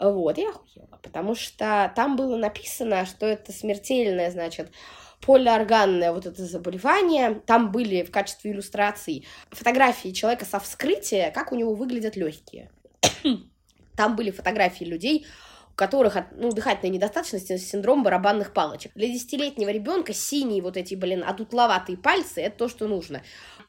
Вот, 0.00 0.38
и 0.38 0.46
охуела, 0.46 1.00
потому 1.02 1.34
что 1.34 1.92
там 1.96 2.14
было 2.14 2.36
написано, 2.36 3.06
что 3.06 3.26
это 3.26 3.50
смертельное, 3.50 4.30
значит, 4.30 4.70
полиорганное 5.26 6.12
вот 6.12 6.26
это 6.26 6.44
заболевание. 6.44 7.42
Там 7.44 7.72
были 7.72 8.04
в 8.04 8.12
качестве 8.12 8.52
иллюстраций 8.52 9.26
фотографии 9.50 10.10
человека 10.10 10.44
со 10.44 10.60
вскрытия, 10.60 11.32
как 11.32 11.50
у 11.50 11.56
него 11.56 11.74
выглядят 11.74 12.14
легкие. 12.14 12.70
Там 13.96 14.14
были 14.14 14.30
фотографии 14.30 14.84
людей, 14.84 15.26
которых 15.80 16.14
ну, 16.32 16.52
дыхательная 16.52 16.92
недостаточность, 16.92 17.58
синдром 17.66 18.02
барабанных 18.02 18.52
палочек. 18.52 18.92
Для 18.94 19.08
десятилетнего 19.08 19.70
ребенка 19.70 20.12
синие 20.12 20.60
вот 20.60 20.76
эти, 20.76 20.94
блин, 20.94 21.24
одутловатые 21.26 21.96
пальцы– 21.96 22.42
это 22.42 22.58
то, 22.58 22.68
что 22.68 22.86
нужно. 22.86 23.22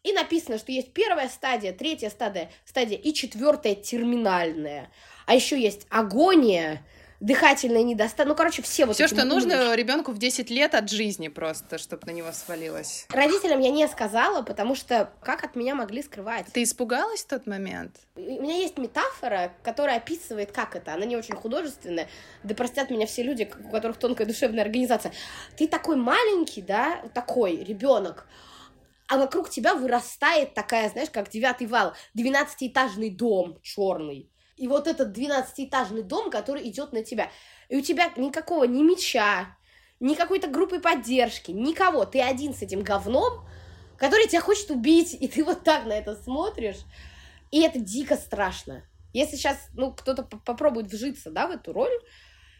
И 0.04 0.12
написано, 0.12 0.58
что 0.58 0.74
есть 0.74 0.92
первая 0.92 1.30
стадия, 1.30 1.72
третья 1.72 2.10
стадия, 2.10 2.52
стадия 2.66 2.98
и 2.98 3.14
четвертая 3.14 3.76
терминальная. 3.76 4.92
А 5.26 5.36
еще 5.36 5.58
есть 5.58 5.88
агония, 5.90 6.86
дыхательная 7.22 7.84
недостаток. 7.84 8.28
Ну, 8.28 8.36
короче, 8.36 8.62
все 8.62 8.86
вот 8.86 8.96
Все, 8.96 9.08
что 9.08 9.24
нужно 9.24 9.74
ребенку 9.76 10.12
в 10.12 10.18
10 10.18 10.50
лет 10.50 10.76
от 10.76 10.90
жизни 10.90 11.30
просто, 11.30 11.78
чтобы 11.78 12.08
на 12.08 12.12
него 12.12 12.32
свалилось. 12.34 13.06
Родителям 13.10 13.60
я 13.60 13.70
не 13.70 13.88
сказала, 13.88 14.42
потому 14.42 14.76
что 14.76 15.14
как 15.22 15.44
от 15.44 15.56
меня 15.56 15.76
могли 15.76 16.02
скрывать? 16.02 16.48
Ты 16.52 16.64
испугалась 16.64 17.24
в 17.24 17.28
тот 17.28 17.48
момент? 17.48 17.96
У 18.16 18.22
меня 18.42 18.58
есть 18.58 18.78
метафора, 18.78 19.54
которая 19.64 19.98
описывает, 19.98 20.52
как 20.52 20.76
это. 20.76 20.94
Она 20.94 21.06
не 21.06 21.16
очень 21.16 21.36
художественная. 21.36 22.10
Да 22.44 22.56
простят 22.56 22.90
меня 22.90 23.06
все 23.06 23.24
люди, 23.24 23.50
у 23.66 23.70
которых 23.70 23.98
тонкая 23.98 24.26
душевная 24.28 24.64
организация. 24.64 25.14
Ты 25.56 25.68
такой 25.68 25.96
маленький, 25.96 26.62
да, 26.62 27.04
такой 27.14 27.64
ребенок, 27.64 28.26
а 29.08 29.18
вокруг 29.18 29.50
тебя 29.50 29.76
вырастает 29.76 30.54
такая, 30.54 30.90
знаешь, 30.90 31.10
как 31.10 31.30
девятый 31.30 31.68
вал, 31.68 31.94
двенадцатиэтажный 32.14 33.10
дом 33.10 33.60
черный. 33.62 34.31
И 34.62 34.68
вот 34.68 34.86
этот 34.86 35.12
двенадцатиэтажный 35.12 36.04
дом, 36.04 36.30
который 36.30 36.70
идет 36.70 36.94
на 36.94 37.04
тебя. 37.04 37.32
И 37.68 37.76
у 37.76 37.82
тебя 37.82 38.14
никакого 38.16 38.66
ни 38.66 38.84
меча, 38.84 39.58
ни 40.00 40.14
какой-то 40.14 40.50
группы 40.50 40.80
поддержки, 40.80 41.50
никого. 41.50 42.06
Ты 42.06 42.22
один 42.22 42.54
с 42.54 42.62
этим 42.62 42.84
говном, 42.84 43.44
который 43.98 44.28
тебя 44.28 44.40
хочет 44.40 44.70
убить, 44.70 45.18
и 45.20 45.28
ты 45.28 45.44
вот 45.44 45.64
так 45.64 45.86
на 45.86 45.94
это 45.94 46.16
смотришь. 46.16 46.78
И 47.50 47.62
это 47.62 47.80
дико 47.80 48.16
страшно. 48.18 48.84
Если 49.14 49.36
сейчас, 49.36 49.58
ну, 49.74 49.92
кто-то 49.92 50.22
попробует 50.22 50.94
вжиться, 50.94 51.32
да, 51.32 51.48
в 51.48 51.52
эту 51.52 51.74
роль, 51.74 51.92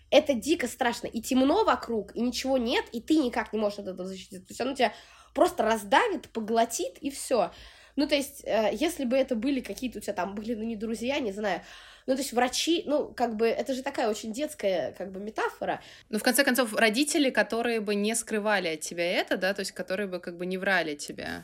это 0.10 0.34
дико 0.34 0.68
страшно. 0.68 1.06
И 1.06 1.22
темно 1.22 1.64
вокруг, 1.66 2.16
и 2.16 2.22
ничего 2.22 2.58
нет, 2.58 2.86
и 2.92 3.00
ты 3.00 3.18
никак 3.18 3.54
не 3.54 3.60
можешь 3.60 3.78
от 3.78 3.90
этого 3.90 4.08
защититься. 4.08 4.48
То 4.48 4.52
есть 4.52 4.62
оно 4.62 4.74
тебя 4.74 4.92
просто 5.36 5.62
раздавит, 5.62 6.30
поглотит, 6.30 6.98
и 6.98 7.12
все. 7.12 7.52
Ну, 7.96 8.08
то 8.08 8.16
есть, 8.16 8.44
э, 8.46 8.70
если 8.74 9.06
бы 9.06 9.18
это 9.18 9.36
были 9.36 9.62
какие-то 9.62 10.00
у 10.00 10.02
тебя 10.02 10.14
там 10.14 10.36
были, 10.36 10.56
ну, 10.56 10.64
не 10.64 10.76
друзья, 10.76 11.20
не 11.20 11.32
знаю, 11.32 11.62
ну, 12.08 12.16
то 12.16 12.22
есть 12.22 12.34
врачи, 12.34 12.84
ну, 12.86 13.14
как 13.14 13.36
бы, 13.36 13.48
это 13.48 13.74
же 13.74 13.84
такая 13.84 14.10
очень 14.10 14.34
детская, 14.34 14.94
как 14.98 15.12
бы, 15.12 15.20
метафора. 15.20 15.82
Ну, 16.10 16.20
в 16.20 16.24
конце 16.24 16.44
концов, 16.44 16.74
родители, 16.74 17.30
которые 17.30 17.80
бы 17.80 17.96
не 17.96 18.16
скрывали 18.16 18.70
от 18.70 18.82
тебя 18.82 19.04
это, 19.04 19.38
да, 19.38 19.54
то 19.54 19.60
есть, 19.60 19.72
которые 19.72 20.08
бы, 20.08 20.20
как 20.20 20.38
бы, 20.38 20.46
не 20.46 20.58
врали 20.58 20.96
тебя. 20.96 21.44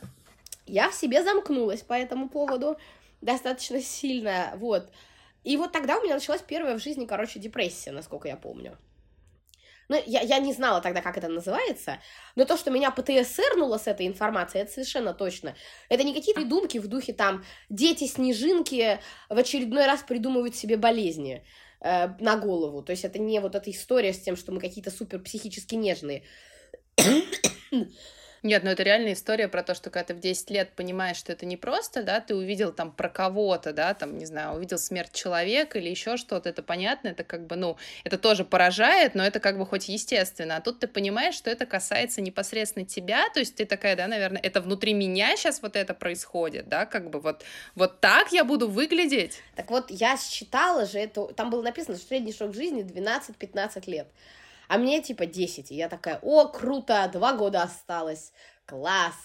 Я 0.65 0.89
в 0.89 0.95
себе 0.95 1.23
замкнулась 1.23 1.81
по 1.81 1.93
этому 1.93 2.29
поводу 2.29 2.77
достаточно 3.21 3.81
сильно, 3.81 4.53
вот. 4.55 4.89
И 5.43 5.55
вот 5.57 5.71
тогда 5.71 5.97
у 5.97 6.03
меня 6.03 6.15
началась 6.15 6.41
первая 6.41 6.77
в 6.77 6.81
жизни, 6.81 7.05
короче, 7.05 7.39
депрессия, 7.39 7.91
насколько 7.91 8.27
я 8.27 8.35
помню. 8.35 8.77
Ну, 9.89 10.01
я, 10.05 10.21
я 10.21 10.39
не 10.39 10.53
знала 10.53 10.81
тогда, 10.81 11.01
как 11.01 11.17
это 11.17 11.29
называется, 11.29 11.99
но 12.35 12.43
то, 12.45 12.57
что 12.57 12.71
меня 12.71 12.91
ПТСРнуло 12.91 13.77
с 13.77 13.87
этой 13.87 14.05
информацией, 14.05 14.63
это 14.63 14.73
совершенно 14.73 15.13
точно. 15.13 15.55
Это 15.87 16.03
не 16.03 16.13
какие-то 16.13 16.41
придумки 16.41 16.77
в 16.77 16.87
духе 16.87 17.13
там 17.13 17.45
«дети-снежинки 17.69 18.99
в 19.29 19.37
очередной 19.37 19.85
раз 19.85 20.03
придумывают 20.03 20.55
себе 20.55 20.75
болезни» 20.75 21.43
э, 21.79 22.09
на 22.19 22.35
голову. 22.35 22.81
То 22.83 22.91
есть 22.91 23.05
это 23.05 23.19
не 23.19 23.39
вот 23.39 23.55
эта 23.55 23.71
история 23.71 24.13
с 24.13 24.19
тем, 24.19 24.35
что 24.35 24.51
мы 24.51 24.59
какие-то 24.59 24.91
супер 24.91 25.19
психически 25.19 25.75
нежные. 25.75 26.23
Нет, 28.43 28.63
ну 28.63 28.69
это 28.69 28.83
реальная 28.83 29.13
история 29.13 29.47
про 29.47 29.63
то, 29.63 29.73
что 29.73 29.89
когда 29.89 30.05
ты 30.05 30.13
в 30.13 30.19
10 30.19 30.49
лет 30.51 30.71
понимаешь, 30.75 31.17
что 31.17 31.31
это 31.31 31.45
не 31.45 31.57
просто, 31.57 32.03
да, 32.03 32.19
ты 32.19 32.35
увидел 32.35 32.71
там 32.71 32.91
про 32.91 33.09
кого-то, 33.09 33.73
да, 33.73 33.93
там, 33.93 34.17
не 34.17 34.25
знаю, 34.25 34.55
увидел 34.55 34.77
смерть 34.77 35.13
человека 35.13 35.79
или 35.79 35.89
еще 35.89 36.17
что-то, 36.17 36.49
это 36.49 36.61
понятно, 36.61 37.09
это 37.09 37.23
как 37.23 37.47
бы, 37.47 37.55
ну, 37.55 37.77
это 38.03 38.17
тоже 38.17 38.45
поражает, 38.45 39.15
но 39.15 39.25
это 39.25 39.39
как 39.39 39.57
бы 39.57 39.65
хоть 39.65 39.89
естественно. 39.89 40.57
А 40.57 40.61
тут 40.61 40.79
ты 40.79 40.87
понимаешь, 40.87 41.35
что 41.35 41.49
это 41.49 41.65
касается 41.65 42.21
непосредственно 42.21 42.85
тебя, 42.85 43.29
то 43.33 43.39
есть 43.39 43.55
ты 43.55 43.65
такая, 43.65 43.95
да, 43.95 44.07
наверное, 44.07 44.41
это 44.41 44.61
внутри 44.61 44.93
меня 44.93 45.35
сейчас 45.35 45.61
вот 45.61 45.75
это 45.75 45.93
происходит, 45.93 46.69
да, 46.69 46.85
как 46.85 47.09
бы 47.09 47.19
вот, 47.19 47.43
вот 47.75 47.99
так 47.99 48.31
я 48.31 48.43
буду 48.43 48.69
выглядеть. 48.69 49.41
Так 49.55 49.71
вот, 49.71 49.89
я 49.89 50.17
считала 50.17 50.85
же 50.85 50.99
это, 50.99 51.25
там 51.33 51.49
было 51.49 51.61
написано, 51.61 51.97
что 51.97 52.07
средний 52.07 52.33
срок 52.33 52.53
жизни 52.53 52.83
12-15 52.83 53.89
лет 53.89 54.07
а 54.67 54.77
мне 54.77 55.01
типа 55.01 55.25
10. 55.25 55.71
И 55.71 55.75
я 55.75 55.89
такая, 55.89 56.19
о, 56.21 56.47
круто, 56.47 57.09
два 57.11 57.33
года 57.33 57.63
осталось, 57.63 58.31
класс. 58.65 59.15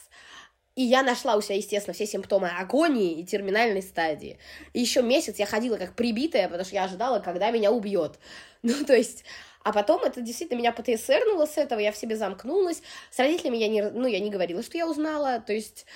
И 0.74 0.82
я 0.82 1.03
нашла 1.03 1.36
у 1.36 1.43
себя, 1.43 1.57
естественно, 1.57 1.93
все 1.93 2.07
симптомы 2.07 2.49
агонии 2.49 3.20
и 3.20 3.24
терминальной 3.24 3.82
стадии. 3.82 4.38
И 4.72 4.80
еще 4.80 5.03
месяц 5.03 5.38
я 5.38 5.45
ходила 5.45 5.76
как 5.76 5.95
прибитая, 5.95 6.47
потому 6.49 6.64
что 6.64 6.74
я 6.74 6.84
ожидала, 6.84 7.20
когда 7.20 7.51
меня 7.51 7.70
убьет. 7.70 8.18
Ну, 8.62 8.84
то 8.84 8.95
есть... 8.95 9.24
А 9.64 9.72
потом 9.72 10.03
это 10.03 10.20
действительно 10.20 10.59
меня 10.59 10.72
ПТСРнуло 10.72 11.47
с 11.47 11.57
этого, 11.57 11.78
я 11.78 11.93
в 11.93 11.97
себе 11.97 12.16
замкнулась. 12.16 12.82
С 13.11 13.18
родителями 13.20 13.59
я 13.59 13.68
не, 13.68 13.82
ну, 13.90 14.09
я 14.09 14.18
не 14.18 14.28
говорила, 14.28 14.61
что 14.61 14.76
я 14.76 14.88
узнала. 14.88 15.40
То 15.40 15.53
есть 15.53 15.86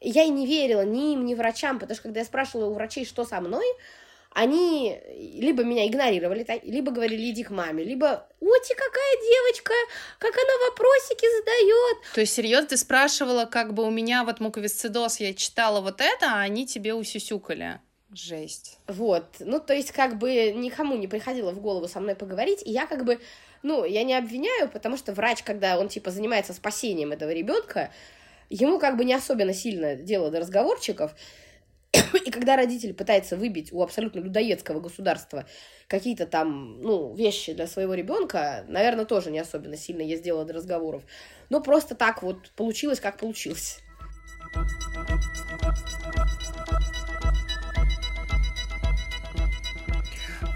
я 0.00 0.24
и 0.24 0.28
не 0.28 0.46
верила 0.46 0.84
ни 0.84 1.14
им, 1.14 1.24
ни 1.24 1.34
врачам, 1.34 1.78
потому 1.78 1.94
что 1.94 2.02
когда 2.04 2.20
я 2.20 2.26
спрашивала 2.26 2.66
у 2.66 2.74
врачей, 2.74 3.06
что 3.06 3.24
со 3.24 3.40
мной, 3.40 3.64
они 4.34 5.00
либо 5.34 5.62
меня 5.62 5.86
игнорировали, 5.86 6.44
либо 6.64 6.90
говорили, 6.90 7.30
иди 7.30 7.44
к 7.44 7.50
маме, 7.50 7.84
либо, 7.84 8.26
оти, 8.40 8.74
какая 8.74 9.16
девочка, 9.22 9.72
как 10.18 10.34
она 10.34 10.68
вопросики 10.68 11.24
задает. 11.38 12.14
То 12.14 12.20
есть, 12.20 12.34
серьезно, 12.34 12.68
ты 12.68 12.76
спрашивала, 12.76 13.44
как 13.44 13.74
бы 13.74 13.84
у 13.84 13.90
меня 13.90 14.24
вот 14.24 14.40
муковисцидоз, 14.40 15.20
я 15.20 15.34
читала 15.34 15.80
вот 15.80 16.00
это, 16.00 16.32
а 16.32 16.40
они 16.40 16.66
тебе 16.66 16.94
усюсюкали. 16.94 17.78
Жесть. 18.12 18.78
Вот, 18.88 19.24
ну, 19.38 19.60
то 19.60 19.72
есть, 19.72 19.92
как 19.92 20.18
бы 20.18 20.50
никому 20.52 20.96
не 20.96 21.06
приходило 21.06 21.52
в 21.52 21.60
голову 21.60 21.86
со 21.86 22.00
мной 22.00 22.16
поговорить, 22.16 22.60
и 22.64 22.72
я 22.72 22.86
как 22.86 23.04
бы, 23.04 23.20
ну, 23.62 23.84
я 23.84 24.02
не 24.02 24.14
обвиняю, 24.14 24.68
потому 24.68 24.96
что 24.96 25.12
врач, 25.12 25.44
когда 25.44 25.78
он, 25.78 25.88
типа, 25.88 26.10
занимается 26.10 26.54
спасением 26.54 27.12
этого 27.12 27.30
ребенка, 27.30 27.92
ему 28.50 28.80
как 28.80 28.96
бы 28.96 29.04
не 29.04 29.14
особенно 29.14 29.54
сильно 29.54 29.94
дело 29.94 30.30
до 30.30 30.40
разговорчиков, 30.40 31.14
и 32.24 32.30
когда 32.30 32.56
родитель 32.56 32.94
пытается 32.94 33.36
выбить 33.36 33.72
у 33.72 33.82
абсолютно 33.82 34.20
людоедского 34.20 34.80
государства 34.80 35.46
какие-то 35.88 36.26
там, 36.26 36.80
ну, 36.80 37.14
вещи 37.14 37.52
для 37.52 37.66
своего 37.66 37.94
ребенка, 37.94 38.64
наверное, 38.68 39.04
тоже 39.04 39.30
не 39.30 39.38
особенно 39.38 39.76
сильно 39.76 40.02
есть 40.02 40.22
дело 40.22 40.44
до 40.44 40.54
разговоров. 40.54 41.02
Но 41.50 41.60
просто 41.60 41.94
так 41.94 42.22
вот 42.22 42.50
получилось, 42.52 43.00
как 43.00 43.18
получилось. 43.18 43.80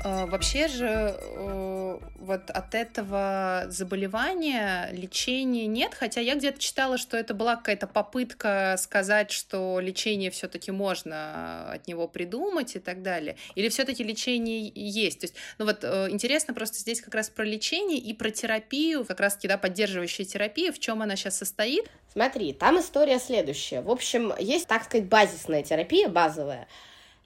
А, 0.05 0.27
вообще 0.27 0.69
же 0.69 0.87
э, 0.87 1.78
вот 2.17 2.51
от 2.51 2.75
этого 2.75 3.67
заболевания 3.69 4.91
лечения 4.93 5.67
нет, 5.67 5.95
хотя 5.95 6.21
я 6.21 6.35
где-то 6.35 6.59
читала, 6.59 6.99
что 6.99 7.17
это 7.17 7.35
была 7.35 7.57
какая-то 7.57 7.87
попытка 7.87 8.77
сказать, 8.79 9.31
что 9.31 9.81
лечение 9.81 10.31
все-таки 10.31 10.71
можно 10.71 11.73
от 11.73 11.87
него 11.87 12.09
придумать 12.09 12.77
и 12.77 12.79
так 12.79 13.03
далее. 13.03 13.37
Или 13.55 13.69
все-таки 13.69 14.05
лечение 14.05 14.71
есть. 14.75 15.21
То 15.21 15.25
есть, 15.25 15.35
ну 15.59 15.65
вот 15.65 15.79
э, 15.83 16.09
интересно 16.11 16.55
просто 16.55 16.79
здесь 16.79 17.01
как 17.01 17.15
раз 17.15 17.31
про 17.31 17.45
лечение 17.45 17.99
и 17.99 18.15
про 18.15 18.31
терапию, 18.31 19.05
как 19.05 19.21
раз-таки, 19.21 19.49
да, 19.49 19.59
поддерживающая 19.59 20.25
терапия, 20.25 20.73
в 20.73 20.79
чем 20.79 21.03
она 21.03 21.17
сейчас 21.17 21.37
состоит. 21.39 21.91
Смотри, 22.13 22.53
там 22.53 22.81
история 22.81 23.19
следующая. 23.19 23.81
В 23.81 23.91
общем, 23.91 24.33
есть, 24.39 24.67
так 24.67 24.85
сказать, 24.85 25.07
базисная 25.09 25.63
терапия, 25.63 26.09
базовая, 26.09 26.67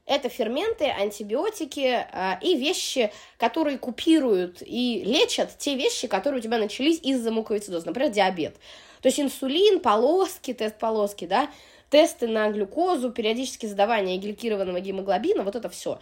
это 0.06 0.28
ферменты, 0.28 0.86
антибиотики 0.86 2.06
э, 2.10 2.38
и 2.40 2.56
вещи, 2.56 3.12
которые 3.38 3.78
купируют 3.78 4.62
и 4.62 5.02
лечат 5.04 5.56
те 5.58 5.76
вещи, 5.76 6.08
которые 6.08 6.40
у 6.40 6.42
тебя 6.42 6.58
начались 6.58 6.98
из-за 7.02 7.30
муковисцидоза, 7.30 7.86
например, 7.86 8.10
диабет. 8.10 8.56
То 9.00 9.08
есть 9.08 9.20
инсулин, 9.20 9.80
полоски, 9.80 10.54
тест 10.54 10.78
полоски, 10.78 11.26
да, 11.26 11.50
тесты 11.90 12.26
на 12.26 12.50
глюкозу, 12.50 13.10
периодически 13.12 13.66
задавание 13.66 14.18
гликированного 14.18 14.80
гемоглобина, 14.80 15.44
вот 15.44 15.54
это 15.54 15.68
все. 15.68 16.00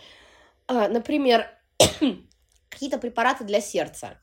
Э, 0.69 0.89
например, 0.89 1.51
какие-то 2.71 2.99
препараты 2.99 3.45
для 3.45 3.61
сердца 3.61 4.19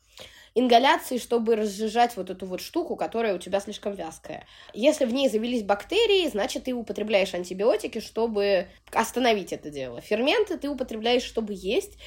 ингаляции, 0.59 1.17
чтобы 1.17 1.55
разжижать 1.55 2.17
вот 2.17 2.29
эту 2.29 2.45
вот 2.45 2.61
штуку, 2.61 2.95
которая 2.95 3.35
у 3.35 3.37
тебя 3.37 3.59
слишком 3.59 3.93
вязкая. 3.93 4.45
Если 4.73 5.05
в 5.05 5.13
ней 5.13 5.29
завелись 5.29 5.63
бактерии, 5.63 6.27
значит, 6.27 6.63
ты 6.63 6.73
употребляешь 6.73 7.33
антибиотики, 7.33 7.99
чтобы 7.99 8.67
остановить 8.91 9.53
это 9.53 9.69
дело. 9.69 10.01
Ферменты 10.01 10.57
ты 10.57 10.69
употребляешь, 10.69 11.23
чтобы 11.23 11.53
есть. 11.55 11.97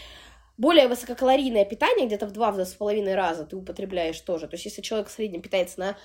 Более 0.58 0.88
высококалорийное 0.88 1.64
питание, 1.64 2.06
где-то 2.06 2.26
в 2.26 2.32
два 2.32 2.52
с 2.52 2.74
половиной 2.74 3.14
раза 3.14 3.46
ты 3.46 3.56
употребляешь 3.56 4.20
тоже. 4.20 4.46
То 4.48 4.54
есть, 4.54 4.66
если 4.66 4.82
человек 4.82 5.08
в 5.08 5.12
среднем 5.12 5.42
питается 5.42 5.80
на 5.80 5.96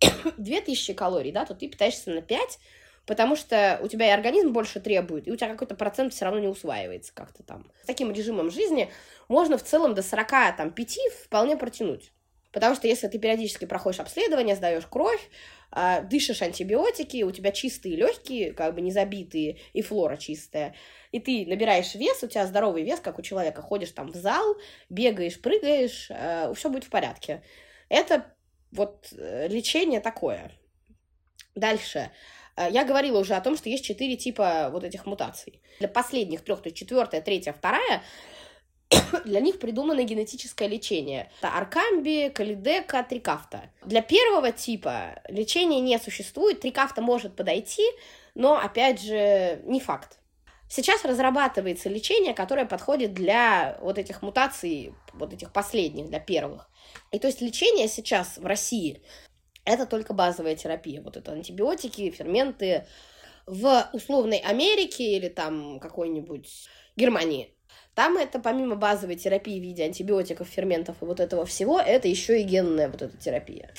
2000 0.36 0.92
калорий, 0.92 1.32
да, 1.32 1.44
то 1.44 1.54
ты 1.54 1.68
питаешься 1.68 2.10
на 2.10 2.20
5, 2.20 2.58
потому 3.06 3.36
что 3.36 3.78
у 3.82 3.88
тебя 3.88 4.08
и 4.08 4.10
организм 4.10 4.52
больше 4.52 4.80
требует, 4.80 5.26
и 5.26 5.32
у 5.32 5.36
тебя 5.36 5.48
какой-то 5.48 5.74
процент 5.74 6.12
все 6.12 6.24
равно 6.24 6.40
не 6.40 6.48
усваивается 6.48 7.12
как-то 7.14 7.42
там. 7.42 7.70
С 7.82 7.86
таким 7.86 8.12
режимом 8.12 8.50
жизни 8.50 8.90
можно 9.28 9.58
в 9.58 9.62
целом 9.62 9.94
до 9.94 10.02
40, 10.02 10.56
там, 10.56 10.70
5 10.70 10.98
вполне 11.24 11.56
протянуть. 11.56 12.12
Потому 12.52 12.74
что 12.74 12.86
если 12.86 13.08
ты 13.08 13.18
периодически 13.18 13.64
проходишь 13.64 14.00
обследование, 14.00 14.54
сдаешь 14.54 14.86
кровь, 14.86 15.30
э, 15.74 16.02
дышишь 16.02 16.42
антибиотики, 16.42 17.22
у 17.22 17.30
тебя 17.30 17.50
чистые 17.50 17.96
легкие, 17.96 18.52
как 18.52 18.74
бы 18.74 18.82
не 18.82 18.92
забитые, 18.92 19.58
и 19.72 19.80
флора 19.80 20.18
чистая, 20.18 20.74
и 21.12 21.18
ты 21.18 21.46
набираешь 21.46 21.94
вес, 21.94 22.22
у 22.22 22.26
тебя 22.26 22.46
здоровый 22.46 22.82
вес, 22.82 23.00
как 23.00 23.18
у 23.18 23.22
человека, 23.22 23.62
ходишь 23.62 23.92
там 23.92 24.12
в 24.12 24.16
зал, 24.16 24.56
бегаешь, 24.90 25.40
прыгаешь, 25.40 26.08
э, 26.10 26.52
все 26.54 26.68
будет 26.68 26.84
в 26.84 26.90
порядке. 26.90 27.42
Это 27.88 28.26
вот 28.70 29.08
э, 29.12 29.48
лечение 29.48 30.00
такое. 30.00 30.52
Дальше. 31.54 32.10
Э, 32.56 32.68
я 32.70 32.84
говорила 32.84 33.18
уже 33.18 33.34
о 33.34 33.40
том, 33.40 33.56
что 33.56 33.68
есть 33.68 33.84
четыре 33.84 34.16
типа 34.16 34.70
вот 34.72 34.84
этих 34.84 35.06
мутаций. 35.06 35.60
Для 35.78 35.88
последних 35.88 36.42
трех, 36.42 36.62
то 36.62 36.68
есть 36.68 36.76
четвертая, 36.76 37.20
третья, 37.20 37.52
вторая, 37.52 38.02
для 39.24 39.40
них 39.40 39.58
придумано 39.58 40.02
генетическое 40.02 40.68
лечение. 40.68 41.30
Это 41.40 41.52
аркамби, 41.56 42.30
калидека, 42.34 43.02
трикафта. 43.02 43.70
Для 43.84 44.02
первого 44.02 44.52
типа 44.52 45.22
лечения 45.28 45.80
не 45.80 45.98
существует, 45.98 46.60
трикафта 46.60 47.00
может 47.00 47.36
подойти, 47.36 47.84
но, 48.34 48.56
опять 48.56 49.00
же, 49.00 49.60
не 49.64 49.80
факт. 49.80 50.18
Сейчас 50.68 51.04
разрабатывается 51.04 51.90
лечение, 51.90 52.32
которое 52.32 52.64
подходит 52.64 53.12
для 53.12 53.76
вот 53.82 53.98
этих 53.98 54.22
мутаций, 54.22 54.94
вот 55.12 55.34
этих 55.34 55.52
последних, 55.52 56.08
для 56.08 56.18
первых. 56.18 56.70
И 57.10 57.18
то 57.18 57.26
есть 57.26 57.42
лечение 57.42 57.88
сейчас 57.88 58.38
в 58.38 58.46
России 58.46 59.02
это 59.64 59.86
только 59.86 60.14
базовая 60.14 60.56
терапия. 60.56 61.00
Вот 61.02 61.16
это 61.16 61.32
антибиотики, 61.32 62.10
ферменты. 62.10 62.86
В 63.44 63.88
условной 63.92 64.38
Америке 64.38 65.16
или 65.16 65.28
там 65.28 65.80
какой-нибудь 65.80 66.68
Германии 66.94 67.52
там 67.94 68.16
это 68.16 68.38
помимо 68.38 68.76
базовой 68.76 69.16
терапии 69.16 69.60
в 69.60 69.62
виде 69.62 69.84
антибиотиков, 69.84 70.48
ферментов 70.48 70.96
и 71.02 71.04
вот 71.04 71.20
этого 71.20 71.44
всего, 71.44 71.78
это 71.78 72.08
еще 72.08 72.40
и 72.40 72.44
генная 72.44 72.88
вот 72.88 73.02
эта 73.02 73.16
терапия. 73.18 73.72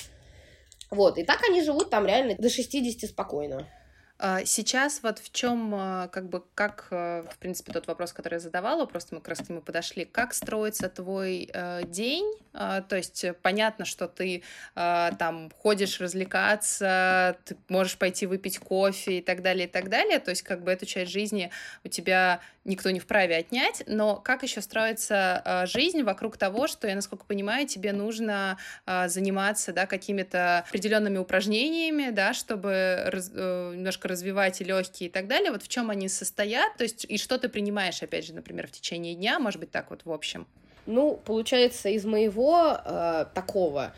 Вот, 0.90 1.18
и 1.18 1.24
так 1.24 1.42
они 1.48 1.62
живут 1.62 1.90
там 1.90 2.06
реально 2.06 2.36
до 2.36 2.48
60 2.48 3.10
спокойно. 3.10 3.68
А, 4.16 4.44
сейчас 4.44 5.02
вот 5.02 5.18
в 5.18 5.32
чем, 5.32 5.74
а, 5.74 6.08
как 6.08 6.28
бы, 6.28 6.44
как, 6.54 6.86
а, 6.90 7.24
в 7.28 7.36
принципе, 7.38 7.72
тот 7.72 7.88
вопрос, 7.88 8.12
который 8.12 8.34
я 8.34 8.40
задавала, 8.40 8.86
просто 8.86 9.14
мы 9.14 9.20
как 9.20 9.30
раз 9.30 9.38
к 9.46 9.48
нему 9.48 9.60
подошли, 9.60 10.04
как 10.04 10.34
строится 10.34 10.88
твой 10.88 11.50
э, 11.52 11.82
день, 11.86 12.32
э, 12.52 12.82
то 12.88 12.96
есть 12.96 13.24
понятно, 13.42 13.84
что 13.84 14.06
ты 14.06 14.42
э, 14.76 15.10
там 15.18 15.50
ходишь 15.58 16.00
развлекаться, 16.00 17.36
ты 17.44 17.56
можешь 17.68 17.98
пойти 17.98 18.26
выпить 18.26 18.58
кофе 18.58 19.18
и 19.18 19.20
так 19.20 19.42
далее, 19.42 19.66
и 19.66 19.70
так 19.70 19.88
далее, 19.88 20.20
то 20.20 20.30
есть 20.30 20.42
как 20.42 20.62
бы 20.62 20.70
эту 20.70 20.86
часть 20.86 21.10
жизни 21.10 21.50
у 21.82 21.88
тебя 21.88 22.40
никто 22.64 22.90
не 22.90 23.00
вправе 23.00 23.36
отнять, 23.36 23.82
но 23.86 24.16
как 24.16 24.42
еще 24.42 24.60
строится 24.60 25.42
э, 25.44 25.66
жизнь 25.66 26.02
вокруг 26.02 26.36
того, 26.36 26.66
что, 26.66 26.88
я 26.88 26.94
насколько 26.94 27.24
понимаю, 27.24 27.66
тебе 27.66 27.92
нужно 27.92 28.58
э, 28.86 29.08
заниматься, 29.08 29.72
да, 29.72 29.86
какими-то 29.86 30.64
определенными 30.68 31.18
упражнениями, 31.18 32.10
да, 32.10 32.34
чтобы 32.34 33.04
раз, 33.06 33.30
э, 33.34 33.72
немножко 33.74 34.08
развивать 34.08 34.60
легкие 34.60 35.08
и 35.08 35.12
так 35.12 35.26
далее, 35.28 35.50
вот 35.50 35.62
в 35.62 35.68
чем 35.68 35.90
они 35.90 36.08
состоят, 36.08 36.76
то 36.76 36.84
есть 36.84 37.04
и 37.08 37.18
что 37.18 37.38
ты 37.38 37.48
принимаешь, 37.48 38.02
опять 38.02 38.26
же, 38.26 38.34
например, 38.34 38.66
в 38.66 38.72
течение 38.72 39.14
дня, 39.14 39.38
может 39.38 39.60
быть, 39.60 39.70
так 39.70 39.90
вот 39.90 40.02
в 40.04 40.12
общем? 40.12 40.46
Ну, 40.86 41.20
получается, 41.24 41.88
из 41.88 42.04
моего 42.04 42.78
э, 42.84 43.26
такого 43.34 43.94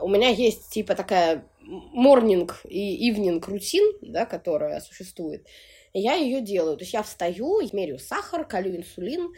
у 0.00 0.08
меня 0.08 0.28
есть 0.28 0.70
типа 0.70 0.94
такая 0.94 1.44
морнинг 1.60 2.60
и 2.68 3.08
ивнинг 3.08 3.46
рутин, 3.48 3.84
да, 4.02 4.26
которая 4.26 4.80
существует. 4.80 5.46
И 5.94 6.00
я 6.00 6.14
ее 6.14 6.42
делаю. 6.42 6.76
То 6.76 6.82
есть 6.82 6.92
я 6.92 7.02
встаю, 7.02 7.60
меряю 7.72 7.98
сахар, 7.98 8.44
колю 8.44 8.76
инсулин 8.76 9.32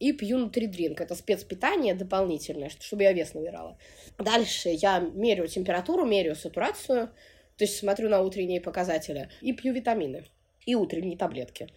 и 0.00 0.12
пью 0.12 0.38
нутридринк. 0.38 1.00
Это 1.00 1.14
спецпитание 1.14 1.94
дополнительное, 1.94 2.68
чтобы 2.68 3.04
я 3.04 3.12
вес 3.12 3.32
набирала. 3.32 3.78
Дальше 4.18 4.70
я 4.70 4.98
меряю 4.98 5.48
температуру, 5.48 6.04
меряю 6.04 6.34
сатурацию, 6.34 7.10
то 7.56 7.64
есть 7.64 7.78
смотрю 7.78 8.08
на 8.08 8.20
утренние 8.22 8.60
показатели 8.60 9.30
и 9.40 9.52
пью 9.52 9.72
витамины, 9.72 10.24
и 10.66 10.74
утренние 10.74 11.16
таблетки. 11.16 11.68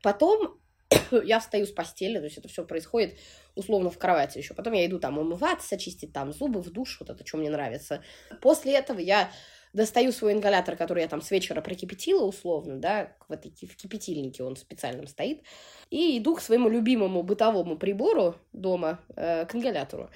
Потом 0.00 0.60
я 1.24 1.40
встаю 1.40 1.66
с 1.66 1.72
постели, 1.72 2.18
то 2.18 2.24
есть 2.24 2.38
это 2.38 2.48
все 2.48 2.64
происходит 2.64 3.18
условно 3.56 3.90
в 3.90 3.98
кровати 3.98 4.38
еще. 4.38 4.54
Потом 4.54 4.74
я 4.74 4.86
иду 4.86 5.00
там 5.00 5.18
умываться, 5.18 5.76
чистить 5.76 6.12
там 6.12 6.32
зубы 6.32 6.62
в 6.62 6.70
душ, 6.70 6.98
вот 7.00 7.10
это, 7.10 7.26
что 7.26 7.38
мне 7.38 7.50
нравится. 7.50 8.04
После 8.40 8.74
этого 8.74 9.00
я 9.00 9.30
достаю 9.72 10.12
свой 10.12 10.32
ингалятор, 10.32 10.76
который 10.76 11.02
я 11.02 11.08
там 11.08 11.22
с 11.22 11.30
вечера 11.30 11.60
прокипятила 11.60 12.24
условно, 12.24 12.76
да, 12.76 13.12
в, 13.28 13.32
этой, 13.32 13.50
в 13.50 13.76
кипятильнике 13.76 14.42
он 14.42 14.56
специальном 14.56 15.06
стоит, 15.06 15.42
и 15.90 16.18
иду 16.18 16.36
к 16.36 16.40
своему 16.40 16.68
любимому 16.68 17.22
бытовому 17.22 17.76
прибору 17.76 18.36
дома, 18.52 19.00
э, 19.16 19.46
к 19.46 19.54
ингалятору. 19.54 20.10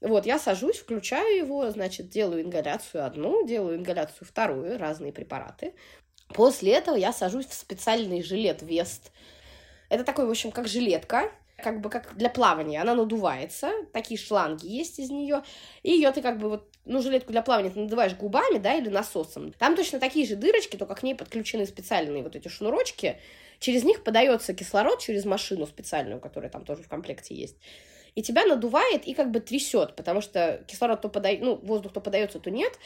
Вот, 0.00 0.26
я 0.26 0.38
сажусь, 0.38 0.78
включаю 0.78 1.36
его, 1.36 1.70
значит, 1.70 2.08
делаю 2.08 2.42
ингаляцию 2.42 3.06
одну, 3.06 3.46
делаю 3.46 3.78
ингаляцию 3.78 4.26
вторую, 4.26 4.78
разные 4.78 5.12
препараты. 5.12 5.74
После 6.34 6.72
этого 6.72 6.96
я 6.96 7.12
сажусь 7.12 7.46
в 7.46 7.54
специальный 7.54 8.22
жилет 8.22 8.62
Вест. 8.62 9.12
Это 9.88 10.02
такой, 10.04 10.26
в 10.26 10.30
общем, 10.30 10.50
как 10.50 10.66
жилетка, 10.66 11.30
как 11.62 11.80
бы 11.80 11.88
как 11.88 12.16
для 12.16 12.28
плавания. 12.28 12.80
Она 12.80 12.94
надувается, 12.94 13.72
такие 13.92 14.18
шланги 14.18 14.66
есть 14.66 14.98
из 14.98 15.10
нее. 15.10 15.42
И 15.82 15.92
ее 15.92 16.10
ты 16.12 16.20
как 16.20 16.38
бы 16.38 16.48
вот, 16.48 16.68
ну, 16.84 17.00
жилетку 17.00 17.32
для 17.32 17.42
плавания 17.42 17.70
ты 17.70 17.80
надуваешь 17.80 18.14
губами, 18.14 18.58
да, 18.58 18.74
или 18.74 18.88
насосом. 18.88 19.52
Там 19.52 19.76
точно 19.76 19.98
такие 19.98 20.26
же 20.26 20.36
дырочки, 20.36 20.76
только 20.76 20.94
к 20.94 21.02
ней 21.02 21.14
подключены 21.14 21.66
специальные 21.66 22.22
вот 22.22 22.36
эти 22.36 22.48
шнурочки. 22.48 23.18
Через 23.60 23.84
них 23.84 24.04
подается 24.04 24.54
кислород 24.54 25.00
через 25.00 25.24
машину 25.24 25.66
специальную, 25.66 26.20
которая 26.20 26.50
там 26.50 26.64
тоже 26.64 26.82
в 26.82 26.88
комплекте 26.88 27.34
есть 27.34 27.56
и 28.14 28.22
тебя 28.22 28.44
надувает 28.44 29.06
и 29.06 29.14
как 29.14 29.30
бы 29.30 29.40
трясет, 29.40 29.96
потому 29.96 30.20
что 30.20 30.64
кислород 30.66 31.00
то 31.00 31.08
подает, 31.08 31.40
ну, 31.40 31.56
воздух 31.56 31.92
то 31.92 32.00
подается, 32.00 32.40
то 32.40 32.50
нет. 32.50 32.78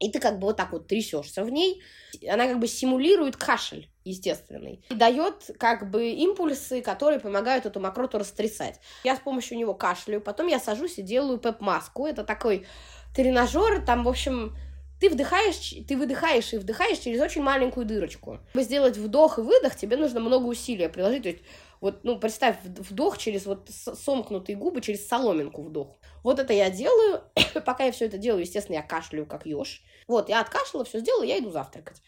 И 0.00 0.10
ты 0.10 0.20
как 0.20 0.38
бы 0.38 0.48
вот 0.48 0.56
так 0.56 0.72
вот 0.72 0.86
трясешься 0.86 1.44
в 1.44 1.50
ней. 1.50 1.82
Она 2.28 2.46
как 2.46 2.60
бы 2.60 2.66
симулирует 2.66 3.36
кашель 3.36 3.88
естественный. 4.04 4.84
И 4.90 4.94
дает 4.94 5.50
как 5.58 5.90
бы 5.90 6.10
импульсы, 6.10 6.82
которые 6.82 7.20
помогают 7.20 7.66
эту 7.66 7.80
мокроту 7.80 8.18
растрясать. 8.18 8.80
Я 9.02 9.16
с 9.16 9.20
помощью 9.20 9.58
него 9.58 9.74
кашляю, 9.74 10.20
потом 10.20 10.46
я 10.46 10.58
сажусь 10.60 10.98
и 10.98 11.02
делаю 11.02 11.38
пеп-маску. 11.38 12.06
Это 12.06 12.24
такой 12.24 12.66
тренажер, 13.14 13.84
там, 13.84 14.04
в 14.04 14.08
общем, 14.08 14.56
ты 15.00 15.10
вдыхаешь, 15.10 15.74
ты 15.86 15.96
выдыхаешь 15.96 16.52
и 16.52 16.58
вдыхаешь 16.58 16.98
через 16.98 17.20
очень 17.20 17.42
маленькую 17.42 17.86
дырочку. 17.86 18.40
Чтобы 18.50 18.64
сделать 18.64 18.96
вдох 18.96 19.38
и 19.38 19.42
выдох, 19.42 19.76
тебе 19.76 19.96
нужно 19.96 20.20
много 20.20 20.46
усилия 20.46 20.88
приложить. 20.88 21.24
То 21.24 21.28
есть 21.30 21.42
вот, 21.80 22.02
ну, 22.02 22.18
представь, 22.18 22.56
вдох 22.64 23.18
через 23.18 23.44
вот 23.44 23.68
сомкнутые 23.68 24.56
губы, 24.56 24.80
через 24.80 25.06
соломинку 25.06 25.62
вдох. 25.62 25.98
Вот 26.22 26.38
это 26.38 26.54
я 26.54 26.70
делаю. 26.70 27.22
Пока 27.66 27.84
я 27.84 27.92
все 27.92 28.06
это 28.06 28.16
делаю, 28.16 28.40
естественно, 28.40 28.76
я 28.76 28.82
кашляю, 28.82 29.26
как 29.26 29.44
еж. 29.44 29.82
Вот, 30.08 30.30
я 30.30 30.40
откашляла, 30.40 30.86
все 30.86 31.00
сделала, 31.00 31.24
я 31.24 31.38
иду 31.38 31.50
завтракать. 31.50 32.00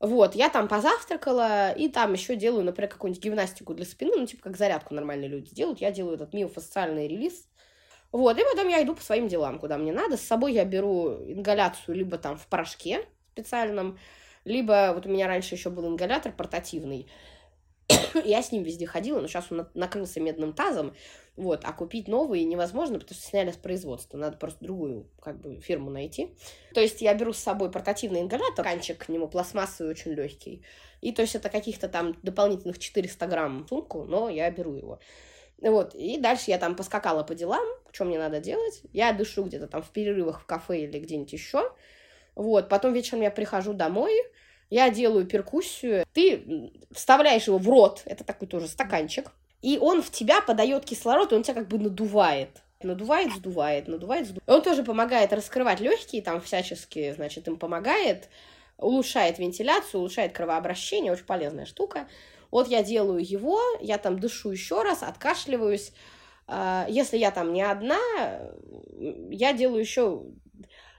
Вот, 0.00 0.34
я 0.34 0.48
там 0.48 0.66
позавтракала, 0.66 1.72
и 1.72 1.88
там 1.88 2.14
еще 2.14 2.34
делаю, 2.34 2.64
например, 2.64 2.88
какую-нибудь 2.88 3.22
гимнастику 3.22 3.74
для 3.74 3.84
спины, 3.84 4.12
ну, 4.16 4.26
типа, 4.26 4.44
как 4.44 4.56
зарядку 4.56 4.94
нормальные 4.94 5.28
люди 5.28 5.54
делают. 5.54 5.82
Я 5.82 5.92
делаю 5.92 6.14
этот 6.14 6.32
миофасциальный 6.32 7.06
релиз. 7.06 7.46
Вот, 8.10 8.38
и 8.38 8.42
потом 8.42 8.68
я 8.68 8.82
иду 8.82 8.94
по 8.94 9.02
своим 9.02 9.28
делам, 9.28 9.58
куда 9.58 9.76
мне 9.76 9.92
надо. 9.92 10.16
С 10.16 10.22
собой 10.22 10.54
я 10.54 10.64
беру 10.64 11.10
ингаляцию 11.26 11.96
либо 11.96 12.16
там 12.16 12.38
в 12.38 12.46
порошке 12.46 13.06
специальном, 13.32 13.98
либо 14.44 14.92
вот 14.94 15.04
у 15.04 15.10
меня 15.10 15.28
раньше 15.28 15.54
еще 15.54 15.68
был 15.68 15.86
ингалятор 15.86 16.32
портативный. 16.32 17.06
я 18.24 18.42
с 18.42 18.52
ним 18.52 18.62
везде 18.62 18.86
ходила, 18.86 19.20
но 19.20 19.28
сейчас 19.28 19.52
он 19.52 19.68
накрылся 19.74 20.18
медным 20.18 20.54
тазом, 20.54 20.94
вот, 21.40 21.62
а 21.64 21.72
купить 21.72 22.06
новый 22.06 22.44
невозможно, 22.44 22.98
потому 22.98 23.18
что 23.18 23.26
сняли 23.26 23.50
с 23.50 23.56
производства, 23.56 24.18
надо 24.18 24.36
просто 24.36 24.62
другую, 24.62 25.08
как 25.22 25.40
бы, 25.40 25.58
фирму 25.60 25.90
найти. 25.90 26.34
То 26.74 26.80
есть 26.80 27.00
я 27.00 27.14
беру 27.14 27.32
с 27.32 27.38
собой 27.38 27.70
портативный 27.70 28.20
ингалятор, 28.20 28.62
канчик 28.62 29.06
к 29.06 29.08
нему 29.08 29.26
пластмассовый, 29.26 29.90
очень 29.90 30.12
легкий, 30.12 30.62
и 31.00 31.12
то 31.12 31.22
есть 31.22 31.34
это 31.34 31.48
каких-то 31.48 31.88
там 31.88 32.14
дополнительных 32.22 32.78
400 32.78 33.26
грамм 33.26 33.66
сумку, 33.68 34.04
но 34.04 34.28
я 34.28 34.50
беру 34.50 34.74
его. 34.74 35.00
Вот, 35.62 35.94
и 35.94 36.18
дальше 36.18 36.50
я 36.50 36.58
там 36.58 36.76
поскакала 36.76 37.22
по 37.22 37.34
делам, 37.34 37.66
что 37.90 38.04
мне 38.04 38.18
надо 38.18 38.40
делать. 38.40 38.82
Я 38.92 39.12
дышу 39.12 39.44
где-то 39.44 39.66
там 39.66 39.82
в 39.82 39.90
перерывах 39.90 40.42
в 40.42 40.46
кафе 40.46 40.82
или 40.82 40.98
где-нибудь 40.98 41.32
еще. 41.32 41.72
Вот, 42.34 42.68
потом 42.68 42.92
вечером 42.92 43.22
я 43.22 43.30
прихожу 43.30 43.72
домой, 43.72 44.12
я 44.68 44.90
делаю 44.90 45.26
перкуссию, 45.26 46.04
ты 46.12 46.70
вставляешь 46.92 47.46
его 47.46 47.58
в 47.58 47.68
рот, 47.68 48.02
это 48.04 48.24
такой 48.24 48.46
тоже 48.46 48.68
стаканчик, 48.68 49.32
и 49.62 49.78
он 49.78 50.02
в 50.02 50.10
тебя 50.10 50.40
подает 50.40 50.84
кислород, 50.84 51.32
и 51.32 51.34
он 51.34 51.42
тебя 51.42 51.54
как 51.54 51.68
бы 51.68 51.78
надувает. 51.78 52.62
Надувает, 52.82 53.32
сдувает, 53.34 53.88
надувает, 53.88 54.26
сдувает. 54.26 54.48
Он 54.48 54.62
тоже 54.62 54.82
помогает 54.82 55.32
раскрывать 55.32 55.80
легкие, 55.80 56.22
там 56.22 56.40
всячески, 56.40 57.12
значит, 57.12 57.46
им 57.46 57.58
помогает, 57.58 58.30
улучшает 58.78 59.38
вентиляцию, 59.38 60.00
улучшает 60.00 60.32
кровообращение, 60.32 61.12
очень 61.12 61.26
полезная 61.26 61.66
штука. 61.66 62.08
Вот 62.50 62.68
я 62.68 62.82
делаю 62.82 63.22
его, 63.22 63.60
я 63.80 63.98
там 63.98 64.18
дышу 64.18 64.50
еще 64.50 64.82
раз, 64.82 65.02
откашливаюсь. 65.02 65.92
А, 66.46 66.86
если 66.88 67.18
я 67.18 67.30
там 67.30 67.52
не 67.52 67.62
одна, 67.62 68.00
я 69.30 69.52
делаю 69.52 69.80
еще 69.80 70.22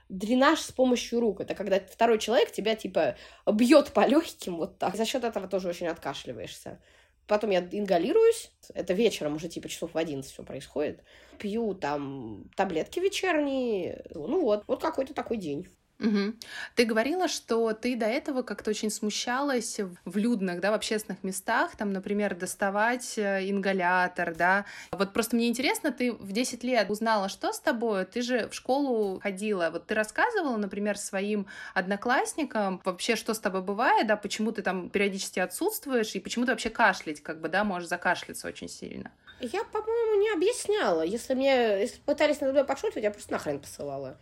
дренаж 0.08 0.60
с 0.60 0.70
помощью 0.70 1.20
рук. 1.20 1.40
Это 1.40 1.54
когда 1.54 1.80
второй 1.80 2.18
человек 2.18 2.52
тебя, 2.52 2.76
типа, 2.76 3.16
бьет 3.50 3.92
по 3.92 4.06
легким 4.06 4.56
вот 4.56 4.78
так. 4.78 4.94
За 4.96 5.04
счет 5.04 5.24
этого 5.24 5.48
тоже 5.48 5.68
очень 5.68 5.88
откашливаешься. 5.88 6.78
Потом 7.26 7.50
я 7.50 7.60
ингалируюсь. 7.60 8.50
Это 8.74 8.92
вечером 8.92 9.36
уже, 9.36 9.48
типа, 9.48 9.68
часов 9.68 9.94
в 9.94 9.98
11 9.98 10.30
все 10.30 10.42
происходит. 10.42 11.02
Пью 11.38 11.74
там 11.74 12.50
таблетки 12.56 13.00
вечерние. 13.00 14.04
Ну 14.14 14.42
вот, 14.42 14.64
вот 14.66 14.82
какой-то 14.82 15.14
такой 15.14 15.36
день. 15.36 15.68
Угу. 16.02 16.34
Ты 16.74 16.84
говорила, 16.84 17.28
что 17.28 17.72
ты 17.72 17.96
до 17.96 18.06
этого 18.06 18.42
как-то 18.42 18.70
очень 18.70 18.90
смущалась 18.90 19.78
в 20.04 20.16
людных, 20.16 20.60
да, 20.60 20.72
в 20.72 20.74
общественных 20.74 21.22
местах, 21.22 21.76
там, 21.76 21.92
например, 21.92 22.34
доставать 22.34 23.16
э, 23.16 23.48
ингалятор, 23.48 24.34
да. 24.34 24.64
Вот 24.90 25.12
просто 25.12 25.36
мне 25.36 25.48
интересно, 25.48 25.92
ты 25.92 26.12
в 26.12 26.32
10 26.32 26.64
лет 26.64 26.90
узнала, 26.90 27.28
что 27.28 27.52
с 27.52 27.60
тобой, 27.60 28.04
ты 28.04 28.22
же 28.22 28.48
в 28.48 28.54
школу 28.54 29.20
ходила, 29.20 29.70
вот 29.70 29.86
ты 29.86 29.94
рассказывала, 29.94 30.56
например, 30.56 30.98
своим 30.98 31.46
одноклассникам 31.74 32.80
вообще, 32.84 33.14
что 33.14 33.32
с 33.32 33.38
тобой 33.38 33.62
бывает, 33.62 34.06
да, 34.06 34.16
почему 34.16 34.50
ты 34.50 34.62
там 34.62 34.90
периодически 34.90 35.38
отсутствуешь, 35.38 36.14
и 36.14 36.20
почему 36.20 36.46
ты 36.46 36.52
вообще 36.52 36.70
кашлять, 36.70 37.22
как 37.22 37.40
бы, 37.40 37.48
да, 37.48 37.62
можешь 37.62 37.88
закашляться 37.88 38.48
очень 38.48 38.68
сильно. 38.68 39.12
Я, 39.40 39.64
по-моему, 39.64 40.20
не 40.20 40.30
объясняла. 40.30 41.02
Если 41.02 41.34
мне 41.34 41.80
если 41.80 42.00
пытались 42.00 42.40
надо 42.40 42.52
мной 42.52 42.64
подшутить, 42.64 43.02
я 43.02 43.10
просто 43.10 43.32
нахрен 43.32 43.58
посылала. 43.58 44.16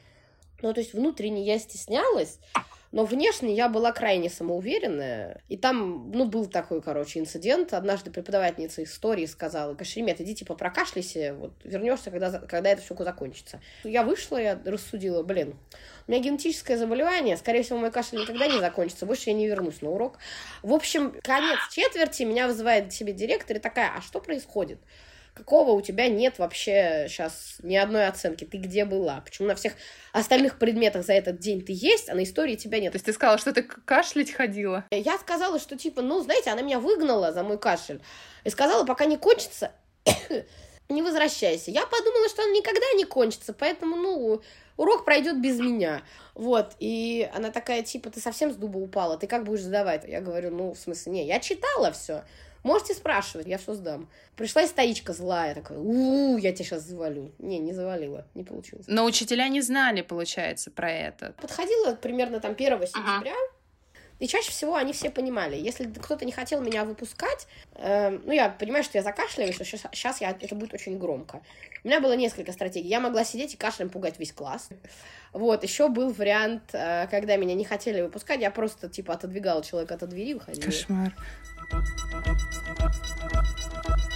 Ну, 0.63 0.73
то 0.73 0.81
есть 0.81 0.95
внутренне 0.95 1.45
я 1.45 1.59
стеснялась, 1.59 2.39
но 2.93 3.05
внешне 3.05 3.55
я 3.55 3.69
была 3.69 3.93
крайне 3.93 4.29
самоуверенная. 4.29 5.43
И 5.49 5.57
там, 5.57 6.11
ну, 6.11 6.25
был 6.25 6.47
такой, 6.47 6.83
короче, 6.83 7.21
инцидент. 7.21 7.73
Однажды 7.73 8.11
преподавательница 8.11 8.83
истории 8.83 9.27
сказала, 9.27 9.75
Кашемет, 9.75 10.21
иди, 10.21 10.35
типа, 10.35 10.55
прокашляйся, 10.55 11.35
вот, 11.39 11.53
вернешься, 11.63 12.11
когда, 12.11 12.41
когда 12.41 12.71
это 12.71 12.83
все 12.83 12.97
закончится. 12.97 13.61
Я 13.85 14.03
вышла, 14.03 14.39
я 14.39 14.61
рассудила, 14.65 15.23
блин, 15.23 15.57
у 16.09 16.11
меня 16.11 16.21
генетическое 16.21 16.77
заболевание, 16.77 17.37
скорее 17.37 17.63
всего, 17.63 17.79
мой 17.79 17.93
кашель 17.93 18.21
никогда 18.21 18.49
не 18.49 18.59
закончится, 18.59 19.07
больше 19.07 19.31
я 19.31 19.37
не 19.37 19.47
вернусь 19.47 19.81
на 19.83 19.91
урок. 19.91 20.19
В 20.63 20.73
общем, 20.73 21.15
конец 21.23 21.59
четверти, 21.71 22.25
меня 22.25 22.49
вызывает 22.49 22.89
к 22.89 22.93
себе 22.93 23.13
директор 23.13 23.57
и 23.57 23.61
такая, 23.61 23.93
а 23.97 24.03
что 24.03 24.21
происходит? 24.21 24.81
Какого 25.41 25.73
у 25.73 25.81
тебя 25.81 26.09
нет 26.09 26.39
вообще 26.39 27.07
сейчас 27.09 27.57
ни 27.63 27.75
одной 27.75 28.07
оценки? 28.07 28.45
Ты 28.45 28.59
где 28.59 28.85
была? 28.85 29.23
Почему 29.23 29.49
на 29.49 29.55
всех 29.55 29.73
остальных 30.13 30.59
предметах 30.59 31.05
за 31.05 31.15
этот 31.15 31.39
день 31.39 31.65
ты 31.65 31.73
есть, 31.75 32.11
а 32.11 32.15
на 32.15 32.25
истории 32.25 32.57
тебя 32.57 32.79
нет? 32.79 32.93
То 32.93 32.97
есть 32.97 33.07
ты 33.07 33.13
сказала, 33.13 33.39
что 33.39 33.53
ты 33.53 33.63
кашлять 33.63 34.31
ходила? 34.31 34.85
Я 34.91 35.19
сказала, 35.19 35.59
что 35.59 35.77
типа, 35.77 36.03
ну, 36.03 36.21
знаете, 36.21 36.51
она 36.51 36.61
меня 36.61 36.79
выгнала 36.79 37.33
за 37.33 37.43
мой 37.43 37.59
кашель. 37.59 38.03
И 38.45 38.51
сказала, 38.51 38.85
пока 38.85 39.07
не 39.07 39.17
кончится, 39.17 39.73
не 40.91 41.03
возвращайся. 41.03 41.71
Я 41.71 41.87
подумала, 41.87 42.29
что 42.29 42.43
он 42.43 42.53
никогда 42.53 42.87
не 42.97 43.05
кончится, 43.05 43.55
поэтому, 43.55 43.97
ну, 43.97 44.43
урок 44.77 45.07
пройдет 45.07 45.41
без 45.41 45.59
меня. 45.59 46.03
Вот, 46.35 46.73
и 46.79 47.31
она 47.35 47.51
такая, 47.51 47.83
типа, 47.83 48.11
ты 48.11 48.21
совсем 48.21 48.53
с 48.53 48.57
дуба 48.57 48.77
упала, 48.77 49.17
ты 49.17 49.27
как 49.27 49.45
будешь 49.45 49.63
задавать? 49.63 50.05
Я 50.07 50.21
говорю, 50.21 50.51
ну, 50.51 50.75
в 50.75 50.79
смысле, 50.79 51.13
не, 51.13 51.27
я 51.27 51.41
читала 51.41 51.93
все. 51.93 52.25
Можете 52.63 52.95
спрашивать, 52.95 53.47
я 53.47 53.59
все 53.59 53.75
сдам. 53.75 54.09
Пришла 54.37 54.65
историчка 54.65 55.13
злая, 55.13 55.55
такая, 55.55 55.79
у, 55.79 56.37
я 56.37 56.53
тебя 56.53 56.65
сейчас 56.65 56.83
завалю. 56.83 57.33
Не, 57.39 57.59
не 57.59 57.73
завалила, 57.73 58.27
не 58.35 58.45
получилось. 58.45 58.87
Но 58.89 59.05
учителя 59.05 59.49
не 59.49 59.61
знали, 59.63 60.03
получается, 60.03 60.71
про 60.71 60.91
это. 60.91 61.35
Подходила 61.41 61.95
примерно 61.95 62.41
там 62.41 62.53
1 62.53 62.87
сентября, 62.87 63.33
ага. 63.33 63.61
И 64.21 64.29
чаще 64.29 64.51
всего 64.51 64.77
они 64.77 64.93
все 64.93 65.11
понимали, 65.11 65.57
если 65.57 65.87
кто-то 65.87 66.27
не 66.27 66.33
хотел 66.33 66.61
меня 66.61 66.85
выпускать, 66.85 67.47
э, 67.75 68.11
ну, 68.11 68.33
я 68.33 68.51
понимаю, 68.51 68.85
что 68.85 68.99
я 68.99 69.03
закашляюсь, 69.03 69.55
что 69.55 69.65
сейчас, 69.65 69.81
сейчас 69.93 70.21
я, 70.21 70.31
это 70.31 70.55
будет 70.55 70.75
очень 70.75 70.99
громко. 70.99 71.41
У 71.83 71.89
меня 71.89 72.01
было 72.01 72.15
несколько 72.15 72.53
стратегий. 72.53 72.89
Я 72.89 73.01
могла 73.01 73.25
сидеть 73.25 73.55
и 73.55 73.57
кашлем 73.57 73.89
пугать 73.89 74.19
весь 74.19 74.33
класс. 74.33 74.69
Вот, 75.33 75.63
еще 75.63 75.89
был 75.89 76.13
вариант, 76.13 76.65
э, 76.75 77.07
когда 77.11 77.37
меня 77.37 77.55
не 77.55 77.65
хотели 77.65 78.03
выпускать, 78.03 78.41
я 78.41 78.51
просто, 78.51 78.91
типа, 78.91 79.15
отодвигала 79.15 79.65
человека 79.65 79.95
от 79.95 80.07
двери 80.11 80.31
и 80.31 80.35
выходила. 80.35 80.65
Кошмар. 80.65 81.17
Thank 81.71 81.87
you. 83.99 84.10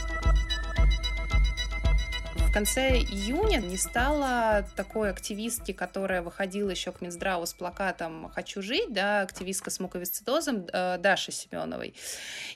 Конце 2.55 2.99
июня 2.99 3.57
не 3.57 3.77
стало 3.77 4.65
такой 4.77 5.11
активистки, 5.11 5.73
которая 5.73 6.23
выходила 6.23 6.71
еще 6.71 6.93
к 6.93 7.01
Минздраву 7.01 7.47
с 7.47 7.53
плакатом 7.53 8.31
«Хочу 8.33 8.63
жить», 8.63 8.93
да, 8.93 9.23
активистка 9.23 9.71
с 9.71 9.81
муковисцидозом 9.81 10.65
э, 10.73 10.99
Даши 10.99 11.33
Семеновой. 11.33 11.97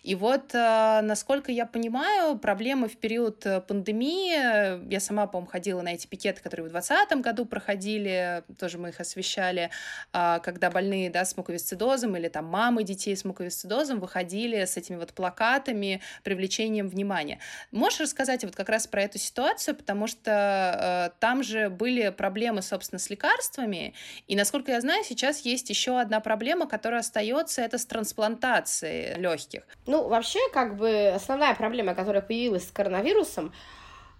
И 0.05 0.15
вот, 0.15 0.55
э, 0.55 1.01
насколько 1.03 1.51
я 1.51 1.67
понимаю, 1.67 2.39
проблемы 2.39 2.89
в 2.89 2.97
период 2.97 3.45
пандемии, 3.67 4.89
я 4.89 5.01
сама, 5.01 5.27
по-моему, 5.27 5.51
ходила 5.51 5.83
на 5.83 5.95
эти 5.95 6.07
пикеты, 6.07 6.43
которые 6.43 6.69
в 6.69 6.71
2020 6.71 7.21
году 7.21 7.45
проходили, 7.45 8.45
тоже 8.57 8.79
мы 8.79 8.91
их 8.91 9.01
освещали, 9.01 9.71
э, 10.13 10.39
когда 10.45 10.71
больные, 10.71 11.11
да, 11.11 11.25
с 11.25 11.37
муковисцидозом 11.37 12.17
или 12.17 12.29
там 12.29 12.45
мамы 12.45 12.85
детей 12.85 13.17
с 13.17 13.25
муковисцидозом 13.25 13.99
выходили 13.99 14.65
с 14.65 14.77
этими 14.77 14.95
вот 14.95 15.13
плакатами, 15.13 16.01
привлечением 16.23 16.89
внимания. 16.89 17.41
Можешь 17.73 17.99
рассказать 17.99 18.45
вот 18.45 18.55
как 18.55 18.69
раз 18.69 18.87
про 18.87 19.03
эту 19.03 19.19
ситуацию, 19.19 19.75
потому 19.89 20.07
что 20.07 21.11
э, 21.15 21.19
там 21.19 21.43
же 21.43 21.71
были 21.71 22.11
проблемы, 22.11 22.61
собственно, 22.61 22.99
с 22.99 23.09
лекарствами, 23.09 23.95
и, 24.27 24.37
насколько 24.37 24.71
я 24.71 24.83
знаю, 24.83 25.03
сейчас 25.03 25.41
есть 25.47 25.71
еще 25.71 25.99
одна 25.99 26.21
проблема, 26.21 26.67
которая 26.67 27.01
остается, 27.01 27.63
это 27.63 27.79
с 27.79 27.87
трансплантацией 27.87 29.19
легких. 29.19 29.63
Ну, 29.87 30.07
вообще, 30.07 30.41
как 30.53 30.77
бы 30.77 31.09
основная 31.09 31.55
проблема, 31.55 31.95
которая 31.95 32.21
появилась 32.21 32.69
с 32.69 32.71
коронавирусом, 32.71 33.55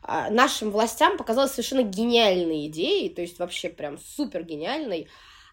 э, 0.09 0.31
нашим 0.31 0.71
властям 0.71 1.19
показалась 1.19 1.51
совершенно 1.51 1.83
гениальной 1.83 2.69
идеей, 2.69 3.11
то 3.11 3.21
есть 3.21 3.39
вообще 3.39 3.69
прям 3.69 3.99
супер 3.99 4.45
гениальной, 4.45 5.07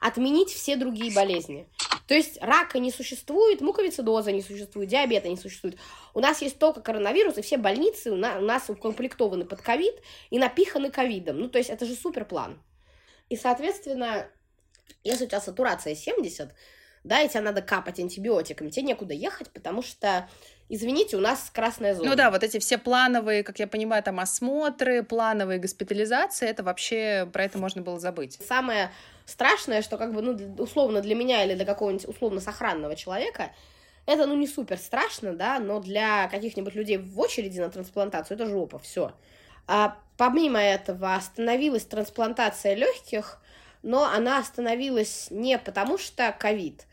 отменить 0.05 0.49
все 0.49 0.75
другие 0.75 1.11
болезни. 1.13 1.67
То 2.07 2.13
есть 2.13 2.37
рака 2.39 2.77
не 2.77 2.91
существует, 2.91 3.61
муковицидоза 3.61 4.31
не 4.31 4.43
существует, 4.43 4.89
диабета 4.89 5.27
не 5.27 5.37
существует. 5.37 5.77
У 6.13 6.19
нас 6.19 6.41
есть 6.43 6.59
только 6.59 6.81
коронавирус, 6.81 7.37
и 7.37 7.41
все 7.41 7.57
больницы 7.57 8.11
у 8.11 8.15
нас 8.15 8.69
укомплектованы 8.69 9.45
под 9.45 9.61
ковид 9.61 9.95
и 10.29 10.37
напиханы 10.37 10.91
ковидом. 10.91 11.39
Ну, 11.39 11.49
то 11.49 11.57
есть 11.57 11.71
это 11.71 11.85
же 11.85 11.95
супер 11.95 12.25
план. 12.25 12.61
И, 13.29 13.35
соответственно, 13.35 14.27
если 15.03 15.25
у 15.25 15.27
тебя 15.27 15.41
сатурация 15.41 15.95
70, 15.95 16.53
да, 17.03 17.21
и 17.21 17.29
тебе 17.29 17.41
надо 17.41 17.63
капать 17.63 17.99
антибиотиками, 17.99 18.69
тебе 18.69 18.85
некуда 18.85 19.15
ехать, 19.15 19.49
потому 19.49 19.81
что, 19.81 20.29
извините, 20.69 21.17
у 21.17 21.19
нас 21.19 21.49
красная 21.53 21.95
зона. 21.95 22.09
Ну 22.09 22.15
да, 22.15 22.31
вот 22.31 22.43
эти 22.43 22.59
все 22.59 22.77
плановые, 22.77 23.43
как 23.43 23.59
я 23.59 23.67
понимаю, 23.67 24.03
там 24.03 24.19
осмотры, 24.19 25.03
плановые 25.03 25.59
госпитализации, 25.59 26.47
это 26.47 26.63
вообще, 26.63 27.29
про 27.31 27.43
это 27.43 27.57
можно 27.57 27.81
было 27.81 27.99
забыть. 27.99 28.39
Самое 28.45 28.91
страшное, 29.25 29.81
что 29.81 29.97
как 29.97 30.13
бы, 30.13 30.21
ну, 30.21 30.55
условно 30.57 31.01
для 31.01 31.15
меня 31.15 31.43
или 31.43 31.55
для 31.55 31.65
какого-нибудь 31.65 32.07
условно 32.07 32.41
сохранного 32.41 32.95
человека, 32.95 33.51
это, 34.05 34.25
ну, 34.27 34.35
не 34.35 34.47
супер 34.47 34.77
страшно, 34.77 35.33
да, 35.33 35.59
но 35.59 35.79
для 35.79 36.27
каких-нибудь 36.27 36.75
людей 36.75 36.97
в 36.97 37.19
очереди 37.19 37.59
на 37.59 37.69
трансплантацию 37.69 38.35
это 38.35 38.47
жопа, 38.47 38.79
все. 38.79 39.13
А 39.67 39.97
помимо 40.17 40.59
этого 40.59 41.15
остановилась 41.15 41.85
трансплантация 41.85 42.75
легких, 42.75 43.39
но 43.81 44.05
она 44.05 44.39
остановилась 44.39 45.27
не 45.31 45.57
потому 45.57 45.97
что 45.97 46.35
ковид, 46.37 46.85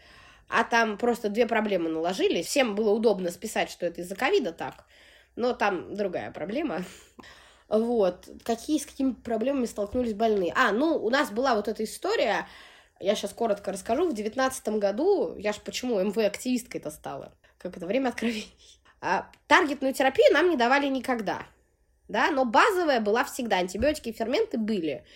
а 0.53 0.65
там 0.65 0.99
просто 0.99 1.31
две 1.31 1.47
проблемы 1.47 1.89
наложились. 1.89 2.47
Всем 2.47 2.75
было 2.75 2.91
удобно 2.91 3.31
списать, 3.31 3.71
что 3.71 3.87
это 3.87 4.03
из-за 4.03 4.15
ковида 4.15 4.53
так, 4.53 4.85
но 5.35 5.55
там 5.55 5.95
другая 5.95 6.31
проблема. 6.31 6.85
Вот. 7.69 8.29
Какие, 8.45 8.79
с 8.79 8.85
какими 8.85 9.13
проблемами 9.13 9.65
столкнулись 9.65 10.13
больные? 10.13 10.53
А, 10.55 10.73
ну, 10.73 10.95
у 10.95 11.09
нас 11.09 11.31
была 11.31 11.55
вот 11.55 11.69
эта 11.69 11.85
история, 11.85 12.47
я 13.01 13.15
сейчас 13.15 13.33
коротко 13.33 13.73
расскажу. 13.73 14.11
В 14.11 14.15
девятнадцатом 14.15 14.79
году, 14.79 15.35
я 15.39 15.55
ж 15.55 15.57
почему 15.65 15.99
МВ-активисткой 15.99 16.83
это 16.83 16.91
стала? 16.91 17.33
Как 17.57 17.75
это, 17.75 17.87
время 17.87 18.11
откровений. 18.11 18.53
А, 19.01 19.27
таргетную 19.47 19.95
терапию 19.95 20.35
нам 20.35 20.51
не 20.51 20.59
давали 20.59 20.87
никогда. 20.87 21.47
Да, 22.09 22.31
но 22.31 22.45
базовая 22.45 23.01
была 23.01 23.25
всегда, 23.25 23.57
антибиотики 23.57 24.11
и 24.11 24.13
ферменты 24.13 24.59
были. 24.59 25.07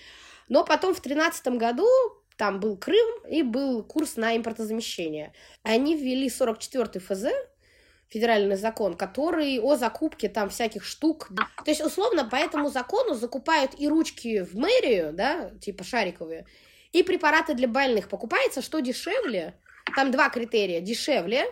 Но 0.49 0.65
потом 0.65 0.95
в 0.95 1.01
тринадцатом 1.01 1.59
году 1.59 1.87
там 2.37 2.61
был 2.61 2.77
Крым 2.77 3.07
и 3.29 3.43
был 3.43 3.83
курс 3.83 4.17
на 4.17 4.37
импортозамещение. 4.37 5.33
Они 5.63 5.97
ввели 5.97 6.29
44-й 6.29 7.01
ФЗ, 7.01 7.27
федеральный 8.09 8.57
закон, 8.57 8.97
который 8.97 9.59
о 9.59 9.77
закупке 9.77 10.29
там 10.29 10.49
всяких 10.49 10.85
штук. 10.85 11.29
То 11.65 11.71
есть, 11.71 11.85
условно, 11.85 12.25
по 12.25 12.37
этому 12.37 12.69
закону 12.69 13.15
закупают 13.15 13.73
и 13.79 13.89
ручки 13.89 14.43
в 14.43 14.55
мэрию, 14.55 15.13
да, 15.13 15.51
типа 15.61 15.85
шариковые, 15.85 16.47
и 16.93 17.03
препараты 17.03 17.55
для 17.55 17.69
больных. 17.69 18.09
Покупается 18.09 18.63
что 18.63 18.81
дешевле, 18.81 19.59
там 19.95 20.11
два 20.11 20.29
критерия, 20.29 20.81
дешевле, 20.81 21.47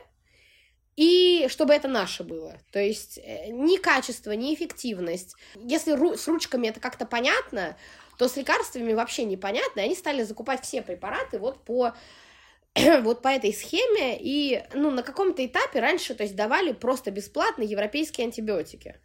и 0.96 1.46
чтобы 1.48 1.74
это 1.74 1.88
наше 1.88 2.22
было. 2.22 2.56
То 2.70 2.78
есть 2.78 3.18
э, 3.18 3.48
ни 3.48 3.78
качество, 3.78 4.30
ни 4.30 4.54
эффективность. 4.54 5.34
Если 5.56 5.92
ру- 5.92 6.16
с 6.16 6.28
ручками 6.28 6.68
это 6.68 6.78
как-то 6.78 7.04
понятно, 7.04 7.76
то 8.18 8.28
с 8.28 8.36
лекарствами 8.36 8.92
вообще 8.92 9.24
непонятно, 9.24 9.80
и 9.80 9.84
они 9.84 9.94
стали 9.94 10.22
закупать 10.22 10.62
все 10.62 10.82
препараты 10.82 11.38
вот 11.38 11.64
по 11.64 11.94
вот 13.02 13.22
по 13.22 13.28
этой 13.28 13.52
схеме, 13.52 14.18
и, 14.20 14.62
ну, 14.74 14.90
на 14.90 15.02
каком-то 15.02 15.44
этапе 15.44 15.80
раньше, 15.80 16.14
то 16.14 16.24
есть, 16.24 16.34
давали 16.34 16.72
просто 16.72 17.10
бесплатно 17.10 17.62
европейские 17.62 18.26
антибиотики. 18.26 18.96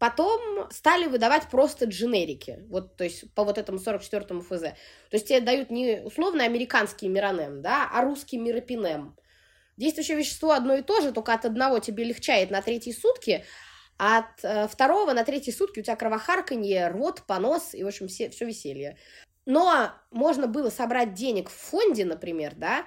Потом 0.00 0.68
стали 0.72 1.06
выдавать 1.06 1.48
просто 1.48 1.84
дженерики, 1.84 2.64
вот, 2.68 2.96
то 2.96 3.04
есть, 3.04 3.32
по 3.34 3.44
вот 3.44 3.58
этому 3.58 3.78
44-му 3.78 4.40
ФЗ. 4.42 4.60
То 4.60 4.74
есть, 5.12 5.28
тебе 5.28 5.40
дают 5.40 5.70
не 5.70 6.00
условно 6.04 6.44
американский 6.44 7.08
миронем, 7.08 7.62
да, 7.62 7.88
а 7.92 8.02
русский 8.02 8.36
миропинем. 8.36 9.16
Действующее 9.76 10.16
вещество 10.16 10.50
одно 10.50 10.74
и 10.74 10.82
то 10.82 11.00
же, 11.00 11.12
только 11.12 11.32
от 11.32 11.44
одного 11.44 11.78
тебе 11.78 12.04
легчает 12.04 12.50
на 12.50 12.62
третьи 12.62 12.92
сутки, 12.92 13.44
от 13.96 14.42
э, 14.42 14.68
второго 14.68 15.12
на 15.12 15.24
третьи 15.24 15.50
сутки 15.50 15.80
у 15.80 15.82
тебя 15.82 15.96
кровохарканье, 15.96 16.88
рот, 16.88 17.22
понос 17.26 17.74
и, 17.74 17.84
в 17.84 17.86
общем, 17.86 18.08
все, 18.08 18.30
все 18.30 18.44
веселье. 18.44 18.96
Но 19.46 19.92
можно 20.10 20.46
было 20.46 20.70
собрать 20.70 21.14
денег 21.14 21.50
в 21.50 21.54
фонде, 21.54 22.04
например, 22.04 22.54
да, 22.56 22.84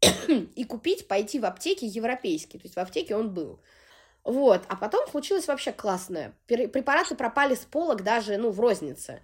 и 0.28 0.64
купить, 0.64 1.08
пойти 1.08 1.38
в 1.38 1.44
аптеки 1.44 1.84
европейские. 1.84 2.60
То 2.60 2.66
есть 2.66 2.76
в 2.76 2.80
аптеке 2.80 3.16
он 3.16 3.32
был. 3.32 3.60
Вот. 4.24 4.62
А 4.68 4.76
потом 4.76 5.08
случилось 5.08 5.46
вообще 5.46 5.72
классное. 5.72 6.34
Препараты 6.46 7.14
пропали 7.14 7.54
с 7.54 7.64
полок 7.64 8.02
даже, 8.02 8.36
ну, 8.36 8.50
в 8.50 8.60
рознице. 8.60 9.22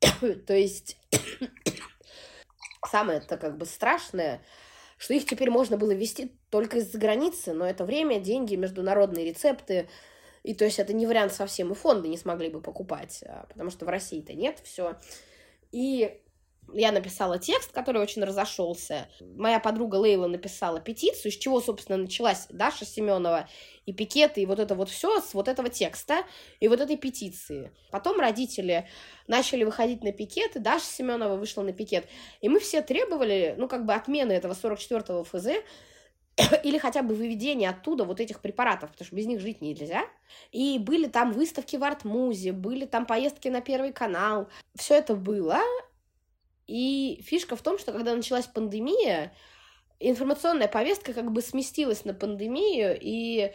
То 0.46 0.54
есть 0.54 0.96
самое 2.90 3.18
это 3.18 3.36
как 3.36 3.56
бы 3.56 3.66
страшное, 3.66 4.42
что 5.02 5.14
их 5.14 5.26
теперь 5.26 5.50
можно 5.50 5.76
было 5.76 5.90
вести 5.90 6.30
только 6.48 6.78
из-за 6.78 6.96
границы, 6.96 7.52
но 7.52 7.66
это 7.66 7.84
время, 7.84 8.20
деньги, 8.20 8.54
международные 8.54 9.24
рецепты, 9.24 9.88
и 10.44 10.54
то 10.54 10.64
есть 10.64 10.78
это 10.78 10.92
не 10.92 11.08
вариант 11.08 11.32
совсем, 11.32 11.72
и 11.72 11.74
фонды 11.74 12.06
не 12.06 12.16
смогли 12.16 12.50
бы 12.50 12.60
покупать, 12.60 13.24
а, 13.26 13.46
потому 13.48 13.70
что 13.70 13.84
в 13.84 13.88
России-то 13.88 14.32
нет, 14.32 14.60
все. 14.62 14.94
И 15.72 16.21
я 16.72 16.92
написала 16.92 17.38
текст, 17.38 17.72
который 17.72 18.00
очень 18.00 18.22
разошелся. 18.22 19.08
Моя 19.20 19.60
подруга 19.60 19.96
Лейла 19.96 20.26
написала 20.26 20.80
петицию, 20.80 21.32
из 21.32 21.38
чего, 21.38 21.60
собственно, 21.60 21.98
началась 21.98 22.46
Даша 22.48 22.84
Семенова 22.84 23.48
и 23.84 23.92
пикеты, 23.92 24.42
и 24.42 24.46
вот 24.46 24.58
это 24.58 24.74
вот 24.74 24.88
все 24.88 25.20
с 25.20 25.34
вот 25.34 25.48
этого 25.48 25.68
текста 25.68 26.24
и 26.60 26.68
вот 26.68 26.80
этой 26.80 26.96
петиции. 26.96 27.72
Потом 27.90 28.18
родители 28.20 28.88
начали 29.26 29.64
выходить 29.64 30.02
на 30.02 30.12
пикеты, 30.12 30.60
Даша 30.60 30.86
Семенова 30.86 31.36
вышла 31.36 31.62
на 31.62 31.72
пикет, 31.72 32.06
и 32.40 32.48
мы 32.48 32.60
все 32.60 32.82
требовали, 32.82 33.54
ну, 33.58 33.68
как 33.68 33.84
бы 33.84 33.94
отмены 33.94 34.32
этого 34.32 34.52
44-го 34.52 35.24
ФЗ, 35.24 35.48
или 36.64 36.78
хотя 36.78 37.02
бы 37.02 37.14
выведение 37.14 37.70
оттуда 37.70 38.04
вот 38.04 38.20
этих 38.20 38.40
препаратов, 38.40 38.90
потому 38.90 39.06
что 39.06 39.16
без 39.16 39.26
них 39.26 39.40
жить 39.40 39.60
нельзя. 39.60 40.04
И 40.50 40.78
были 40.78 41.06
там 41.06 41.32
выставки 41.32 41.76
в 41.76 41.84
Артмузе, 41.84 42.52
были 42.52 42.86
там 42.86 43.06
поездки 43.06 43.48
на 43.48 43.60
Первый 43.60 43.92
канал. 43.92 44.48
Все 44.74 44.94
это 44.94 45.14
было, 45.14 45.60
и 46.66 47.22
фишка 47.24 47.56
в 47.56 47.62
том, 47.62 47.78
что 47.78 47.92
когда 47.92 48.14
началась 48.14 48.46
пандемия, 48.46 49.34
информационная 50.00 50.68
повестка 50.68 51.12
как 51.12 51.30
бы 51.30 51.42
сместилась 51.42 52.04
на 52.04 52.14
пандемию, 52.14 52.98
и 53.00 53.52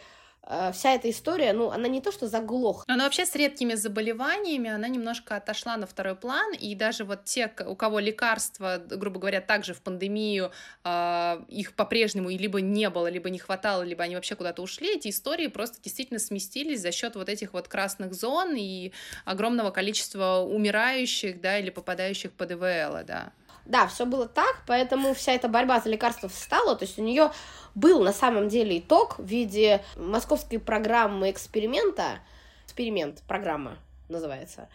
вся 0.72 0.94
эта 0.94 1.10
история, 1.10 1.52
ну, 1.52 1.70
она 1.70 1.88
не 1.88 2.00
то 2.00 2.10
что 2.10 2.26
заглохла. 2.26 2.84
Она 2.86 3.04
вообще 3.04 3.26
с 3.26 3.34
редкими 3.34 3.74
заболеваниями, 3.74 4.70
она 4.70 4.88
немножко 4.88 5.36
отошла 5.36 5.76
на 5.76 5.86
второй 5.86 6.16
план, 6.16 6.54
и 6.54 6.74
даже 6.74 7.04
вот 7.04 7.24
те, 7.24 7.52
у 7.66 7.76
кого 7.76 7.98
лекарства, 7.98 8.78
грубо 8.78 9.20
говоря, 9.20 9.40
также 9.40 9.74
в 9.74 9.82
пандемию, 9.82 10.50
э, 10.84 11.40
их 11.48 11.74
по-прежнему 11.74 12.30
либо 12.30 12.60
не 12.60 12.88
было, 12.88 13.08
либо 13.08 13.30
не 13.30 13.38
хватало, 13.38 13.82
либо 13.82 14.04
они 14.04 14.14
вообще 14.14 14.36
куда-то 14.36 14.62
ушли, 14.62 14.96
эти 14.96 15.08
истории 15.08 15.48
просто 15.48 15.82
действительно 15.82 16.18
сместились 16.18 16.80
за 16.80 16.92
счет 16.92 17.16
вот 17.16 17.28
этих 17.28 17.52
вот 17.52 17.68
красных 17.68 18.14
зон 18.14 18.54
и 18.56 18.92
огромного 19.24 19.70
количества 19.70 20.38
умирающих, 20.38 21.40
да, 21.40 21.58
или 21.58 21.70
попадающих 21.70 22.32
под 22.32 22.52
ИВЛ, 22.52 23.04
да. 23.04 23.32
Да, 23.68 23.86
все 23.86 24.06
было 24.06 24.26
так, 24.26 24.62
поэтому 24.66 25.12
вся 25.12 25.34
эта 25.34 25.46
борьба 25.46 25.78
за 25.78 25.90
лекарства 25.90 26.30
встала, 26.30 26.74
то 26.74 26.86
есть 26.86 26.98
у 26.98 27.02
нее 27.02 27.30
был 27.74 28.02
на 28.02 28.14
самом 28.14 28.48
деле 28.48 28.78
итог 28.78 29.18
в 29.18 29.24
виде 29.24 29.84
московской 29.94 30.58
программы 30.58 31.30
эксперимента, 31.30 32.20
эксперимент, 32.64 33.22
программа 33.28 33.76
называется. 34.08 34.70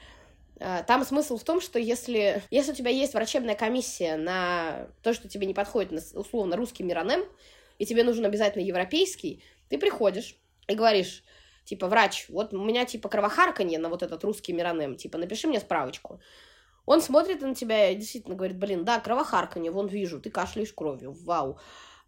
А, 0.60 0.84
там 0.84 1.04
смысл 1.04 1.38
в 1.38 1.44
том, 1.44 1.60
что 1.60 1.80
если, 1.80 2.44
если 2.52 2.72
у 2.72 2.76
тебя 2.76 2.91
есть 2.91 3.16
врачебная 3.16 3.56
комиссия 3.56 4.16
на 4.16 4.88
то, 5.02 5.12
что 5.16 5.28
тебе 5.28 5.48
не 5.48 5.56
подходит, 5.56 5.91
на, 5.91 6.20
условно, 6.20 6.56
русский 6.56 6.84
миронем, 6.84 7.26
и 7.80 7.88
тебе 7.88 8.04
нужен 8.04 8.26
обязательно 8.26 8.62
европейский, 8.62 9.44
ты 9.70 9.80
приходишь 9.80 10.36
и 10.68 10.76
говоришь, 10.76 11.24
типа, 11.66 11.88
врач, 11.88 12.28
вот 12.30 12.54
у 12.54 12.64
меня, 12.64 12.86
типа, 12.86 13.10
кровохарканье 13.10 13.80
на 13.80 13.89
вот 13.89 14.04
этот 14.04 14.24
русский 14.24 14.54
миронем, 14.54 14.96
типа, 14.96 15.18
напиши 15.18 15.48
мне 15.48 15.60
справочку. 15.60 16.22
Он 16.86 17.02
смотрит 17.02 17.42
на 17.42 17.56
тебя 17.56 17.90
и 17.90 17.96
действительно 17.96 18.36
говорит, 18.36 18.58
блин, 18.58 18.84
да, 18.84 19.00
кровохарканье, 19.00 19.72
вон 19.72 19.88
вижу, 19.88 20.20
ты 20.20 20.30
кашляешь 20.30 20.74
кровью, 20.74 21.14
вау. 21.14 21.60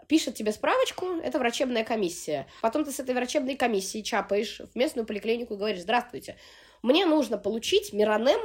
Пишет 0.08 0.36
тебе 0.36 0.52
справочку, 0.52 1.06
это 1.24 1.40
врачебная 1.40 1.84
комиссия. 1.84 2.48
Потом 2.62 2.84
ты 2.84 2.92
с 2.92 3.00
этой 3.00 3.16
врачебной 3.16 3.56
комиссией 3.56 4.04
чапаешь 4.04 4.60
в 4.60 4.76
местную 4.76 5.06
поликлинику 5.06 5.56
и 5.56 5.58
говоришь, 5.58 5.82
здравствуйте, 5.82 6.38
мне 6.84 7.06
нужно 7.06 7.38
получить 7.38 7.94
миронем, 7.94 8.40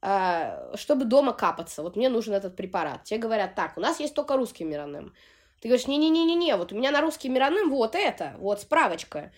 э, 0.00 0.76
чтобы 0.76 1.04
дома 1.04 1.32
капаться. 1.34 1.82
Вот 1.82 1.96
мне 1.96 2.08
нужен 2.08 2.34
этот 2.34 2.56
препарат. 2.56 3.04
Тебе 3.04 3.20
говорят, 3.20 3.54
так, 3.54 3.76
у 3.76 3.80
нас 3.80 4.00
есть 4.00 4.14
только 4.14 4.36
русский 4.36 4.64
миронем. 4.64 5.14
Ты 5.60 5.68
говоришь, 5.68 5.86
не-не-не-не-не, 5.86 6.56
вот 6.56 6.72
у 6.72 6.76
меня 6.76 6.90
на 6.90 7.00
русский 7.00 7.28
миронем 7.28 7.70
вот 7.70 7.94
это, 7.94 8.34
вот 8.38 8.60
справочка. 8.60 9.30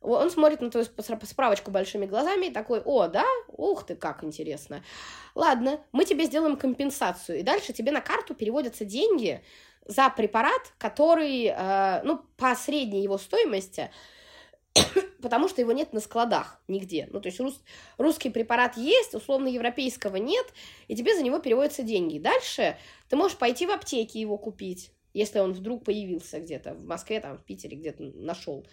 Он 0.00 0.30
смотрит 0.30 0.60
на 0.60 0.70
твою 0.70 0.86
справочку 1.22 1.70
большими 1.70 2.06
глазами 2.06 2.46
и 2.46 2.52
такой, 2.52 2.80
о, 2.84 3.08
да? 3.08 3.24
Ух 3.48 3.84
ты, 3.86 3.96
как 3.96 4.22
интересно. 4.24 4.84
Ладно, 5.34 5.80
мы 5.92 6.04
тебе 6.04 6.26
сделаем 6.26 6.56
компенсацию. 6.56 7.40
И 7.40 7.42
дальше 7.42 7.72
тебе 7.72 7.92
на 7.92 8.00
карту 8.00 8.34
переводятся 8.34 8.84
деньги 8.84 9.42
за 9.86 10.10
препарат, 10.10 10.72
который, 10.78 11.46
э, 11.46 12.02
ну, 12.02 12.20
по 12.36 12.54
средней 12.54 13.02
его 13.02 13.18
стоимости, 13.18 13.90
потому 15.22 15.48
что 15.48 15.60
его 15.60 15.72
нет 15.72 15.92
на 15.92 16.00
складах 16.00 16.60
нигде. 16.68 17.08
Ну, 17.10 17.20
то 17.20 17.28
есть 17.28 17.40
рус, 17.40 17.60
русский 17.98 18.30
препарат 18.30 18.76
есть, 18.76 19.14
условно 19.14 19.48
европейского 19.48 20.16
нет, 20.16 20.46
и 20.88 20.96
тебе 20.96 21.14
за 21.14 21.22
него 21.22 21.38
переводятся 21.38 21.82
деньги. 21.82 22.18
Дальше 22.18 22.76
ты 23.08 23.16
можешь 23.16 23.38
пойти 23.38 23.66
в 23.66 23.70
аптеке 23.70 24.20
его 24.20 24.36
купить, 24.38 24.92
если 25.14 25.38
он 25.38 25.52
вдруг 25.52 25.84
появился 25.84 26.40
где-то 26.40 26.74
в 26.74 26.84
Москве, 26.84 27.20
там, 27.20 27.38
в 27.38 27.44
Питере 27.44 27.76
где-то 27.76 28.02
нашел. 28.02 28.66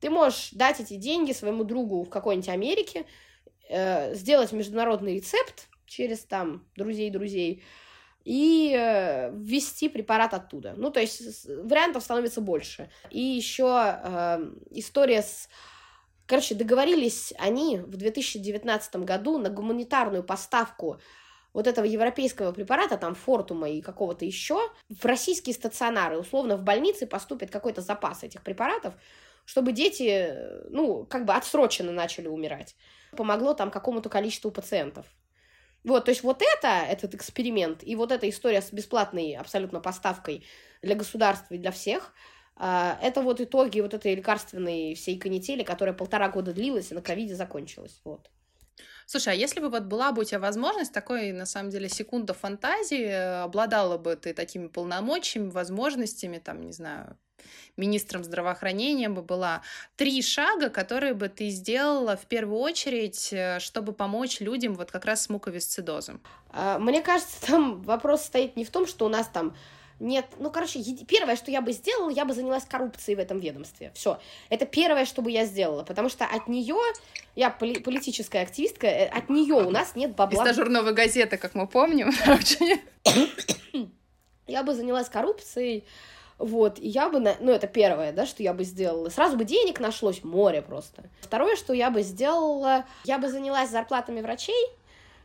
Ты 0.00 0.10
можешь 0.10 0.50
дать 0.52 0.80
эти 0.80 0.96
деньги 0.96 1.32
своему 1.32 1.64
другу 1.64 2.02
в 2.02 2.10
какой-нибудь 2.10 2.48
Америке, 2.48 3.06
э, 3.68 4.14
сделать 4.14 4.52
международный 4.52 5.14
рецепт 5.14 5.68
через 5.86 6.24
там 6.24 6.66
друзей-друзей 6.76 7.62
и 8.24 8.74
э, 8.76 9.30
ввести 9.32 9.88
препарат 9.88 10.34
оттуда. 10.34 10.74
Ну, 10.76 10.90
то 10.90 11.00
есть 11.00 11.46
вариантов 11.46 12.02
становится 12.02 12.40
больше. 12.40 12.90
И 13.10 13.20
еще 13.20 13.98
э, 14.02 14.50
история 14.72 15.22
с... 15.22 15.48
Короче, 16.26 16.56
договорились 16.56 17.32
они 17.38 17.78
в 17.78 17.96
2019 17.96 18.96
году 18.96 19.38
на 19.38 19.48
гуманитарную 19.48 20.24
поставку 20.24 21.00
вот 21.52 21.68
этого 21.68 21.86
европейского 21.86 22.50
препарата, 22.50 22.98
там, 22.98 23.14
фортума 23.14 23.70
и 23.70 23.80
какого-то 23.80 24.24
еще, 24.24 24.58
в 24.90 25.04
российские 25.06 25.54
стационары. 25.54 26.18
Условно, 26.18 26.56
в 26.56 26.62
больнице 26.62 27.06
поступит 27.06 27.50
какой-то 27.50 27.80
запас 27.80 28.24
этих 28.24 28.42
препаратов, 28.42 28.94
чтобы 29.46 29.72
дети, 29.72 30.36
ну, 30.68 31.06
как 31.06 31.24
бы 31.24 31.32
отсроченно 31.32 31.92
начали 31.92 32.28
умирать. 32.28 32.76
Помогло 33.12 33.54
там 33.54 33.70
какому-то 33.70 34.10
количеству 34.10 34.50
пациентов. 34.50 35.06
Вот, 35.84 36.04
то 36.04 36.10
есть 36.10 36.24
вот 36.24 36.42
это, 36.42 36.68
этот 36.68 37.14
эксперимент, 37.14 37.82
и 37.84 37.94
вот 37.94 38.10
эта 38.10 38.28
история 38.28 38.60
с 38.60 38.72
бесплатной 38.72 39.36
абсолютно 39.36 39.80
поставкой 39.80 40.44
для 40.82 40.96
государства 40.96 41.54
и 41.54 41.58
для 41.58 41.70
всех, 41.70 42.12
а, 42.56 42.98
это 43.00 43.22
вот 43.22 43.40
итоги 43.40 43.80
вот 43.80 43.94
этой 43.94 44.16
лекарственной 44.16 44.94
всей 44.94 45.16
канители, 45.16 45.62
которая 45.62 45.94
полтора 45.94 46.28
года 46.28 46.52
длилась 46.52 46.90
и 46.90 46.94
на 46.94 47.02
ковиде 47.02 47.36
закончилась. 47.36 48.00
Вот. 48.02 48.28
Слушай, 49.06 49.34
а 49.34 49.36
если 49.36 49.60
бы 49.60 49.68
вот 49.68 49.84
была 49.84 50.10
бы 50.10 50.22
у 50.22 50.24
тебя 50.24 50.40
возможность 50.40 50.92
такой, 50.92 51.30
на 51.30 51.46
самом 51.46 51.70
деле, 51.70 51.88
секунда 51.88 52.34
фантазии, 52.34 53.42
обладала 53.44 53.96
бы 53.96 54.16
ты 54.16 54.34
такими 54.34 54.66
полномочиями, 54.66 55.50
возможностями, 55.50 56.38
там, 56.38 56.62
не 56.62 56.72
знаю, 56.72 57.16
министром 57.76 58.24
здравоохранения 58.24 59.08
бы 59.08 59.22
была 59.22 59.62
три 59.96 60.22
шага, 60.22 60.70
которые 60.70 61.14
бы 61.14 61.28
ты 61.28 61.48
сделала 61.48 62.16
в 62.16 62.26
первую 62.26 62.60
очередь, 62.60 63.32
э, 63.32 63.58
чтобы 63.60 63.92
помочь 63.92 64.40
людям 64.40 64.74
вот 64.74 64.90
как 64.90 65.04
раз 65.04 65.22
с 65.22 65.28
муковисцидозом? 65.28 66.20
А, 66.50 66.78
мне 66.78 67.02
кажется, 67.02 67.40
там 67.46 67.82
вопрос 67.82 68.22
стоит 68.22 68.56
не 68.56 68.64
в 68.64 68.70
том, 68.70 68.86
что 68.86 69.06
у 69.06 69.08
нас 69.08 69.28
там 69.28 69.54
нет, 69.98 70.26
ну, 70.38 70.50
короче, 70.50 70.82
первое, 71.08 71.36
что 71.36 71.50
я 71.50 71.62
бы 71.62 71.72
сделала, 71.72 72.10
я 72.10 72.26
бы 72.26 72.34
занялась 72.34 72.64
коррупцией 72.64 73.16
в 73.16 73.18
этом 73.18 73.40
ведомстве. 73.40 73.92
Все. 73.94 74.18
Это 74.50 74.66
первое, 74.66 75.06
что 75.06 75.22
бы 75.22 75.30
я 75.30 75.46
сделала, 75.46 75.84
потому 75.84 76.10
что 76.10 76.26
от 76.26 76.48
нее, 76.48 76.76
я 77.34 77.48
поли- 77.48 77.80
политическая 77.80 78.42
активистка, 78.42 78.86
э, 78.86 79.06
от 79.06 79.30
нее 79.30 79.54
у 79.54 79.70
нас 79.70 79.96
нет 79.96 80.14
бабла. 80.14 80.50
Из 80.50 80.56
«Новой 80.58 80.92
газеты», 80.92 81.38
как 81.38 81.54
мы 81.54 81.66
помним. 81.66 82.12
я 84.46 84.62
бы 84.62 84.74
занялась 84.74 85.08
коррупцией, 85.08 85.84
вот, 86.38 86.78
и 86.78 86.88
я 86.88 87.08
бы, 87.08 87.18
ну, 87.18 87.50
это 87.50 87.66
первое, 87.66 88.12
да, 88.12 88.26
что 88.26 88.42
я 88.42 88.52
бы 88.52 88.64
сделала. 88.64 89.08
Сразу 89.08 89.36
бы 89.36 89.44
денег 89.44 89.80
нашлось 89.80 90.22
море 90.22 90.60
просто. 90.60 91.04
Второе, 91.20 91.56
что 91.56 91.72
я 91.72 91.90
бы 91.90 92.02
сделала, 92.02 92.84
я 93.04 93.18
бы 93.18 93.28
занялась 93.28 93.70
зарплатами 93.70 94.20
врачей, 94.20 94.66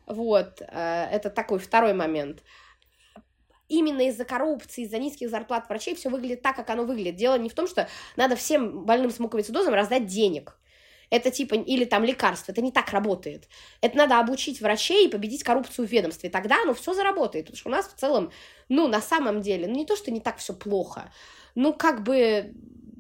вот, 0.06 0.62
э, 0.62 1.08
это 1.12 1.30
такой 1.30 1.60
второй 1.60 1.94
момент. 1.94 2.44
Именно 3.68 4.08
из-за 4.08 4.26
коррупции, 4.26 4.84
из-за 4.84 5.00
низких 5.00 5.30
зарплат 5.30 5.68
врачей 5.70 5.96
все 5.96 6.10
выглядит 6.10 6.42
так, 6.42 6.56
как 6.56 6.70
оно 6.70 6.84
выглядит. 6.84 7.16
Дело 7.16 7.38
не 7.38 7.50
в 7.50 7.54
том, 7.54 7.68
что 7.68 7.88
надо 8.16 8.36
всем 8.36 8.86
больным 8.86 9.12
с 9.12 9.20
муковицидозом 9.20 9.74
раздать 9.74 10.08
денег 10.08 10.58
это 11.12 11.30
типа, 11.30 11.56
или 11.56 11.86
там 11.86 12.04
лекарство, 12.04 12.52
это 12.52 12.62
не 12.62 12.72
так 12.72 12.90
работает. 12.90 13.48
Это 13.82 13.98
надо 13.98 14.18
обучить 14.20 14.62
врачей 14.62 15.06
и 15.06 15.12
победить 15.12 15.44
коррупцию 15.44 15.88
в 15.88 15.92
ведомстве, 15.92 16.32
тогда 16.32 16.64
оно 16.64 16.74
все 16.74 16.94
заработает, 16.94 17.46
потому 17.46 17.58
что 17.60 17.70
у 17.70 17.72
нас 17.72 17.88
в 17.88 18.00
целом, 18.00 18.32
ну, 18.70 18.88
на 18.88 19.02
самом 19.02 19.42
деле, 19.42 19.68
ну, 19.68 19.76
не 19.76 19.86
то, 19.86 19.96
что 19.96 20.10
не 20.10 20.22
так 20.22 20.38
все 20.38 20.54
плохо, 20.54 21.12
ну, 21.54 21.74
как 21.74 22.02
бы 22.04 22.54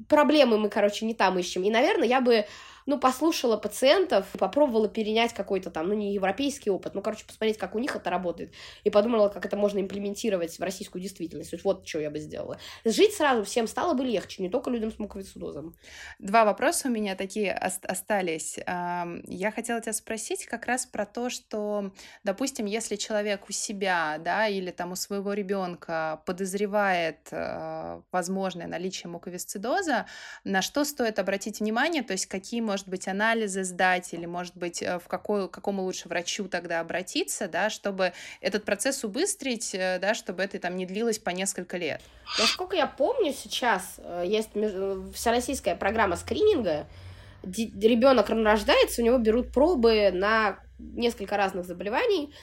проблемы 0.09 0.57
мы, 0.57 0.69
короче, 0.69 1.05
не 1.05 1.13
там 1.15 1.39
ищем. 1.39 1.63
И, 1.63 1.69
наверное, 1.69 2.07
я 2.07 2.19
бы 2.19 2.45
ну, 2.85 2.99
послушала 2.99 3.57
пациентов, 3.57 4.25
попробовала 4.37 4.87
перенять 4.87 5.33
какой-то 5.33 5.69
там, 5.69 5.87
ну, 5.87 5.93
не 5.93 6.13
европейский 6.13 6.69
опыт, 6.69 6.95
ну, 6.95 7.01
короче, 7.01 7.25
посмотреть, 7.25 7.57
как 7.57 7.75
у 7.75 7.79
них 7.79 7.95
это 7.95 8.09
работает, 8.09 8.53
и 8.83 8.89
подумала, 8.89 9.29
как 9.29 9.45
это 9.45 9.55
можно 9.57 9.79
имплементировать 9.79 10.57
в 10.57 10.63
российскую 10.63 11.01
действительность. 11.01 11.51
То 11.51 11.55
есть 11.55 11.65
вот 11.65 11.87
что 11.87 11.99
я 11.99 12.09
бы 12.09 12.19
сделала. 12.19 12.57
Жить 12.85 13.13
сразу 13.13 13.43
всем 13.43 13.67
стало 13.67 13.93
бы 13.93 14.03
легче, 14.03 14.41
не 14.43 14.49
только 14.49 14.69
людям 14.69 14.91
с 14.91 14.99
муковисцидозом. 14.99 15.75
Два 16.19 16.45
вопроса 16.45 16.87
у 16.87 16.91
меня 16.91 17.15
такие 17.15 17.53
остались. 17.53 18.57
Я 18.57 19.51
хотела 19.51 19.81
тебя 19.81 19.93
спросить 19.93 20.45
как 20.45 20.65
раз 20.65 20.85
про 20.85 21.05
то, 21.05 21.29
что, 21.29 21.91
допустим, 22.23 22.65
если 22.65 22.95
человек 22.95 23.49
у 23.49 23.51
себя, 23.51 24.17
да, 24.19 24.47
или 24.47 24.71
там 24.71 24.91
у 24.91 24.95
своего 24.95 25.33
ребенка 25.33 26.21
подозревает 26.25 27.27
э, 27.31 28.01
возможное 28.11 28.67
наличие 28.67 29.09
муковисцидоза, 29.09 30.05
на 30.43 30.61
что 30.61 30.83
стоит 30.83 31.19
обратить 31.19 31.59
внимание, 31.59 32.03
то 32.03 32.13
есть 32.13 32.25
какие 32.25 32.61
может 32.71 32.87
быть, 32.87 33.09
анализы 33.09 33.65
сдать, 33.65 34.13
или, 34.13 34.25
может 34.25 34.55
быть, 34.55 34.81
э, 34.81 34.97
в 34.97 35.09
какой, 35.09 35.49
какому 35.49 35.83
лучше 35.83 36.07
врачу 36.07 36.47
тогда 36.47 36.79
обратиться, 36.79 37.49
да, 37.49 37.69
чтобы 37.69 38.13
этот 38.39 38.63
процесс 38.63 39.03
убыстрить, 39.03 39.75
э, 39.75 39.99
да, 39.99 40.13
чтобы 40.13 40.41
это 40.41 40.57
там 40.57 40.77
не 40.77 40.85
длилось 40.85 41.19
по 41.19 41.31
несколько 41.31 41.75
лет. 41.75 42.01
Насколько 42.39 42.77
я 42.77 42.87
помню, 42.87 43.33
сейчас 43.33 43.95
э, 43.97 44.23
есть 44.25 44.51
всероссийская 45.13 45.75
программа 45.75 46.15
скрининга, 46.15 46.87
ребенок 47.43 48.29
рождается, 48.29 49.01
у 49.01 49.05
него 49.05 49.17
берут 49.17 49.51
пробы 49.51 50.11
на 50.13 50.57
несколько 50.79 51.35
разных 51.35 51.65
заболеваний, 51.65 52.33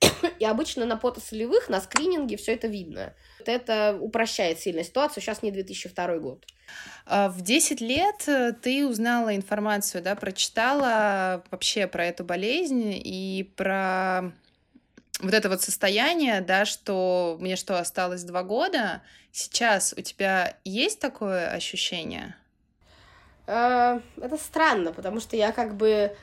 и 0.38 0.44
обычно 0.44 0.86
на 0.86 0.96
потосолевых, 0.96 1.68
на 1.68 1.80
скрининге 1.80 2.36
все 2.36 2.54
это 2.54 2.66
видно. 2.66 3.14
Это 3.44 3.96
упрощает 4.00 4.58
сильно 4.58 4.84
ситуацию. 4.84 5.22
Сейчас 5.22 5.42
не 5.42 5.50
2002 5.50 6.18
год. 6.18 6.46
А, 7.06 7.28
в 7.28 7.40
10 7.40 7.80
лет 7.80 8.28
э, 8.28 8.52
ты 8.52 8.86
узнала 8.86 9.34
информацию, 9.34 10.02
да, 10.02 10.14
прочитала 10.14 11.44
вообще 11.50 11.86
про 11.86 12.06
эту 12.06 12.24
болезнь 12.24 12.92
и 12.94 13.50
про 13.56 14.32
вот 15.20 15.34
это 15.34 15.48
вот 15.48 15.60
состояние, 15.60 16.40
да, 16.40 16.64
что 16.64 17.36
мне 17.40 17.56
что, 17.56 17.78
осталось 17.78 18.24
два 18.24 18.42
года. 18.42 19.02
Сейчас 19.32 19.94
у 19.96 20.00
тебя 20.00 20.56
есть 20.64 21.00
такое 21.00 21.50
ощущение? 21.50 22.36
А, 23.46 24.00
это 24.20 24.36
странно, 24.36 24.92
потому 24.92 25.20
что 25.20 25.36
я 25.36 25.52
как 25.52 25.76
бы 25.76 26.16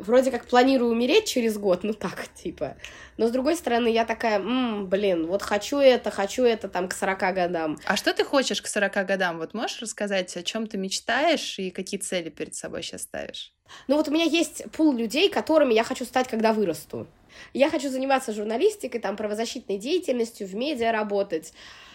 вроде 0.00 0.30
как 0.30 0.46
планирую 0.46 0.92
умереть 0.92 1.26
через 1.26 1.58
год, 1.58 1.84
ну 1.84 1.92
так, 1.92 2.28
типа. 2.34 2.76
Но 3.16 3.28
с 3.28 3.30
другой 3.30 3.56
стороны, 3.56 3.88
я 3.88 4.04
такая, 4.04 4.38
м 4.38 4.88
блин, 4.88 5.26
вот 5.26 5.42
хочу 5.42 5.78
это, 5.78 6.10
хочу 6.10 6.44
это 6.44 6.68
там 6.68 6.88
к 6.88 6.94
40 6.94 7.34
годам. 7.34 7.78
А 7.84 7.96
что 7.96 8.12
ты 8.14 8.24
хочешь 8.24 8.62
к 8.62 8.66
40 8.66 9.06
годам? 9.06 9.38
Вот 9.38 9.54
можешь 9.54 9.80
рассказать, 9.80 10.36
о 10.36 10.42
чем 10.42 10.66
ты 10.66 10.78
мечтаешь 10.78 11.58
и 11.58 11.70
какие 11.70 12.00
цели 12.00 12.30
перед 12.30 12.54
собой 12.54 12.82
сейчас 12.82 13.02
ставишь? 13.02 13.52
Ну 13.88 13.96
вот 13.96 14.08
у 14.08 14.10
меня 14.10 14.24
есть 14.24 14.70
пул 14.72 14.92
людей, 14.92 15.28
которыми 15.28 15.74
я 15.74 15.84
хочу 15.84 16.04
стать, 16.04 16.28
когда 16.28 16.52
вырасту. 16.52 17.06
Я 17.54 17.70
хочу 17.70 17.88
заниматься 17.88 18.32
журналистикой, 18.32 19.00
там, 19.00 19.16
правозащитной 19.16 19.78
деятельностью, 19.78 20.46
в 20.46 20.54
медиа 20.54 20.92
работать. 20.92 21.52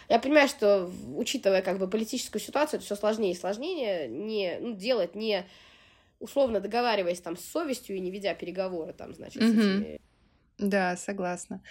Я 0.08 0.18
понимаю, 0.18 0.48
что, 0.48 0.90
учитывая 1.14 1.62
как 1.62 1.78
бы 1.78 1.86
политическую 1.86 2.40
ситуацию, 2.40 2.78
это 2.78 2.86
все 2.86 2.96
сложнее 2.96 3.32
и 3.32 3.36
сложнее 3.36 4.08
не, 4.08 4.58
ну, 4.60 4.74
делать 4.74 5.14
не 5.14 5.46
условно 6.20 6.60
договариваясь 6.60 7.20
там 7.20 7.36
с 7.36 7.44
совестью 7.44 7.96
и 7.96 8.00
не 8.00 8.10
ведя 8.10 8.34
переговоры 8.34 8.92
там, 8.92 9.14
значит, 9.14 9.42
угу. 9.42 9.50
с 9.50 9.54
этими... 9.54 10.00
Да, 10.58 10.96
согласна. 10.96 11.62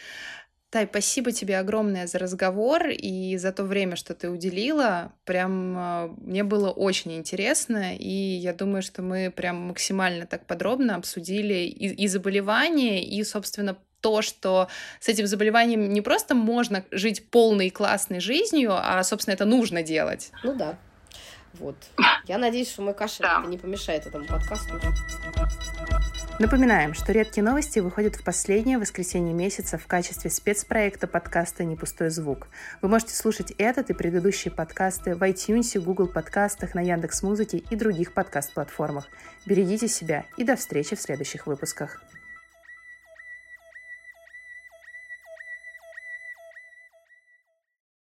Тай, 0.69 0.85
спасибо 0.85 1.31
тебе 1.31 1.59
огромное 1.59 2.07
за 2.07 2.19
разговор 2.19 2.89
и 2.89 3.37
за 3.37 3.53
то 3.53 3.63
время, 3.63 3.95
что 3.95 4.13
ты 4.13 4.29
уделила. 4.29 5.13
Прям 5.23 5.77
э, 5.77 6.07
мне 6.17 6.43
было 6.43 6.71
очень 6.71 7.15
интересно, 7.15 7.95
и 7.95 8.11
я 8.11 8.53
думаю, 8.53 8.81
что 8.81 9.01
мы 9.01 9.31
прям 9.33 9.55
максимально 9.67 10.25
так 10.25 10.45
подробно 10.45 10.95
обсудили 10.95 11.53
и, 11.53 12.03
и 12.03 12.07
заболевания, 12.07 13.01
и, 13.01 13.23
собственно, 13.23 13.77
то, 14.01 14.21
что 14.21 14.67
с 14.99 15.07
этим 15.07 15.25
заболеванием 15.25 15.89
не 15.89 16.01
просто 16.01 16.35
можно 16.35 16.83
жить 16.91 17.29
полной 17.29 17.69
классной 17.69 18.19
жизнью, 18.19 18.71
а, 18.73 19.01
собственно, 19.03 19.35
это 19.35 19.45
нужно 19.45 19.83
делать. 19.83 20.31
Ну 20.43 20.53
да. 20.53 20.77
Вот. 21.59 21.75
Я 22.25 22.37
надеюсь, 22.37 22.69
что 22.69 22.81
мой 22.81 22.93
кашель 22.93 23.23
да. 23.23 23.39
это 23.39 23.49
не 23.49 23.57
помешает 23.57 24.05
этому 24.05 24.25
подкасту. 24.25 24.79
Напоминаем, 26.39 26.93
что 26.93 27.11
«Редкие 27.13 27.43
новости» 27.43 27.79
выходят 27.79 28.15
в 28.15 28.23
последнее 28.23 28.77
воскресенье 28.77 29.33
месяца 29.33 29.79
в 29.79 29.87
качестве 29.87 30.29
спецпроекта 30.29 31.07
подкаста 31.07 31.63
«Не 31.63 31.75
пустой 31.75 32.11
звук». 32.11 32.47
Вы 32.81 32.89
можете 32.89 33.15
слушать 33.15 33.51
этот 33.57 33.89
и 33.89 33.93
предыдущие 33.93 34.53
подкасты 34.53 35.15
в 35.15 35.23
iTunes, 35.23 35.79
Google 35.79 36.07
подкастах, 36.07 36.75
на 36.75 36.81
Яндекс.Музыке 36.81 37.57
и 37.57 37.75
других 37.75 38.13
подкаст-платформах. 38.13 39.07
Берегите 39.47 39.87
себя 39.87 40.25
и 40.37 40.43
до 40.43 40.55
встречи 40.55 40.95
в 40.95 41.01
следующих 41.01 41.47
выпусках. 41.47 42.03